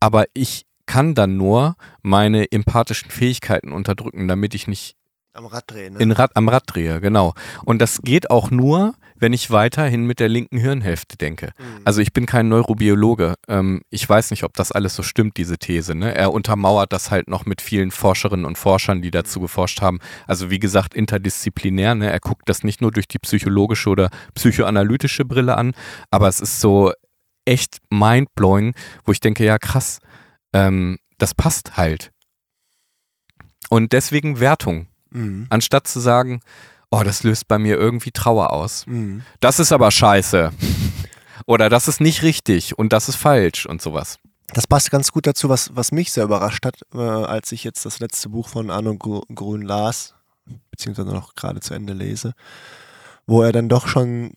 aber 0.00 0.24
ich 0.34 0.66
kann 0.84 1.14
dann 1.14 1.36
nur 1.36 1.76
meine 2.02 2.50
empathischen 2.50 3.08
Fähigkeiten 3.08 3.70
unterdrücken, 3.70 4.26
damit 4.26 4.52
ich 4.52 4.66
nicht 4.66 4.96
Am 5.32 5.46
Rad 5.46 5.70
drehen, 5.70 5.92
ne? 5.92 6.00
in 6.00 6.10
Rad, 6.10 6.34
am 6.34 6.48
Rad 6.48 6.64
drehe, 6.66 7.00
genau. 7.00 7.34
Und 7.64 7.78
das 7.78 8.02
geht 8.02 8.32
auch 8.32 8.50
nur, 8.50 8.96
wenn 9.18 9.32
ich 9.32 9.50
weiterhin 9.50 10.04
mit 10.04 10.20
der 10.20 10.28
linken 10.28 10.58
Hirnhälfte 10.58 11.16
denke. 11.16 11.52
Mhm. 11.58 11.82
Also 11.84 12.00
ich 12.00 12.12
bin 12.12 12.26
kein 12.26 12.48
Neurobiologe. 12.48 13.34
Ähm, 13.48 13.82
ich 13.90 14.08
weiß 14.08 14.30
nicht, 14.30 14.44
ob 14.44 14.54
das 14.54 14.72
alles 14.72 14.94
so 14.94 15.02
stimmt, 15.02 15.36
diese 15.36 15.58
These. 15.58 15.94
Ne? 15.94 16.14
Er 16.14 16.32
untermauert 16.32 16.92
das 16.92 17.10
halt 17.10 17.28
noch 17.28 17.46
mit 17.46 17.60
vielen 17.60 17.90
Forscherinnen 17.90 18.44
und 18.46 18.58
Forschern, 18.58 19.02
die 19.02 19.10
dazu 19.10 19.40
geforscht 19.40 19.80
haben. 19.80 19.98
Also 20.26 20.50
wie 20.50 20.58
gesagt, 20.58 20.94
interdisziplinär. 20.94 21.94
Ne? 21.94 22.10
Er 22.10 22.20
guckt 22.20 22.48
das 22.48 22.62
nicht 22.62 22.80
nur 22.80 22.92
durch 22.92 23.08
die 23.08 23.18
psychologische 23.18 23.90
oder 23.90 24.10
psychoanalytische 24.34 25.24
Brille 25.24 25.56
an, 25.56 25.72
aber 26.10 26.28
es 26.28 26.40
ist 26.40 26.60
so 26.60 26.92
echt 27.44 27.78
mindblowing, 27.90 28.74
wo 29.04 29.12
ich 29.12 29.20
denke, 29.20 29.44
ja 29.44 29.58
krass, 29.58 30.00
ähm, 30.52 30.98
das 31.18 31.34
passt 31.34 31.76
halt. 31.76 32.12
Und 33.70 33.92
deswegen 33.92 34.40
Wertung. 34.40 34.86
Mhm. 35.10 35.46
Anstatt 35.50 35.86
zu 35.86 36.00
sagen, 36.00 36.40
oh, 36.90 37.02
das 37.02 37.22
löst 37.22 37.48
bei 37.48 37.58
mir 37.58 37.76
irgendwie 37.76 38.10
Trauer 38.10 38.52
aus. 38.52 38.86
Mhm. 38.86 39.22
Das 39.40 39.58
ist 39.58 39.72
aber 39.72 39.90
scheiße. 39.90 40.52
Oder 41.46 41.68
das 41.68 41.88
ist 41.88 42.00
nicht 42.00 42.22
richtig 42.22 42.78
und 42.78 42.92
das 42.92 43.08
ist 43.08 43.16
falsch 43.16 43.66
und 43.66 43.80
sowas. 43.80 44.18
Das 44.54 44.66
passt 44.66 44.90
ganz 44.90 45.12
gut 45.12 45.26
dazu, 45.26 45.48
was, 45.48 45.74
was 45.76 45.92
mich 45.92 46.12
sehr 46.12 46.24
überrascht 46.24 46.64
hat, 46.64 46.80
äh, 46.94 46.98
als 46.98 47.52
ich 47.52 47.64
jetzt 47.64 47.84
das 47.84 48.00
letzte 48.00 48.30
Buch 48.30 48.48
von 48.48 48.70
Arno 48.70 48.96
Grün 48.96 49.62
las, 49.62 50.14
beziehungsweise 50.70 51.10
noch 51.10 51.34
gerade 51.34 51.60
zu 51.60 51.74
Ende 51.74 51.92
lese, 51.92 52.32
wo 53.26 53.42
er 53.42 53.52
dann 53.52 53.68
doch 53.68 53.88
schon 53.88 54.32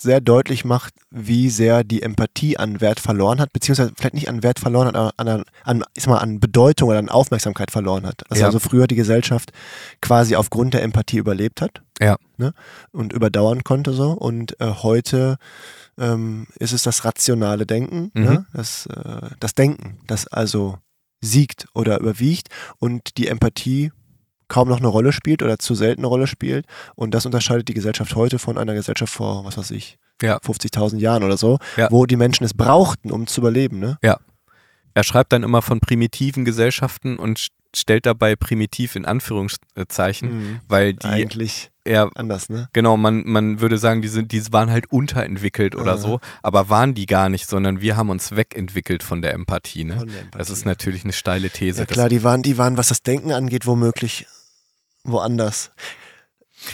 sehr 0.00 0.20
deutlich 0.20 0.64
macht, 0.64 0.94
wie 1.10 1.48
sehr 1.50 1.82
die 1.82 2.02
Empathie 2.02 2.58
an 2.58 2.80
Wert 2.80 3.00
verloren 3.00 3.40
hat, 3.40 3.52
beziehungsweise 3.52 3.92
vielleicht 3.96 4.14
nicht 4.14 4.28
an 4.28 4.42
Wert 4.42 4.58
verloren 4.58 4.88
hat, 4.88 4.96
aber 4.96 5.12
an, 5.16 5.44
an, 5.64 5.84
ich 5.94 6.02
sag 6.04 6.10
mal, 6.10 6.18
an 6.18 6.40
Bedeutung 6.40 6.90
oder 6.90 6.98
an 6.98 7.08
Aufmerksamkeit 7.08 7.70
verloren 7.70 8.04
hat. 8.06 8.22
Dass 8.28 8.38
Ja. 8.40 8.46
also 8.46 8.58
früher 8.58 8.86
die 8.86 8.96
Gesellschaft 8.96 9.50
quasi 10.02 10.36
aufgrund 10.36 10.74
der 10.74 10.82
Empathie 10.82 11.16
überlebt 11.18 11.62
hat 11.62 11.80
Ja. 12.00 12.16
ne? 12.36 12.52
und 12.92 13.12
überdauern 13.12 13.64
konnte 13.64 13.92
so. 13.92 14.10
Und 14.12 14.60
äh, 14.60 14.66
heute 14.82 15.36
ähm, 15.98 16.46
ist 16.58 16.72
es 16.72 16.82
das 16.82 17.04
rationale 17.04 17.64
Denken, 17.66 18.10
Mhm. 18.14 18.22
ne? 18.24 18.46
das, 18.52 18.86
äh, 18.86 19.30
das 19.40 19.54
Denken, 19.54 19.98
das 20.06 20.26
also 20.28 20.78
siegt 21.20 21.66
oder 21.74 21.98
überwiegt 21.98 22.48
und 22.78 23.16
die 23.16 23.26
Empathie 23.26 23.90
kaum 24.48 24.68
noch 24.68 24.78
eine 24.78 24.88
Rolle 24.88 25.12
spielt 25.12 25.42
oder 25.42 25.58
zu 25.58 25.74
selten 25.74 26.00
eine 26.00 26.08
Rolle 26.08 26.26
spielt. 26.26 26.66
Und 26.94 27.12
das 27.14 27.26
unterscheidet 27.26 27.68
die 27.68 27.74
Gesellschaft 27.74 28.14
heute 28.16 28.38
von 28.38 28.58
einer 28.58 28.74
Gesellschaft 28.74 29.12
vor, 29.12 29.44
was 29.44 29.56
weiß 29.58 29.70
ich, 29.72 29.98
Ja. 30.22 30.38
50.000 30.38 30.98
Jahren 31.00 31.22
oder 31.22 31.36
so, 31.36 31.58
Ja. 31.76 31.88
wo 31.90 32.06
die 32.06 32.16
Menschen 32.16 32.44
es 32.44 32.54
brauchten, 32.54 33.10
um 33.10 33.26
zu 33.26 33.40
überleben. 33.40 33.78
Ne? 33.78 33.98
Er 34.94 35.04
schreibt 35.04 35.32
dann 35.32 35.44
immer 35.44 35.62
von 35.62 35.78
primitiven 35.78 36.44
Gesellschaften 36.44 37.18
und 37.18 37.38
st- 37.38 37.50
stellt 37.76 38.06
dabei 38.06 38.34
primitiv 38.34 38.96
in 38.96 39.04
Anführungszeichen, 39.04 40.28
Mhm. 40.38 40.60
weil 40.68 40.94
die 40.94 41.06
Eigentlich 41.06 41.70
eher 41.84 42.10
anders, 42.16 42.48
ne? 42.48 42.68
Genau, 42.72 42.96
man, 42.96 43.22
man 43.26 43.60
würde 43.60 43.78
sagen, 43.78 44.02
die, 44.02 44.08
sind, 44.08 44.32
die 44.32 44.42
waren 44.52 44.70
halt 44.70 44.90
unterentwickelt 44.90 45.74
oder 45.76 45.92
Aha. 45.92 45.98
so, 45.98 46.20
aber 46.42 46.68
waren 46.68 46.94
die 46.94 47.06
gar 47.06 47.28
nicht, 47.28 47.46
sondern 47.48 47.80
wir 47.80 47.96
haben 47.96 48.10
uns 48.10 48.34
wegentwickelt 48.34 49.02
von 49.02 49.22
der 49.22 49.34
Empathie. 49.34 49.84
Ne? 49.84 49.98
Von 49.98 50.08
der 50.08 50.20
Empathie. 50.22 50.38
Das 50.38 50.50
ist 50.50 50.64
natürlich 50.66 51.04
eine 51.04 51.12
steile 51.12 51.50
These. 51.50 51.80
Ja 51.80 51.86
klar, 51.86 52.08
die 52.08 52.24
waren, 52.24 52.42
die 52.42 52.58
waren, 52.58 52.76
was 52.76 52.88
das 52.88 53.02
Denken 53.02 53.32
angeht, 53.32 53.66
womöglich 53.66 54.26
woanders. 55.10 55.72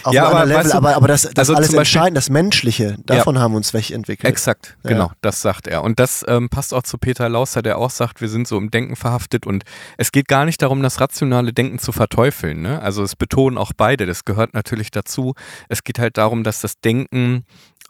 Auf 0.03 0.15
Ja, 0.15 0.29
einem 0.29 0.37
aber 0.37 0.47
Level, 0.47 0.65
weißt 0.65 0.73
du, 0.73 0.77
aber, 0.79 0.97
aber 0.97 1.09
das, 1.09 1.23
das 1.23 1.37
also 1.51 1.55
alles 1.55 1.73
Entscheidende, 1.75 2.15
das 2.19 2.31
Menschliche, 2.31 2.97
davon 3.05 3.39
haben 3.39 3.53
wir 3.53 3.59
uns 3.59 3.75
wegentwickelt. 3.75 4.29
exakt, 4.31 4.77
Ja. 4.83 4.91
genau, 4.91 5.13
das 5.21 5.43
sagt 5.43 5.69
er. 5.69 5.85
Und 5.85 6.01
das 6.01 6.25
ähm, 6.27 6.49
passt 6.49 6.73
auch 6.73 6.83
zu 6.83 6.97
Peter 6.97 7.29
Lausser, 7.29 7.61
der 7.61 7.77
auch 7.79 7.91
sagt, 7.91 8.23
wir 8.23 8.29
sind 8.31 8.49
so 8.49 8.57
im 8.57 8.71
Denken 8.71 8.97
verhaftet 8.97 9.47
und 9.47 9.65
es 9.99 10.11
geht 10.11 10.27
gar 10.27 10.47
nicht 10.47 10.63
darum, 10.63 10.83
das 10.83 11.01
rationale 11.01 11.53
Denken 11.53 11.79
zu 11.79 11.93
verteufeln. 11.93 12.63
Ne? 12.63 12.81
Also 12.81 13.03
es 13.03 13.15
betonen 13.15 13.59
auch 13.59 13.73
beide, 13.77 14.07
das 14.07 14.25
gehört 14.25 14.55
natürlich 14.55 14.91
dazu. 14.91 15.35
Es 15.69 15.85
geht 15.85 15.99
halt 15.99 16.17
darum, 16.17 16.45
dass 16.45 16.61
das 16.63 16.81
Denken 16.81 17.45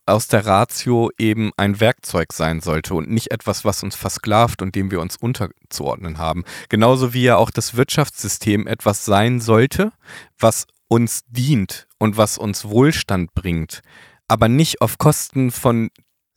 aus 0.06 0.28
der 0.28 0.44
Ratio 0.46 1.10
eben 1.18 1.50
ein 1.56 1.80
Werkzeug 1.80 2.32
sein 2.32 2.60
sollte 2.60 2.94
und 2.94 3.10
nicht 3.10 3.30
etwas, 3.30 3.64
was 3.64 3.82
uns 3.82 3.96
versklavt 3.96 4.60
und 4.62 4.74
dem 4.74 4.90
wir 4.90 5.00
uns 5.00 5.16
unterzuordnen 5.16 6.18
haben. 6.18 6.44
Genauso 6.68 7.14
wie 7.14 7.22
ja 7.22 7.36
auch 7.36 7.50
das 7.50 7.74
Wirtschaftssystem 7.76 8.66
etwas 8.66 9.04
sein 9.04 9.40
sollte, 9.40 9.92
was 10.38 10.66
uns 10.88 11.22
dient 11.28 11.86
und 11.98 12.16
was 12.16 12.36
uns 12.38 12.64
Wohlstand 12.66 13.34
bringt, 13.34 13.80
aber 14.28 14.48
nicht 14.48 14.80
auf 14.82 14.98
Kosten 14.98 15.50
von, 15.50 15.88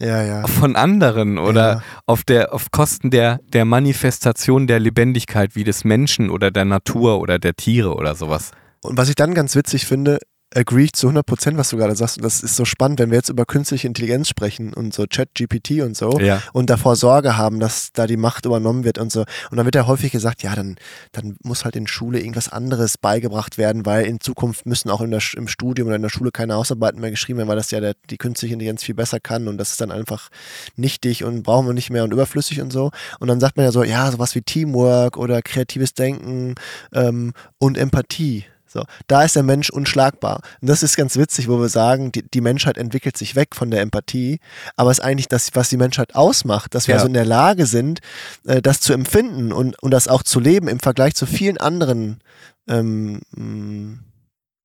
Ja, 0.02 0.24
ja. 0.24 0.48
von 0.48 0.76
anderen 0.76 1.38
oder 1.38 1.74
Ja. 1.74 1.84
auf, 2.06 2.24
der, 2.24 2.54
auf 2.54 2.72
Kosten 2.72 3.10
der, 3.12 3.40
der 3.44 3.66
Manifestation 3.66 4.68
der 4.68 4.80
Lebendigkeit 4.80 5.56
wie 5.56 5.64
des 5.66 5.84
Menschen 5.84 6.30
oder 6.30 6.52
der 6.52 6.66
Natur 6.66 7.20
oder 7.20 7.40
der 7.40 7.56
Tiere 7.56 7.94
oder 7.96 8.16
sowas. 8.16 8.52
Und 8.82 8.98
was 8.98 9.10
ich 9.10 9.16
dann 9.16 9.34
ganz 9.34 9.56
witzig 9.56 9.86
finde, 9.86 10.20
agree 10.56 10.86
ich 10.86 10.94
zu 10.94 11.08
100 11.08 11.26
Prozent, 11.26 11.58
was 11.58 11.70
du 11.70 11.78
gerade 11.78 11.96
sagst. 11.96 12.18
Und 12.18 12.24
das 12.24 12.42
ist 12.42 12.56
so 12.56 12.64
spannend, 12.64 13.00
wenn 13.00 13.12
wir 13.12 13.18
jetzt 13.18 13.30
über 13.30 13.46
künstliche 13.46 13.88
Intelligenz 13.88 14.30
sprechen 14.30 14.74
und 14.74 14.94
so 14.94 15.06
Chat-GPT 15.06 15.82
und 15.84 15.98
so 15.98 16.18
Ja. 16.20 16.42
und 16.54 16.70
davor 16.70 16.96
Sorge 16.96 17.38
haben, 17.38 17.60
dass 17.60 17.92
da 17.94 18.08
die 18.08 18.18
Macht 18.18 18.46
übernommen 18.46 18.84
wird 18.84 18.98
und 18.98 19.12
so. 19.12 19.26
Und 19.52 19.58
dann 19.58 19.66
wird 19.66 19.76
ja 19.76 19.88
häufig 19.88 20.12
gesagt, 20.12 20.44
ja, 20.44 20.56
dann, 20.56 20.78
dann 21.12 21.36
muss 21.44 21.66
halt 21.66 21.76
in 21.76 21.86
Schule 21.88 22.20
irgendwas 22.20 22.50
anderes 22.50 22.98
beigebracht 22.98 23.58
werden, 23.58 23.86
weil 23.86 24.06
in 24.06 24.20
Zukunft 24.20 24.66
müssen 24.66 24.90
auch 24.90 25.02
in 25.02 25.12
der, 25.12 25.22
im 25.36 25.48
Studium 25.48 25.88
oder 25.88 25.98
in 25.98 26.02
der 26.02 26.10
Schule 26.10 26.32
keine 26.32 26.54
Hausarbeiten 26.56 27.02
mehr 27.02 27.12
geschrieben 27.12 27.40
werden, 27.40 27.50
weil 27.50 27.58
das 27.58 27.72
ja 27.72 27.82
der, 27.82 27.94
die 28.10 28.18
künstliche 28.18 28.54
Intelligenz 28.54 28.84
viel 28.84 28.96
besser 28.96 29.20
kann 29.20 29.48
und 29.48 29.58
das 29.58 29.72
ist 29.72 29.82
dann 29.82 29.92
einfach 29.92 30.30
nichtig 30.76 31.24
und 31.24 31.44
brauchen 31.44 31.68
wir 31.68 31.74
nicht 31.74 31.90
mehr 31.90 32.04
und 32.06 32.14
überflüssig 32.14 32.62
und 32.62 32.72
so. 32.72 32.92
Und 33.20 33.28
dann 33.28 33.40
sagt 33.40 33.58
man 33.58 33.66
ja 33.66 33.72
so, 33.72 33.84
ja, 33.84 34.10
sowas 34.12 34.34
wie 34.34 34.42
Teamwork 34.42 35.18
oder 35.18 35.42
kreatives 35.42 35.94
Denken 35.94 36.56
ähm, 36.94 37.34
und 37.60 37.78
Empathie. 37.78 38.46
So, 38.78 38.84
da 39.08 39.24
ist 39.24 39.36
der 39.36 39.42
Mensch 39.42 39.72
unschlagbar. 39.72 40.42
Und 40.62 40.70
das 40.70 40.84
ist 40.84 40.96
ganz 40.98 41.18
witzig, 41.18 41.48
wo 41.48 41.60
wir 41.60 41.70
sagen, 41.70 42.12
die, 42.12 42.22
die 42.22 42.42
Menschheit 42.42 42.78
entwickelt 42.78 43.18
sich 43.18 43.36
weg 43.36 43.56
von 43.56 43.72
der 43.72 43.82
Empathie, 43.82 44.40
aber 44.76 44.92
es 44.92 45.00
ist 45.00 45.04
eigentlich 45.04 45.28
das, 45.28 45.50
was 45.54 45.70
die 45.70 45.78
Menschheit 45.78 46.14
ausmacht, 46.14 46.76
dass 46.76 46.88
wir 46.88 46.92
Ja. 46.94 46.98
also 46.98 47.08
in 47.08 47.16
der 47.16 47.26
Lage 47.26 47.66
sind, 47.66 48.02
äh, 48.46 48.62
das 48.62 48.80
zu 48.80 48.94
empfinden 48.94 49.52
und, 49.52 49.82
und 49.82 49.90
das 49.90 50.08
auch 50.08 50.22
zu 50.22 50.40
leben 50.40 50.68
im 50.68 50.80
Vergleich 50.80 51.16
zu 51.16 51.26
vielen 51.26 51.58
anderen 51.58 52.20
ähm, 52.68 53.22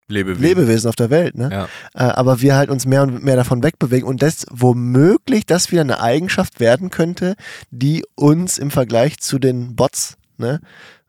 Lebewesen. 0.08 0.42
Lebewesen 0.42 0.88
auf 0.90 0.96
der 0.96 1.08
Welt. 1.08 1.34
Ne? 1.34 1.48
Ja. 1.50 1.68
Äh, 1.94 2.12
aber 2.12 2.42
wir 2.42 2.54
halt 2.54 2.68
uns 2.68 2.84
mehr 2.84 3.04
und 3.04 3.24
mehr 3.24 3.36
davon 3.36 3.62
wegbewegen 3.62 4.06
und 4.06 4.20
das 4.20 4.44
womöglich 4.50 5.46
das 5.46 5.72
wieder 5.72 5.80
eine 5.80 6.02
Eigenschaft 6.02 6.60
werden 6.60 6.90
könnte, 6.90 7.34
die 7.70 8.04
uns 8.14 8.58
im 8.58 8.70
Vergleich 8.70 9.20
zu 9.20 9.38
den 9.38 9.74
Bots 9.74 10.18
ne? 10.36 10.60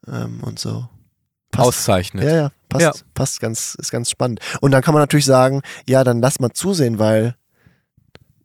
ähm, 0.08 0.40
und 0.42 0.58
so 0.58 0.88
passt. 1.54 1.68
Auszeichnet. 1.70 2.26
Ja, 2.26 2.36
ja, 2.36 2.52
passt, 2.68 2.82
Ja. 2.84 2.92
passt 3.14 3.40
ganz, 3.40 3.76
ist 3.80 3.92
ganz 3.92 4.10
spannend. 4.10 4.42
Und 4.60 4.72
dann 4.72 4.82
kann 4.84 4.94
man 4.94 5.02
natürlich 5.02 5.26
sagen, 5.26 5.62
ja, 5.88 6.04
dann 6.04 6.20
lass 6.22 6.40
mal 6.42 6.52
zusehen, 6.52 7.00
weil 7.00 7.36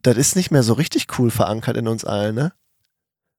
das 0.03 0.16
ist 0.16 0.37
nicht 0.37 0.53
mehr 0.53 0.62
so 0.62 0.75
richtig 0.75 1.07
cool 1.18 1.31
verankert 1.31 1.77
in 1.77 1.88
uns 1.88 2.05
allen, 2.05 2.35
ne? 2.37 2.53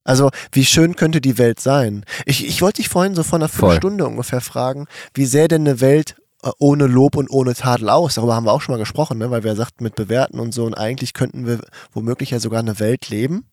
Also, 0.03 0.31
wie 0.51 0.65
schön 0.65 0.95
könnte 0.95 1.21
die 1.21 1.37
Welt 1.37 1.59
sein? 1.59 2.03
Ich, 2.25 2.45
ich 2.45 2.61
wollte 2.61 2.77
dich 2.81 2.89
vorhin 2.89 3.15
so 3.15 3.23
vor 3.23 3.37
einer. 3.37 3.47
Viertelstunde 3.49 4.07
ungefähr 4.07 4.41
fragen, 4.41 4.87
wie 5.13 5.25
sähe 5.25 5.47
denn 5.47 5.61
eine 5.67 5.81
Welt 5.81 6.15
äh, 6.41 6.49
ohne 6.57 6.87
Lob 6.87 7.15
und 7.15 7.29
ohne 7.29 7.53
Tadel 7.53 7.89
aus? 7.89 8.15
Darüber 8.15 8.33
haben 8.35 8.45
wir 8.45 8.53
auch 8.53 8.61
schon 8.61 8.73
mal 8.73 8.79
gesprochen, 8.79 9.17
ne? 9.19 9.29
weil 9.29 9.43
wir 9.43 9.55
sagten 9.55 9.83
mit 9.83 9.95
Bewerten 9.95 10.39
und 10.39 10.53
so. 10.53 10.65
Und 10.65 10.73
eigentlich 10.73 11.13
könnten 11.13 11.45
wir 11.45 11.59
womöglich 11.91 12.31
ja 12.31 12.39
sogar 12.39 12.59
eine 12.59 12.79
Welt 12.79 13.09
leben, 13.09 13.45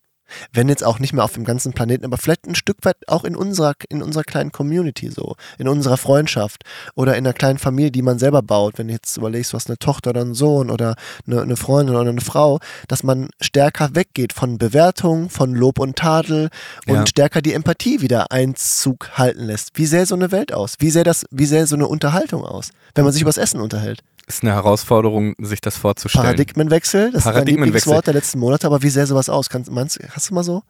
wenn 0.53 0.68
jetzt 0.68 0.85
auch 0.85 0.99
nicht 0.99 1.12
mehr 1.12 1.24
auf 1.24 1.33
dem 1.33 1.45
ganzen 1.45 1.72
Planeten, 1.72 2.05
aber 2.05 2.16
vielleicht 2.18 2.47
ein 2.47 2.55
Stück 2.55 2.79
weit 2.83 2.97
auch 3.09 3.24
in 3.24 3.37
unserer, 3.37 3.74
in 3.89 4.03
unserer 4.03 4.24
kleinen 4.24 4.53
Community 4.53 5.11
so, 5.11 5.37
in 5.59 5.68
unserer 5.68 5.97
Freundschaft 5.97 6.64
oder 6.95 7.12
in 7.16 7.27
einer 7.27 7.33
kleinen 7.33 7.59
Familie, 7.59 7.91
die 7.91 8.03
man 8.03 8.18
selber 8.18 8.43
baut. 8.43 8.79
Wenn 8.79 8.89
du 8.89 8.95
jetzt 8.95 9.16
überlegst, 9.16 9.53
du 9.53 9.57
hast 9.57 9.68
eine 9.68 9.79
Tochter 9.79 10.11
oder 10.11 10.22
einen 10.22 10.35
Sohn 10.35 10.70
oder 10.70 10.97
eine, 11.27 11.43
eine 11.43 11.57
Freundin 11.57 11.97
oder 11.97 12.11
eine 12.11 12.20
Frau, 12.20 12.59
dass 12.89 13.03
man 13.03 13.29
stärker 13.41 13.95
weggeht 13.95 14.33
von 14.33 14.59
Bewertung, 14.59 15.31
von 15.31 15.55
Lob 15.55 15.79
und 15.79 15.97
Tadel 15.97 16.51
und 16.87 16.95
Ja. 16.95 17.07
stärker 17.07 17.43
die 17.43 17.53
Empathie 17.53 18.01
wieder 18.01 18.31
Einzug 18.31 19.11
halten 19.14 19.45
lässt. 19.45 19.70
Wie 19.74 19.87
sähe 19.87 20.07
so 20.07 20.14
eine 20.14 20.33
Welt 20.33 20.53
aus? 20.53 20.74
Wie 20.79 20.91
sähe 20.91 21.05
das, 21.05 21.24
wie 21.31 21.47
sähe 21.47 21.66
so 21.66 21.77
eine 21.77 21.87
Unterhaltung 21.87 22.45
aus, 22.45 22.70
wenn 22.95 23.05
man 23.05 23.12
sich 23.12 23.22
übers 23.22 23.37
Essen 23.37 23.61
unterhält? 23.61 24.03
Ist 24.27 24.43
eine 24.43 24.53
Herausforderung, 24.53 25.35
sich 25.39 25.61
das 25.61 25.77
vorzustellen. 25.77 26.24
Paradigmenwechsel, 26.24 27.12
das 27.12 27.24
Paradigmenwechsel. 27.24 27.37
ist 27.37 27.47
dein 27.49 27.64
Lieblingswort 27.64 28.07
der 28.09 28.14
letzten 28.14 28.39
Monate, 28.41 28.66
aber 28.66 28.83
wie 28.83 28.91
sähe 28.91 29.07
sowas 29.07 29.29
aus? 29.29 29.49
Kannst, 29.49 29.70
meinst, 29.70 30.01
hast 30.11 30.31
du 30.31 30.35
mal 30.35 30.43
so? 30.43 30.62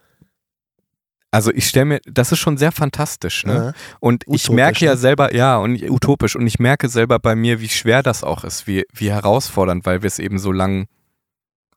Also 1.30 1.52
ich 1.52 1.66
stelle 1.66 1.84
mir, 1.86 2.00
das 2.06 2.32
ist 2.32 2.38
schon 2.38 2.56
sehr 2.56 2.72
fantastisch, 2.72 3.44
ne? 3.44 3.54
Ja. 3.54 3.72
Und 4.00 4.24
ich 4.24 4.44
Utopisch, 4.44 4.50
merke 4.50 4.84
ja 4.84 4.92
ne? 4.92 4.96
selber, 4.96 5.34
ja, 5.34 5.56
und 5.58 5.82
utopisch, 5.82 6.36
und 6.36 6.46
ich 6.46 6.58
merke 6.58 6.88
selber 6.88 7.18
bei 7.18 7.34
mir, 7.34 7.60
wie 7.60 7.68
schwer 7.68 8.02
das 8.02 8.24
auch 8.24 8.44
ist, 8.44 8.66
wie, 8.66 8.84
wie 8.92 9.10
herausfordernd, 9.10 9.84
weil 9.86 10.02
wir 10.02 10.06
es 10.06 10.18
eben 10.18 10.38
so 10.38 10.52
lang 10.52 10.86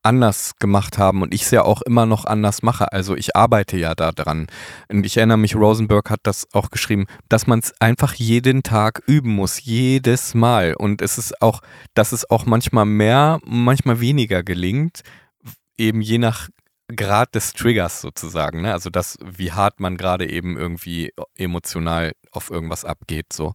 anders 0.04 0.54
gemacht 0.60 0.98
haben 0.98 1.22
und 1.22 1.34
ich 1.34 1.44
es 1.44 1.52
ja 1.52 1.64
auch 1.64 1.82
immer 1.82 2.06
noch 2.06 2.26
anders 2.26 2.62
mache. 2.64 2.92
Also 2.92 3.16
ich 3.16 3.36
arbeite 3.36 3.78
ja 3.78 3.96
da 3.96 4.12
dran. 4.12 4.48
Und 4.90 5.06
ich 5.06 5.18
erinnere 5.18 5.38
mich, 5.38 5.56
Rosenberg 5.56 6.10
hat 6.10 6.22
das 6.24 6.48
auch 6.54 6.70
geschrieben, 6.70 7.06
dass 7.28 7.48
man 7.48 7.60
es 7.60 7.74
einfach 7.80 8.14
jeden 8.14 8.64
Tag 8.64 9.02
üben 9.08 9.36
muss, 9.36 9.64
jedes 9.64 10.34
Mal. 10.34 10.74
Und 10.74 11.02
es 11.02 11.18
ist 11.18 11.42
auch, 11.42 11.62
dass 11.94 12.12
es 12.12 12.30
auch 12.30 12.46
manchmal 12.46 12.86
mehr, 12.86 13.40
manchmal 13.46 14.00
weniger 14.00 14.44
gelingt, 14.44 15.02
eben 15.78 16.02
je 16.02 16.18
nach 16.18 16.50
Grad 16.96 17.36
des 17.36 17.54
Triggers 17.54 18.02
sozusagen. 18.02 18.62
Ne? 18.62 18.74
Also 18.74 18.90
das, 18.90 19.18
wie 19.24 19.52
hart 19.52 19.80
man 19.80 19.98
gerade 19.98 20.30
eben 20.30 20.58
irgendwie 20.58 21.14
emotional 21.36 22.14
auf 22.32 22.50
irgendwas 22.50 22.86
abgeht. 22.86 23.32
So. 23.34 23.54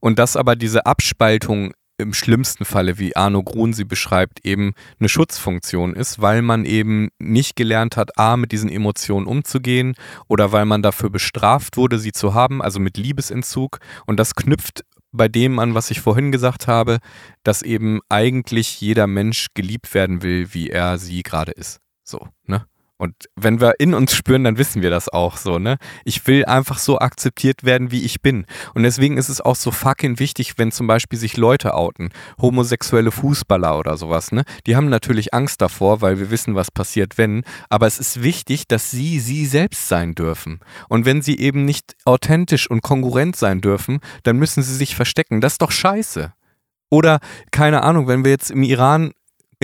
Und 0.00 0.18
dass 0.18 0.36
aber 0.36 0.56
diese 0.56 0.86
Abspaltung 0.86 1.72
im 1.98 2.12
schlimmsten 2.12 2.64
Falle, 2.64 2.98
wie 2.98 3.16
Arno 3.16 3.42
Grun 3.42 3.72
sie 3.72 3.84
beschreibt, 3.84 4.44
eben 4.44 4.74
eine 4.98 5.08
Schutzfunktion 5.08 5.94
ist, 5.94 6.20
weil 6.20 6.42
man 6.42 6.64
eben 6.64 7.10
nicht 7.18 7.56
gelernt 7.56 7.96
hat, 7.96 8.18
A, 8.18 8.36
mit 8.36 8.52
diesen 8.52 8.70
Emotionen 8.70 9.26
umzugehen 9.26 9.94
oder 10.28 10.52
weil 10.52 10.64
man 10.64 10.82
dafür 10.82 11.10
bestraft 11.10 11.76
wurde, 11.76 11.98
sie 11.98 12.12
zu 12.12 12.34
haben, 12.34 12.62
also 12.62 12.80
mit 12.80 12.96
Liebesentzug. 12.96 13.78
Und 14.06 14.18
das 14.18 14.34
knüpft 14.34 14.84
bei 15.12 15.28
dem 15.28 15.58
an, 15.60 15.74
was 15.74 15.90
ich 15.90 16.00
vorhin 16.00 16.32
gesagt 16.32 16.66
habe, 16.66 16.98
dass 17.44 17.62
eben 17.62 18.00
eigentlich 18.08 18.80
jeder 18.80 19.06
Mensch 19.06 19.48
geliebt 19.54 19.94
werden 19.94 20.22
will, 20.22 20.52
wie 20.52 20.70
er 20.70 20.98
sie 20.98 21.22
gerade 21.22 21.52
ist. 21.52 21.80
So, 22.02 22.28
ne? 22.46 22.66
Und 22.96 23.14
wenn 23.34 23.60
wir 23.60 23.80
in 23.80 23.92
uns 23.92 24.14
spüren, 24.14 24.44
dann 24.44 24.56
wissen 24.56 24.80
wir 24.80 24.90
das 24.90 25.08
auch 25.08 25.36
so, 25.36 25.58
ne? 25.58 25.78
Ich 26.04 26.26
will 26.28 26.44
einfach 26.44 26.78
so 26.78 26.98
akzeptiert 26.98 27.64
werden, 27.64 27.90
wie 27.90 28.04
ich 28.04 28.22
bin. 28.22 28.46
Und 28.72 28.84
deswegen 28.84 29.16
ist 29.16 29.28
es 29.28 29.40
auch 29.40 29.56
so 29.56 29.72
fucking 29.72 30.20
wichtig, 30.20 30.58
wenn 30.58 30.70
zum 30.70 30.86
Beispiel 30.86 31.18
sich 31.18 31.36
Leute 31.36 31.74
outen, 31.74 32.10
homosexuelle 32.40 33.10
Fußballer 33.10 33.78
oder 33.78 33.96
sowas, 33.96 34.30
ne? 34.30 34.44
Die 34.66 34.76
haben 34.76 34.88
natürlich 34.88 35.34
Angst 35.34 35.60
davor, 35.60 36.02
weil 36.02 36.20
wir 36.20 36.30
wissen, 36.30 36.54
was 36.54 36.70
passiert, 36.70 37.18
wenn. 37.18 37.42
Aber 37.68 37.88
es 37.88 37.98
ist 37.98 38.22
wichtig, 38.22 38.68
dass 38.68 38.92
sie 38.92 39.18
sie 39.18 39.46
selbst 39.46 39.88
sein 39.88 40.14
dürfen. 40.14 40.60
Und 40.88 41.04
wenn 41.04 41.20
sie 41.20 41.38
eben 41.38 41.64
nicht 41.64 41.96
authentisch 42.04 42.70
und 42.70 42.82
kongruent 42.82 43.34
sein 43.34 43.60
dürfen, 43.60 43.98
dann 44.22 44.36
müssen 44.36 44.62
sie 44.62 44.74
sich 44.74 44.94
verstecken. 44.94 45.40
Das 45.40 45.54
ist 45.54 45.62
doch 45.62 45.72
scheiße. 45.72 46.32
Oder, 46.90 47.18
keine 47.50 47.82
Ahnung, 47.82 48.06
wenn 48.06 48.24
wir 48.24 48.30
jetzt 48.30 48.52
im 48.52 48.62
Iran 48.62 49.12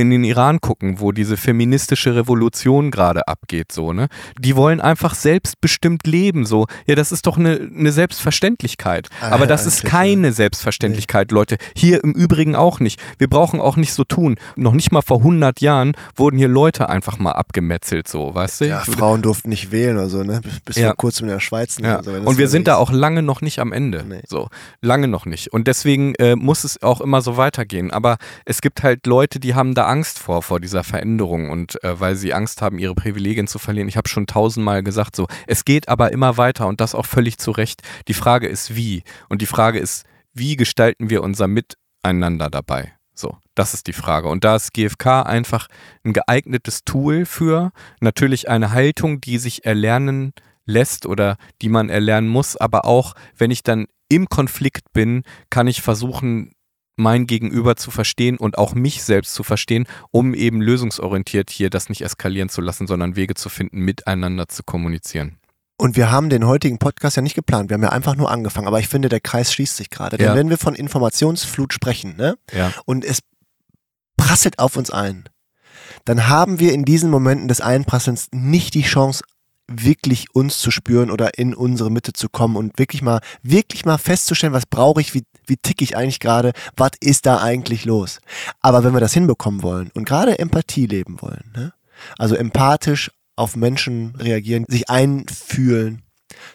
in 0.01 0.11
den 0.11 0.25
Iran 0.25 0.61
gucken, 0.61 0.99
wo 1.01 1.13
diese 1.13 1.37
feministische 1.37 2.15
Revolution 2.17 2.91
gerade 2.91 3.29
abgeht, 3.29 3.71
so, 3.73 3.93
ne? 3.93 4.09
Die 4.39 4.57
wollen 4.57 4.81
einfach 4.81 5.15
selbstbestimmt 5.15 6.07
leben, 6.07 6.47
so. 6.47 6.67
Ja, 6.87 6.95
das 6.95 7.13
ist 7.13 7.27
doch 7.27 7.37
eine, 7.39 7.71
eine 7.77 7.93
Selbstverständlichkeit. 7.93 9.09
Ah, 9.21 9.31
Aber 9.33 9.47
das 9.47 9.67
ist 9.67 9.85
keine 9.85 10.33
Selbstverständlichkeit, 10.33 11.31
Leute. 11.31 11.57
Hier 11.77 12.03
im 12.03 12.13
Übrigen 12.13 12.57
auch 12.57 12.81
nicht. 12.81 13.01
Wir 13.19 13.29
brauchen 13.29 13.61
auch 13.61 13.77
nicht 13.77 13.93
so 13.93 14.05
tun. 14.05 14.37
Noch 14.57 14.73
nicht 14.73 14.93
mal 14.93 15.03
vor 15.03 15.19
100 15.19 15.61
Jahren 15.61 15.93
wurden 16.17 16.39
hier 16.39 16.49
Leute 16.49 16.89
einfach 16.89 17.19
mal 17.19 17.33
abgemetzelt, 17.33 18.09
so, 18.09 18.35
weißt 18.35 18.63
du? 18.63 18.69
Ja, 18.69 18.81
Frauen 18.81 19.23
durften 19.23 19.49
nicht 19.51 19.71
wählen 19.73 19.97
oder 19.97 20.09
so, 20.09 20.23
ne? 20.23 20.41
Bis 20.65 20.77
Ja. 20.77 20.89
vor 20.89 20.97
kurzem 20.97 21.27
in 21.29 21.35
der 21.35 21.41
Schweiz. 21.41 21.79
ne? 21.79 21.89
Ja. 21.89 21.97
Also, 21.99 22.13
und 22.13 22.39
wir 22.39 22.49
sind 22.49 22.67
da 22.69 22.77
auch 22.77 22.91
lange 22.91 23.23
noch 23.23 23.41
nicht 23.43 23.59
am 23.59 23.73
Ende. 23.73 24.05
Nee. 24.09 24.23
So, 24.27 24.49
lange 24.81 25.09
noch 25.09 25.27
nicht. 25.27 25.53
Und 25.53 25.67
deswegen 25.67 26.15
äh, 26.17 26.37
muss 26.37 26.65
es 26.65 26.83
auch 26.83 27.01
immer 27.01 27.21
so 27.21 27.37
weitergehen. 27.37 27.91
Aber 27.91 28.17
es 28.45 28.61
gibt 28.61 28.83
halt 28.83 29.07
Leute, 29.07 29.41
die 29.41 29.55
haben 29.55 29.75
da 29.75 29.87
Angst 29.91 30.19
vor, 30.19 30.43
vor 30.43 30.61
dieser 30.61 30.85
Veränderung 30.85 31.51
und 31.51 31.83
äh, 31.83 31.99
weil 31.99 32.15
sie 32.15 32.33
Angst 32.33 32.63
haben, 32.63 32.79
ihre 32.79 32.95
Privilegien 32.95 33.49
zu 33.49 33.59
verlieren. 33.59 33.89
Ich 33.89 33.97
habe 33.97 34.09
schon 34.09 34.27
tausendmal 34.27 34.83
gesagt, 34.83 35.17
so, 35.17 35.27
es 35.47 35.65
geht 35.65 35.89
aber 35.89 36.13
immer 36.13 36.37
weiter 36.37 36.69
und 36.69 36.81
das 36.81 36.95
auch 36.95 37.07
völlig 37.07 37.39
zu 37.39 37.51
Recht. 37.51 37.83
Die 38.09 38.15
Frage 38.15 38.47
ist, 38.47 38.77
wie? 38.77 39.03
Und 39.29 39.43
die 39.43 39.47
Frage 39.47 39.79
ist, 39.79 40.05
wie 40.33 40.57
gestalten 40.57 41.11
wir 41.11 41.23
unser 41.23 41.49
Miteinander 41.49 42.49
dabei? 42.51 42.93
So, 43.15 43.37
das 43.55 43.75
ist 43.75 43.89
die 43.89 43.93
Frage. 43.93 44.29
Und 44.29 44.45
da 44.45 44.57
ist 44.57 44.73
GFK 44.73 45.27
einfach 45.27 45.67
ein 46.05 46.13
geeignetes 46.13 46.85
Tool 46.85 47.27
für 47.27 47.73
natürlich 48.01 48.49
eine 48.49 48.71
Haltung, 48.71 49.21
die 49.21 49.39
sich 49.39 49.67
erlernen 49.67 50.33
lässt 50.65 51.05
oder 51.05 51.37
die 51.61 51.69
man 51.69 51.91
erlernen 51.91 52.29
muss, 52.29 52.57
aber 52.57 52.85
auch, 52.85 53.15
wenn 53.37 53.51
ich 53.51 53.63
dann 53.63 53.87
im 54.09 54.29
Konflikt 54.29 54.93
bin, 54.93 55.23
kann 55.51 55.67
ich 55.67 55.83
versuchen, 55.83 56.53
mein 57.01 57.27
Gegenüber 57.27 57.77
zu 57.77 57.91
verstehen 57.91 58.37
und 58.37 58.59
auch 58.59 58.75
mich 58.75 59.03
selbst 59.03 59.35
zu 59.35 59.43
verstehen, 59.43 59.87
um 60.11 60.35
eben 60.35 60.61
lösungsorientiert 60.61 61.51
hier 61.51 61.71
das 61.71 61.89
nicht 61.89 62.03
eskalieren 62.03 62.49
zu 62.49 62.61
lassen, 62.61 62.87
sondern 62.87 63.17
Wege 63.17 63.35
zu 63.35 63.49
finden, 63.49 63.81
miteinander 63.81 64.49
zu 64.49 64.63
kommunizieren. 64.63 65.39
Und 65.77 65.97
wir 65.97 66.11
haben 66.11 66.29
den 66.29 66.47
heutigen 66.47 66.79
Podcast 66.79 67.17
ja 67.17 67.23
nicht 67.23 67.35
geplant. 67.35 67.71
Wir 67.71 67.75
haben 67.75 67.83
ja 67.83 67.89
einfach 67.89 68.15
nur 68.15 68.31
angefangen. 68.31 68.67
Aber 68.67 68.81
ich 68.81 68.89
finde, 68.89 69.09
der 69.09 69.21
Kreis 69.21 69.51
schließt 69.51 69.77
sich 69.79 69.89
gerade. 69.89 70.19
Denn 70.19 70.27
Ja. 70.27 70.35
wenn 70.35 70.51
wir 70.51 70.59
von 70.59 70.75
Informationsflut 70.75 71.73
sprechen, 71.73 72.17
ne? 72.17 72.37
Ja. 72.53 72.71
Und 72.85 73.03
es 73.03 73.21
prasselt 74.19 74.59
auf 74.59 74.77
uns 74.77 74.91
ein, 74.91 75.25
dann 76.05 76.29
haben 76.29 76.59
wir 76.61 76.75
in 76.75 76.85
diesen 76.85 77.11
Momenten 77.11 77.49
des 77.49 77.63
Einprasselns 77.63 78.29
nicht 78.33 78.75
die 78.75 78.83
Chance, 78.83 79.25
wirklich 79.73 80.35
uns 80.35 80.59
zu 80.59 80.71
spüren 80.71 81.11
oder 81.11 81.39
in 81.39 81.55
unsere 81.55 81.91
Mitte 81.91 82.13
zu 82.13 82.29
kommen 82.29 82.57
und 82.57 82.79
wirklich 82.79 83.03
mal, 83.03 83.21
wirklich 83.43 83.85
mal 83.85 83.99
festzustellen, 83.99 84.53
was 84.53 84.67
brauche 84.67 85.01
ich, 85.01 85.15
wie, 85.15 85.23
wie 85.51 85.59
tick 85.59 85.83
ich 85.83 85.97
eigentlich 85.97 86.21
gerade, 86.21 86.53
was 86.77 86.93
ist 87.01 87.27
da 87.27 87.43
eigentlich 87.43 87.85
los. 87.85 88.21
Aber 88.61 88.85
wenn 88.85 88.95
wir 88.95 89.01
das 89.01 89.13
hinbekommen 89.13 89.63
wollen 89.63 89.91
und 89.93 90.07
gerade 90.07 90.39
Empathie 90.39 90.87
leben 90.87 91.21
wollen, 91.21 91.53
ne? 91.55 91.75
also 92.17 92.35
empathisch 92.35 93.11
auf 93.37 93.57
Menschen 93.57 94.15
reagieren, 94.17 94.65
sich 94.69 94.89
einfühlen, 94.89 96.03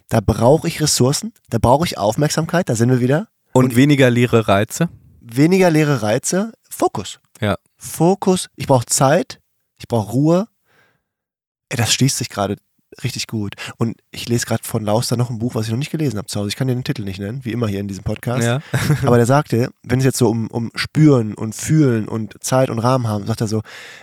da 0.09 0.21
brauche 0.21 0.67
ich 0.67 0.81
Ressourcen, 0.81 1.33
da 1.49 1.57
brauche 1.59 1.85
ich 1.85 1.97
Aufmerksamkeit, 1.97 2.69
da 2.69 2.75
sind 2.75 2.89
wir 2.89 3.01
wieder. 3.01 3.27
Und, 3.51 3.75
weniger 3.75 4.09
leere 4.09 4.47
Reize. 4.47 4.89
Weniger 5.21 5.69
leere 5.69 6.01
Reize, 6.01 6.53
Fokus. 6.69 7.19
Ja. 7.41 7.57
Fokus, 7.77 8.49
ich 8.55 8.67
brauche 8.67 8.85
Zeit, 8.85 9.39
ich 9.77 9.87
brauche 9.87 10.11
Ruhe. 10.11 10.47
Ey, 11.69 11.77
das 11.77 11.93
schließt 11.93 12.17
sich 12.17 12.29
gerade 12.29 12.57
richtig 13.03 13.27
gut. 13.27 13.55
Und 13.77 13.97
ich 14.11 14.27
lese 14.29 14.45
gerade 14.45 14.63
von 14.63 14.83
Lauster 14.83 15.17
noch 15.17 15.29
ein 15.29 15.39
Buch, 15.39 15.55
was 15.55 15.65
ich 15.65 15.71
noch 15.71 15.77
nicht 15.77 15.91
gelesen 15.91 16.17
habe 16.17 16.27
zu 16.27 16.39
Hause. 16.39 16.49
Ich 16.49 16.55
kann 16.55 16.67
dir 16.67 16.75
den 16.75 16.83
Titel 16.83 17.03
nicht 17.03 17.19
nennen, 17.19 17.43
wie 17.43 17.51
immer 17.51 17.67
hier 17.67 17.79
in 17.79 17.87
diesem 17.87 18.03
Podcast. 18.03 18.43
Ja. 18.43 18.61
Aber 19.05 19.17
der 19.17 19.25
sagte, 19.25 19.69
wenn 19.83 19.99
es 19.99 20.05
jetzt 20.05 20.17
so 20.17 20.29
um, 20.29 20.47
um 20.47 20.71
Spüren 20.75 21.33
und 21.33 21.55
Fühlen 21.55 22.07
und 22.07 22.35
Zeit 22.43 22.69
und 22.69 22.79
Rahmen 22.79 23.07
haben, 23.07 23.25
sagt 23.27 23.41
er 23.41 23.47
so, 23.47 23.61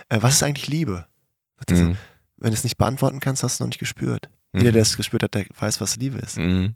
äh, 0.09 0.17
was 0.21 0.35
ist 0.35 0.43
eigentlich 0.43 0.67
Liebe? 0.67 1.05
Er 1.67 1.75
so, 1.75 1.83
Mhm. 1.83 1.97
wenn 2.37 2.51
du 2.51 2.53
es 2.57 2.63
nicht 2.63 2.77
beantworten 2.77 3.19
kannst, 3.19 3.43
hast 3.43 3.53
du 3.53 3.55
es 3.55 3.59
noch 3.61 3.67
nicht 3.67 3.79
gespürt. 3.79 4.29
Jeder, 4.55 4.71
der 4.73 4.83
es 4.83 4.97
gespürt 4.97 5.23
hat, 5.23 5.33
der 5.33 5.45
weiß, 5.57 5.81
was 5.81 5.95
Liebe 5.95 6.19
ist. 6.19 6.37
Mhm. 6.37 6.75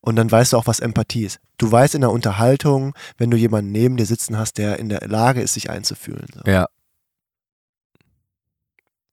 Und 0.00 0.16
dann 0.16 0.28
weißt 0.32 0.52
du 0.52 0.56
auch, 0.56 0.66
was 0.66 0.80
Empathie 0.80 1.24
ist. 1.26 1.38
Du 1.58 1.70
weißt 1.70 1.94
in 1.94 2.00
der 2.00 2.10
Unterhaltung, 2.10 2.92
wenn 3.18 3.30
du 3.30 3.36
jemanden 3.36 3.70
neben 3.70 3.96
dir 3.96 4.06
sitzen 4.06 4.36
hast, 4.36 4.58
der 4.58 4.80
in 4.80 4.88
der 4.88 5.06
Lage 5.06 5.40
ist, 5.40 5.54
sich 5.54 5.70
einzufühlen. 5.70 6.26
So. 6.34 6.50
Ja. 6.50 6.66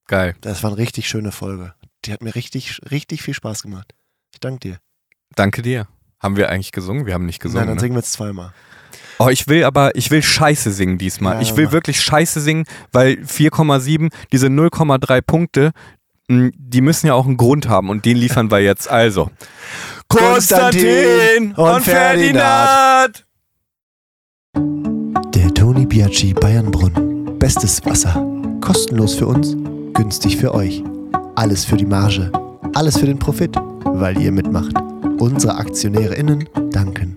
Geil. 0.08 0.36
Das 0.42 0.64
war 0.64 0.72
eine 0.72 0.78
richtig 0.80 1.08
schöne 1.08 1.32
Folge. 1.32 1.74
Die 2.06 2.14
hat 2.14 2.22
mir 2.22 2.36
richtig, 2.36 2.80
richtig 2.90 3.22
viel 3.22 3.34
Spaß 3.34 3.64
gemacht. 3.64 3.94
Ich 4.34 4.40
danke 4.40 4.60
dir. 4.60 4.78
Danke 5.36 5.62
dir. 5.62 5.88
Haben 6.20 6.36
wir 6.36 6.50
eigentlich 6.50 6.72
gesungen? 6.72 7.06
Wir 7.06 7.14
haben 7.14 7.26
nicht 7.26 7.42
gesungen. 7.42 7.62
Nein, 7.62 7.68
dann 7.68 7.76
ne? 7.78 7.82
singen 7.82 7.96
wir 7.96 8.00
jetzt 8.00 8.14
zweimal. 8.14 8.54
Oh, 9.20 9.30
ich 9.30 9.48
will 9.48 9.64
aber, 9.64 9.96
ich 9.96 10.10
will 10.10 10.24
Scheiße 10.24 10.72
singen 10.72 10.98
diesmal. 10.98 11.36
Ja, 11.36 11.42
ich 11.42 11.56
will 11.56 11.72
wirklich 11.72 12.02
Scheiße 12.02 12.42
singen, 12.42 12.66
weil 12.92 13.20
4,7, 13.20 14.12
diese 14.32 14.48
0,3 14.48 15.22
Punkte, 15.22 15.72
mh, 16.28 16.52
die 16.56 16.82
müssen 16.82 17.08
ja 17.08 17.14
auch 17.14 17.26
einen 17.26 17.38
Grund 17.38 17.68
haben 17.68 17.90
und 17.90 18.06
den 18.06 18.18
liefern 18.18 18.50
wir 18.50 18.60
jetzt. 18.60 18.90
Also. 18.90 19.30
Konstantin 20.08 21.54
und 21.54 21.84
Ferdinand. 21.84 23.26
Der 24.56 25.54
Tony 25.54 25.86
Biaggi 25.86 26.34
Bayernbrunnen. 26.34 27.38
Bestes 27.40 27.86
Wasser. 27.86 28.26
Kostenlos 28.60 29.16
für 29.16 29.28
uns, 29.28 29.56
günstig 29.94 30.38
für 30.38 30.54
euch. 30.54 30.84
Alles 31.36 31.66
für 31.66 31.78
die 31.78 31.86
Marge. 31.86 32.32
Alles 32.74 32.98
für 32.98 33.06
den 33.06 33.18
Profit, 33.18 33.56
weil 33.84 34.20
ihr 34.22 34.32
mitmacht. 34.32 34.74
Unsere 35.20 35.56
AktionärInnen 35.56 36.48
danken. 36.72 37.16